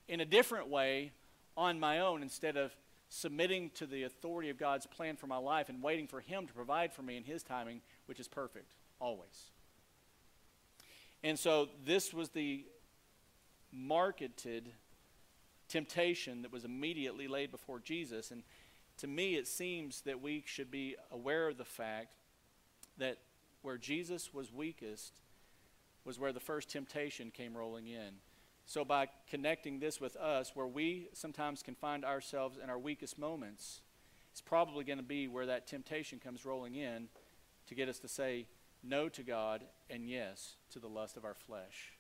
in 0.09 0.21
a 0.21 0.25
different 0.25 0.69
way 0.69 1.13
on 1.57 1.79
my 1.79 2.01
own 2.01 2.23
instead 2.23 2.57
of 2.57 2.75
submitting 3.09 3.71
to 3.71 3.87
the 3.87 4.05
authority 4.05 4.51
of 4.51 4.59
God's 4.59 4.87
plan 4.87 5.17
for 5.17 5.27
my 5.27 5.37
life 5.37 5.69
and 5.69 5.83
waiting 5.83 6.07
for 6.07 6.21
Him 6.21 6.47
to 6.47 6.53
provide 6.53 6.93
for 6.93 7.03
me 7.03 7.17
in 7.17 7.25
His 7.25 7.43
timing, 7.43 7.81
which 8.07 8.21
is 8.21 8.29
perfect, 8.29 8.73
always. 8.99 9.51
And 11.23 11.39
so 11.39 11.69
this 11.85 12.13
was 12.13 12.31
the 12.31 12.65
marketed 13.73 14.73
temptation 15.69 16.43
that 16.43 16.53
was 16.53 16.65
immediately 16.65 17.29
laid 17.29 17.51
before 17.51 17.81
Jesus. 17.81 18.31
And 18.31 18.43
to 18.99 19.07
me, 19.07 19.37
it 19.37 19.47
seems 19.47 20.03
that 20.03 20.21
we 20.21 20.43
should 20.47 20.71
be 20.71 20.97
aware 21.11 21.49
of 21.49 21.59
the 21.59 21.65
fact 21.65 22.15
that 22.99 23.19
where 23.63 23.79
Jesus 23.79 24.33
was 24.33 24.53
weakest 24.53 25.21
was 26.05 26.19
where 26.19 26.33
the 26.33 26.41
first 26.41 26.71
temptation 26.71 27.31
came 27.31 27.57
rolling 27.57 27.89
in. 27.89 28.15
So, 28.65 28.85
by 28.85 29.09
connecting 29.29 29.79
this 29.79 30.01
with 30.01 30.17
us, 30.17 30.53
where 30.55 30.67
we 30.67 31.09
sometimes 31.13 31.63
can 31.63 31.75
find 31.75 32.05
ourselves 32.05 32.59
in 32.63 32.69
our 32.69 32.79
weakest 32.79 33.19
moments, 33.19 33.81
it's 34.33 34.41
probably 34.41 34.85
going 34.85 34.99
to 34.99 35.05
be 35.05 35.29
where 35.29 35.47
that 35.47 35.67
temptation 35.67 36.19
comes 36.19 36.45
rolling 36.45 36.75
in 36.75 37.09
to 37.69 37.75
get 37.75 37.89
us 37.89 37.99
to 38.01 38.09
say 38.09 38.47
no 38.83 39.09
to 39.09 39.23
God 39.23 39.65
and 39.89 40.09
yes 40.09 40.57
to 40.71 40.79
the 40.79 40.89
lust 40.89 41.17
of 41.17 41.25
our 41.25 41.35
flesh. 41.35 41.93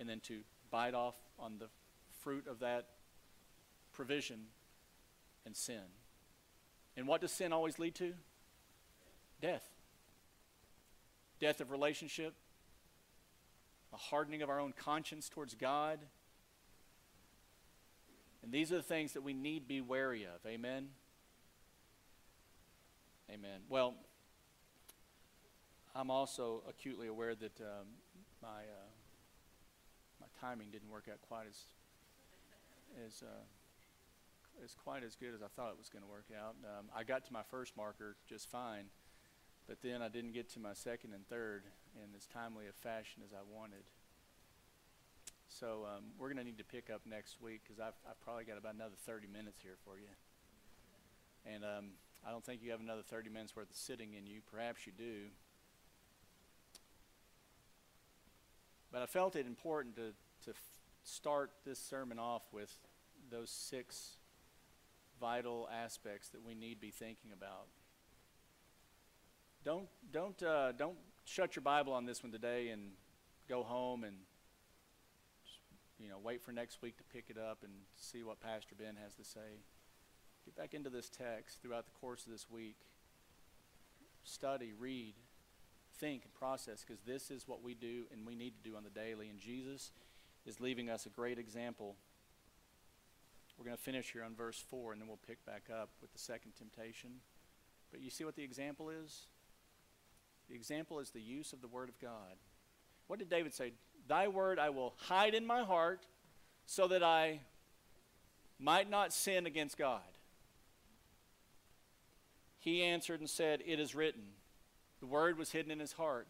And 0.00 0.08
then 0.08 0.20
to 0.20 0.40
bite 0.70 0.94
off 0.94 1.16
on 1.38 1.58
the 1.58 1.68
fruit 2.28 2.46
of 2.46 2.58
that 2.58 2.88
provision 3.94 4.40
and 5.46 5.56
sin. 5.56 5.80
And 6.94 7.08
what 7.08 7.22
does 7.22 7.32
sin 7.32 7.54
always 7.54 7.78
lead 7.78 7.94
to? 7.94 8.12
Death. 9.40 9.66
Death 11.40 11.62
of 11.62 11.70
relationship, 11.70 12.34
a 13.94 13.96
hardening 13.96 14.42
of 14.42 14.50
our 14.50 14.60
own 14.60 14.74
conscience 14.76 15.30
towards 15.30 15.54
God. 15.54 16.00
And 18.42 18.52
these 18.52 18.72
are 18.72 18.76
the 18.76 18.82
things 18.82 19.14
that 19.14 19.22
we 19.22 19.32
need 19.32 19.66
be 19.66 19.80
wary 19.80 20.24
of. 20.24 20.46
Amen? 20.46 20.88
Amen. 23.32 23.60
Well, 23.70 23.94
I'm 25.94 26.10
also 26.10 26.62
acutely 26.68 27.06
aware 27.06 27.34
that 27.34 27.58
um, 27.62 27.86
my, 28.42 28.48
uh, 28.48 28.88
my 30.20 30.26
timing 30.42 30.68
didn't 30.70 30.90
work 30.90 31.08
out 31.10 31.22
quite 31.22 31.46
as, 31.48 31.56
as, 33.06 33.22
uh, 33.22 34.64
as 34.64 34.74
quite 34.74 35.02
as 35.04 35.16
good 35.16 35.34
as 35.34 35.42
I 35.42 35.48
thought 35.48 35.70
it 35.70 35.78
was 35.78 35.88
going 35.88 36.02
to 36.02 36.10
work 36.10 36.26
out. 36.34 36.56
Um, 36.64 36.86
I 36.94 37.04
got 37.04 37.24
to 37.26 37.32
my 37.32 37.42
first 37.42 37.76
marker 37.76 38.16
just 38.28 38.48
fine, 38.50 38.86
but 39.66 39.82
then 39.82 40.02
I 40.02 40.08
didn't 40.08 40.32
get 40.32 40.48
to 40.54 40.60
my 40.60 40.74
second 40.74 41.14
and 41.14 41.26
third 41.28 41.64
in 41.94 42.14
as 42.16 42.26
timely 42.26 42.66
a 42.66 42.72
fashion 42.72 43.22
as 43.24 43.32
I 43.32 43.42
wanted. 43.48 43.84
So 45.48 45.86
um, 45.88 46.04
we're 46.18 46.28
going 46.28 46.38
to 46.38 46.44
need 46.44 46.58
to 46.58 46.64
pick 46.64 46.90
up 46.90 47.02
next 47.08 47.40
week 47.40 47.62
because 47.64 47.80
I've, 47.80 47.96
I've 48.08 48.20
probably 48.20 48.44
got 48.44 48.58
about 48.58 48.74
another 48.74 48.96
30 49.06 49.26
minutes 49.26 49.60
here 49.62 49.76
for 49.84 49.96
you. 49.98 50.08
And 51.46 51.64
um, 51.64 51.84
I 52.26 52.30
don't 52.30 52.44
think 52.44 52.62
you 52.62 52.70
have 52.70 52.80
another 52.80 53.02
30 53.02 53.30
minutes 53.30 53.56
worth 53.56 53.70
of 53.70 53.76
sitting 53.76 54.14
in 54.14 54.26
you. 54.26 54.40
Perhaps 54.50 54.86
you 54.86 54.92
do. 54.96 55.32
But 58.92 59.02
I 59.02 59.06
felt 59.06 59.36
it 59.36 59.46
important 59.46 59.96
to, 59.96 60.12
to 60.44 60.56
start 61.08 61.50
this 61.64 61.78
sermon 61.78 62.18
off 62.18 62.42
with 62.52 62.74
those 63.30 63.50
six 63.50 64.16
vital 65.20 65.68
aspects 65.72 66.28
that 66.28 66.44
we 66.44 66.54
need 66.54 66.74
to 66.74 66.80
be 66.80 66.90
thinking 66.90 67.32
about. 67.32 67.66
Don't, 69.64 69.88
don't, 70.12 70.40
uh, 70.42 70.72
don't 70.72 70.96
shut 71.24 71.56
your 71.56 71.62
Bible 71.62 71.92
on 71.92 72.06
this 72.06 72.22
one 72.22 72.30
today 72.30 72.68
and 72.68 72.92
go 73.48 73.62
home 73.62 74.04
and 74.04 74.16
you 75.98 76.08
know 76.08 76.18
wait 76.22 76.42
for 76.42 76.52
next 76.52 76.80
week 76.82 76.96
to 76.98 77.04
pick 77.04 77.24
it 77.28 77.36
up 77.38 77.58
and 77.64 77.72
see 77.96 78.22
what 78.22 78.40
Pastor 78.40 78.74
Ben 78.78 78.94
has 79.02 79.14
to 79.14 79.24
say. 79.24 79.60
Get 80.44 80.56
back 80.56 80.74
into 80.74 80.90
this 80.90 81.08
text 81.08 81.60
throughout 81.60 81.86
the 81.86 81.92
course 82.00 82.24
of 82.24 82.32
this 82.32 82.48
week. 82.50 82.76
Study, 84.22 84.72
read, 84.78 85.14
think, 85.98 86.24
and 86.24 86.34
process 86.34 86.84
because 86.86 87.02
this 87.02 87.30
is 87.30 87.48
what 87.48 87.62
we 87.62 87.74
do 87.74 88.04
and 88.12 88.26
we 88.26 88.34
need 88.34 88.52
to 88.62 88.70
do 88.70 88.76
on 88.76 88.84
the 88.84 88.90
daily. 88.90 89.28
And 89.28 89.40
Jesus 89.40 89.90
is 90.48 90.60
leaving 90.60 90.88
us 90.88 91.04
a 91.04 91.10
great 91.10 91.38
example. 91.38 91.94
We're 93.58 93.66
going 93.66 93.76
to 93.76 93.82
finish 93.82 94.12
here 94.12 94.24
on 94.24 94.34
verse 94.34 94.64
4 94.70 94.92
and 94.92 95.00
then 95.00 95.06
we'll 95.06 95.18
pick 95.26 95.44
back 95.44 95.64
up 95.70 95.90
with 96.00 96.12
the 96.12 96.18
second 96.18 96.52
temptation. 96.56 97.10
But 97.90 98.00
you 98.00 98.08
see 98.08 98.24
what 98.24 98.34
the 98.34 98.42
example 98.42 98.88
is? 98.88 99.26
The 100.48 100.54
example 100.54 101.00
is 101.00 101.10
the 101.10 101.20
use 101.20 101.52
of 101.52 101.60
the 101.60 101.68
Word 101.68 101.90
of 101.90 102.00
God. 102.00 102.38
What 103.08 103.18
did 103.18 103.28
David 103.28 103.52
say? 103.52 103.72
Thy 104.06 104.28
word 104.28 104.58
I 104.58 104.70
will 104.70 104.94
hide 104.96 105.34
in 105.34 105.46
my 105.46 105.64
heart 105.64 106.06
so 106.64 106.88
that 106.88 107.02
I 107.02 107.40
might 108.58 108.88
not 108.88 109.12
sin 109.12 109.44
against 109.46 109.76
God. 109.76 110.00
He 112.58 112.82
answered 112.82 113.20
and 113.20 113.28
said, 113.28 113.62
It 113.66 113.80
is 113.80 113.94
written. 113.94 114.24
The 115.00 115.06
word 115.06 115.38
was 115.38 115.52
hidden 115.52 115.70
in 115.70 115.78
his 115.78 115.92
heart. 115.92 116.26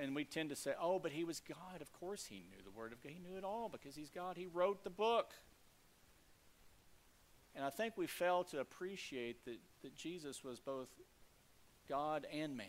And 0.00 0.14
we 0.14 0.24
tend 0.24 0.50
to 0.50 0.56
say, 0.56 0.74
oh, 0.80 0.98
but 0.98 1.12
he 1.12 1.24
was 1.24 1.40
God. 1.40 1.80
Of 1.80 1.92
course 1.92 2.26
he 2.26 2.36
knew 2.36 2.62
the 2.64 2.70
word 2.70 2.92
of 2.92 3.02
God. 3.02 3.12
He 3.12 3.18
knew 3.18 3.36
it 3.36 3.44
all 3.44 3.68
because 3.68 3.96
he's 3.96 4.10
God. 4.10 4.36
He 4.36 4.46
wrote 4.46 4.84
the 4.84 4.90
book. 4.90 5.32
And 7.54 7.64
I 7.64 7.70
think 7.70 7.96
we 7.96 8.06
fail 8.06 8.44
to 8.44 8.60
appreciate 8.60 9.44
that, 9.46 9.58
that 9.82 9.96
Jesus 9.96 10.44
was 10.44 10.60
both 10.60 10.88
God 11.88 12.26
and 12.32 12.56
man. 12.56 12.66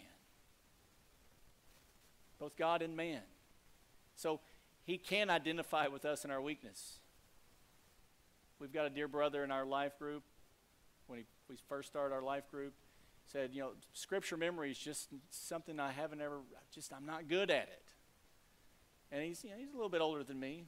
Both 2.40 2.56
God 2.56 2.82
and 2.82 2.96
man. 2.96 3.22
So 4.16 4.40
he 4.84 4.98
can 4.98 5.30
identify 5.30 5.88
with 5.88 6.06
us 6.06 6.26
in 6.26 6.32
our 6.32 6.42
weakness. 6.42 6.98
We've 8.60 8.74
got 8.74 8.86
a 8.86 8.90
dear 8.90 9.08
brother 9.08 9.44
in 9.44 9.52
our 9.52 9.66
life 9.66 9.98
group. 10.00 10.24
When 11.08 11.20
he, 11.20 11.26
we 11.50 11.56
first 11.68 11.90
started 11.90 12.16
our 12.16 12.22
life 12.22 12.50
group, 12.50 12.74
said, 13.32 13.52
you 13.54 13.62
know, 13.62 13.72
scripture 13.94 14.38
memory 14.38 14.72
is 14.72 14.78
just 14.78 15.10
something 15.30 15.80
I 15.80 15.92
haven't 15.92 16.22
ever, 16.22 16.40
just 16.74 16.92
I'm 16.94 17.06
not 17.06 17.28
good 17.28 17.50
at 17.50 17.64
it. 17.64 17.84
And 19.12 19.24
he's, 19.24 19.44
you 19.44 19.52
know, 19.52 19.58
he's 19.58 19.72
a 19.72 19.76
little 19.76 19.90
bit 19.90 20.02
older 20.02 20.24
than 20.24 20.40
me, 20.40 20.66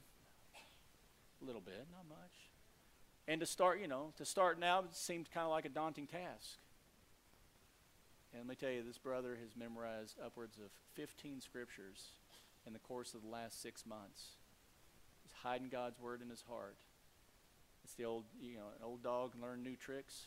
a 1.42 1.44
little 1.44 1.60
bit, 1.60 1.86
not 1.92 2.08
much. 2.08 2.50
And 3.26 3.40
to 3.40 3.46
start, 3.46 3.80
you 3.80 3.88
know, 3.88 4.12
to 4.16 4.24
start 4.24 4.58
now 4.58 4.84
seemed 4.92 5.30
kind 5.30 5.44
of 5.44 5.50
like 5.50 5.64
a 5.64 5.70
daunting 5.70 6.06
task. 6.06 6.58
And 8.32 8.42
let 8.42 8.48
me 8.48 8.54
tell 8.54 8.70
you, 8.70 8.82
this 8.82 8.98
brother 8.98 9.38
has 9.40 9.56
memorized 9.56 10.16
upwards 10.24 10.58
of 10.58 10.70
15 10.94 11.40
scriptures 11.40 12.08
in 12.66 12.72
the 12.72 12.78
course 12.78 13.14
of 13.14 13.22
the 13.22 13.28
last 13.28 13.62
six 13.62 13.86
months. 13.86 14.36
He's 15.22 15.32
hiding 15.42 15.68
God's 15.68 16.00
word 16.00 16.20
in 16.20 16.28
his 16.28 16.42
heart. 16.48 16.76
It's 17.84 17.94
the 17.94 18.04
old, 18.04 18.24
you 18.40 18.56
know, 18.56 18.66
an 18.76 18.82
old 18.82 19.02
dog 19.02 19.34
learn 19.40 19.62
new 19.62 19.76
tricks. 19.76 20.26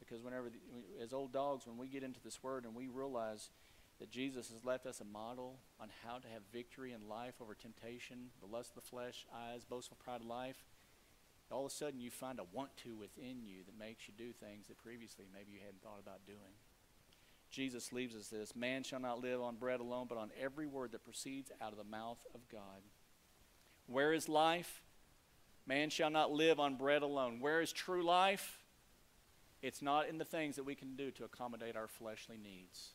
Because 0.00 0.22
whenever, 0.22 0.50
the, 0.50 0.58
as 1.02 1.12
old 1.12 1.32
dogs, 1.32 1.66
when 1.66 1.76
we 1.76 1.86
get 1.86 2.02
into 2.02 2.20
this 2.24 2.42
word 2.42 2.64
and 2.64 2.74
we 2.74 2.88
realize 2.88 3.50
that 4.00 4.10
Jesus 4.10 4.50
has 4.50 4.64
left 4.64 4.86
us 4.86 5.00
a 5.00 5.04
model 5.04 5.58
on 5.78 5.88
how 6.04 6.18
to 6.18 6.28
have 6.28 6.42
victory 6.52 6.92
in 6.92 7.08
life 7.08 7.34
over 7.40 7.54
temptation, 7.54 8.30
the 8.40 8.46
lust 8.46 8.70
of 8.70 8.82
the 8.82 8.88
flesh, 8.88 9.26
eyes, 9.32 9.64
boastful 9.64 9.98
pride 10.02 10.22
of 10.22 10.26
life, 10.26 10.64
all 11.50 11.66
of 11.66 11.72
a 11.72 11.74
sudden 11.74 12.00
you 12.00 12.10
find 12.10 12.38
a 12.38 12.44
want 12.52 12.74
to 12.78 12.96
within 12.96 13.42
you 13.42 13.58
that 13.66 13.78
makes 13.78 14.08
you 14.08 14.14
do 14.16 14.32
things 14.32 14.68
that 14.68 14.78
previously 14.82 15.26
maybe 15.32 15.52
you 15.52 15.58
hadn't 15.58 15.82
thought 15.82 16.00
about 16.00 16.24
doing. 16.26 16.54
Jesus 17.50 17.92
leaves 17.92 18.14
us 18.14 18.28
this 18.28 18.54
Man 18.54 18.82
shall 18.82 19.00
not 19.00 19.20
live 19.20 19.42
on 19.42 19.56
bread 19.56 19.80
alone, 19.80 20.06
but 20.08 20.18
on 20.18 20.30
every 20.40 20.66
word 20.66 20.92
that 20.92 21.04
proceeds 21.04 21.50
out 21.60 21.72
of 21.72 21.78
the 21.78 21.84
mouth 21.84 22.18
of 22.34 22.40
God. 22.50 22.82
Where 23.86 24.12
is 24.12 24.28
life? 24.28 24.82
Man 25.66 25.90
shall 25.90 26.10
not 26.10 26.30
live 26.30 26.60
on 26.60 26.76
bread 26.76 27.02
alone. 27.02 27.40
Where 27.40 27.60
is 27.60 27.72
true 27.72 28.04
life? 28.04 28.59
It's 29.62 29.82
not 29.82 30.08
in 30.08 30.18
the 30.18 30.24
things 30.24 30.56
that 30.56 30.64
we 30.64 30.74
can 30.74 30.96
do 30.96 31.10
to 31.12 31.24
accommodate 31.24 31.76
our 31.76 31.88
fleshly 31.88 32.38
needs. 32.38 32.90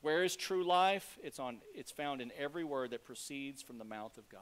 Where 0.00 0.24
is 0.24 0.36
true 0.36 0.64
life? 0.64 1.18
It's, 1.22 1.38
on, 1.38 1.58
it's 1.74 1.90
found 1.90 2.20
in 2.20 2.32
every 2.38 2.64
word 2.64 2.90
that 2.90 3.04
proceeds 3.04 3.62
from 3.62 3.78
the 3.78 3.84
mouth 3.84 4.18
of 4.18 4.28
God. 4.28 4.40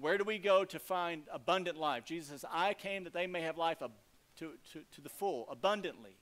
Where 0.00 0.18
do 0.18 0.24
we 0.24 0.38
go 0.38 0.64
to 0.64 0.78
find 0.78 1.22
abundant 1.32 1.78
life? 1.78 2.04
Jesus 2.04 2.28
says, 2.28 2.44
I 2.50 2.74
came 2.74 3.04
that 3.04 3.12
they 3.12 3.26
may 3.26 3.42
have 3.42 3.58
life 3.58 3.82
ab- 3.82 3.92
to, 4.38 4.52
to, 4.72 4.80
to 4.92 5.00
the 5.00 5.08
full, 5.08 5.46
abundantly. 5.50 6.16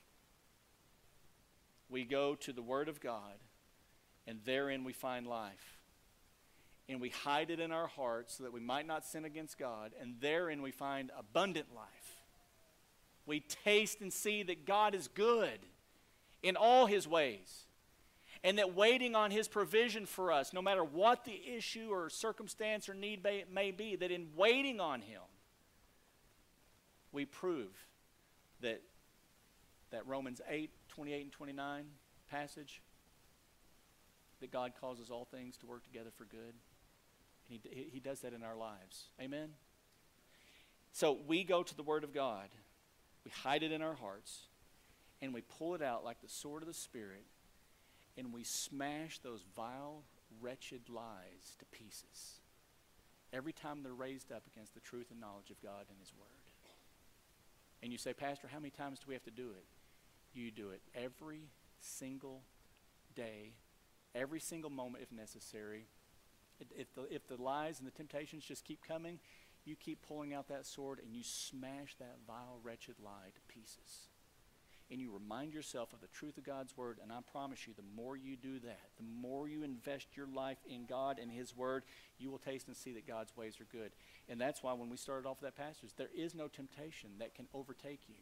We 1.89 2.03
go 2.03 2.35
to 2.35 2.53
the 2.53 2.61
Word 2.61 2.89
of 2.89 2.99
God, 2.99 3.35
and 4.25 4.39
therein 4.45 4.83
we 4.83 4.93
find 4.93 5.27
life. 5.27 5.77
And 6.89 7.01
we 7.01 7.09
hide 7.09 7.51
it 7.51 7.59
in 7.59 7.71
our 7.71 7.87
hearts 7.87 8.37
so 8.37 8.43
that 8.43 8.53
we 8.53 8.59
might 8.59 8.87
not 8.87 9.05
sin 9.05 9.25
against 9.25 9.57
God, 9.57 9.91
and 9.99 10.15
therein 10.19 10.61
we 10.61 10.71
find 10.71 11.11
abundant 11.17 11.67
life. 11.75 12.06
We 13.27 13.41
taste 13.41 14.01
and 14.01 14.11
see 14.11 14.41
that 14.43 14.65
God 14.65 14.95
is 14.95 15.09
good 15.09 15.59
in 16.41 16.55
all 16.55 16.87
his 16.87 17.07
ways. 17.07 17.65
And 18.43 18.57
that 18.57 18.73
waiting 18.73 19.15
on 19.15 19.31
his 19.31 19.47
provision 19.47 20.05
for 20.05 20.31
us, 20.31 20.53
no 20.53 20.61
matter 20.61 20.83
what 20.83 21.25
the 21.25 21.39
issue 21.55 21.89
or 21.91 22.09
circumstance 22.09 22.87
or 22.87 22.93
need 22.93 23.23
may, 23.23 23.43
may 23.51 23.71
be, 23.71 23.95
that 23.97 24.11
in 24.11 24.27
waiting 24.35 24.79
on 24.79 25.01
him, 25.01 25.21
we 27.11 27.25
prove 27.25 27.71
that, 28.61 28.81
that 29.91 30.07
Romans 30.07 30.39
8, 30.47 30.69
28 30.87 31.23
and 31.23 31.31
29 31.31 31.85
passage, 32.29 32.81
that 34.39 34.51
God 34.51 34.71
causes 34.79 35.09
all 35.09 35.25
things 35.25 35.57
to 35.57 35.65
work 35.65 35.83
together 35.83 36.11
for 36.15 36.25
good. 36.25 36.53
And 37.49 37.59
he, 37.63 37.89
he 37.91 37.99
does 37.99 38.21
that 38.21 38.33
in 38.33 38.43
our 38.43 38.55
lives. 38.55 39.05
Amen? 39.19 39.49
So 40.93 41.17
we 41.27 41.43
go 41.43 41.63
to 41.63 41.75
the 41.75 41.83
Word 41.83 42.03
of 42.03 42.13
God 42.13 42.49
we 43.27 43.31
hide 43.43 43.61
it 43.61 43.73
in 43.73 43.81
our 43.81 43.95
hearts, 43.95 44.43
and 45.21 45.33
we 45.33 45.41
pull 45.41 45.75
it 45.75 45.81
out 45.81 46.05
like 46.05 46.21
the 46.21 46.29
sword 46.29 46.63
of 46.63 46.67
the 46.67 46.73
Spirit, 46.73 47.25
and 48.17 48.31
we 48.31 48.45
smash 48.45 49.19
those 49.19 49.43
vile, 49.53 50.03
wretched 50.39 50.83
lies 50.87 51.57
to 51.59 51.65
pieces 51.65 52.39
every 53.33 53.51
time 53.51 53.83
they're 53.83 53.93
raised 53.93 54.31
up 54.31 54.43
against 54.49 54.73
the 54.73 54.79
truth 54.79 55.07
and 55.11 55.19
knowledge 55.19 55.49
of 55.49 55.61
God 55.61 55.87
and 55.89 55.99
His 55.99 56.13
Word. 56.17 56.27
And 57.83 57.91
you 57.91 57.97
say, 57.97 58.13
Pastor, 58.13 58.47
how 58.49 58.59
many 58.59 58.69
times 58.69 58.99
do 58.99 59.05
we 59.09 59.13
have 59.13 59.25
to 59.25 59.31
do 59.31 59.49
it? 59.49 59.65
You 60.33 60.49
do 60.49 60.69
it 60.69 60.81
every 60.95 61.49
single 61.81 62.43
day, 63.13 63.55
every 64.15 64.39
single 64.39 64.69
moment 64.69 65.03
if 65.03 65.11
necessary. 65.11 65.87
If- 66.77 66.95
the, 66.95 67.13
if 67.13 67.27
the 67.27 67.35
lies 67.35 67.79
and 67.79 67.87
the 67.87 67.91
temptations 67.91 68.45
just 68.45 68.63
keep 68.63 68.81
coming, 68.87 69.19
you 69.67 69.75
keep 69.75 70.01
pulling 70.07 70.33
out 70.33 70.47
that 70.47 70.65
sword 70.65 70.99
and 71.03 71.15
you 71.15 71.23
smash 71.23 71.95
that 71.99 72.17
vile, 72.25 72.59
wretched 72.63 72.95
lie 73.03 73.31
to 73.33 73.53
pieces. 73.53 74.07
And 74.89 75.01
you 75.01 75.11
remind 75.11 75.53
yourself 75.53 75.91
of 75.91 75.99
the 75.99 76.07
truth 76.07 76.37
of 76.37 76.45
God's 76.45 76.77
word, 76.77 76.99
and 77.03 77.11
I 77.11 77.19
promise 77.29 77.67
you, 77.67 77.73
the 77.75 78.01
more 78.01 78.15
you 78.15 78.37
do 78.37 78.59
that, 78.59 78.89
the 78.97 79.03
more 79.03 79.49
you 79.49 79.63
invest 79.63 80.15
your 80.15 80.27
life 80.33 80.59
in 80.69 80.85
God 80.85 81.19
and 81.19 81.29
His 81.29 81.55
word, 81.55 81.83
you 82.17 82.31
will 82.31 82.37
taste 82.37 82.67
and 82.67 82.77
see 82.77 82.93
that 82.93 83.05
God's 83.05 83.35
ways 83.35 83.59
are 83.59 83.77
good. 83.77 83.91
And 84.29 84.39
that's 84.39 84.63
why 84.63 84.71
when 84.71 84.89
we 84.89 84.95
started 84.95 85.27
off 85.27 85.41
with 85.41 85.53
that 85.53 85.61
passage, 85.61 85.89
there 85.97 86.09
is 86.15 86.33
no 86.33 86.47
temptation 86.47 87.09
that 87.19 87.35
can 87.35 87.47
overtake 87.53 87.99
you. 88.07 88.15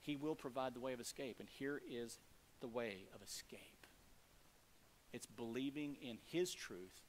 He 0.00 0.16
will 0.16 0.34
provide 0.34 0.74
the 0.74 0.80
way 0.80 0.92
of 0.92 1.00
escape, 1.00 1.36
and 1.38 1.48
here 1.48 1.80
is 1.88 2.18
the 2.60 2.68
way 2.68 3.04
of 3.14 3.22
escape. 3.22 3.86
It's 5.12 5.26
believing 5.26 5.96
in 6.02 6.18
His 6.26 6.52
truth 6.52 7.00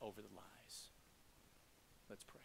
over 0.00 0.22
the 0.22 0.34
lies. 0.34 0.88
Let's 2.08 2.24
pray. 2.24 2.39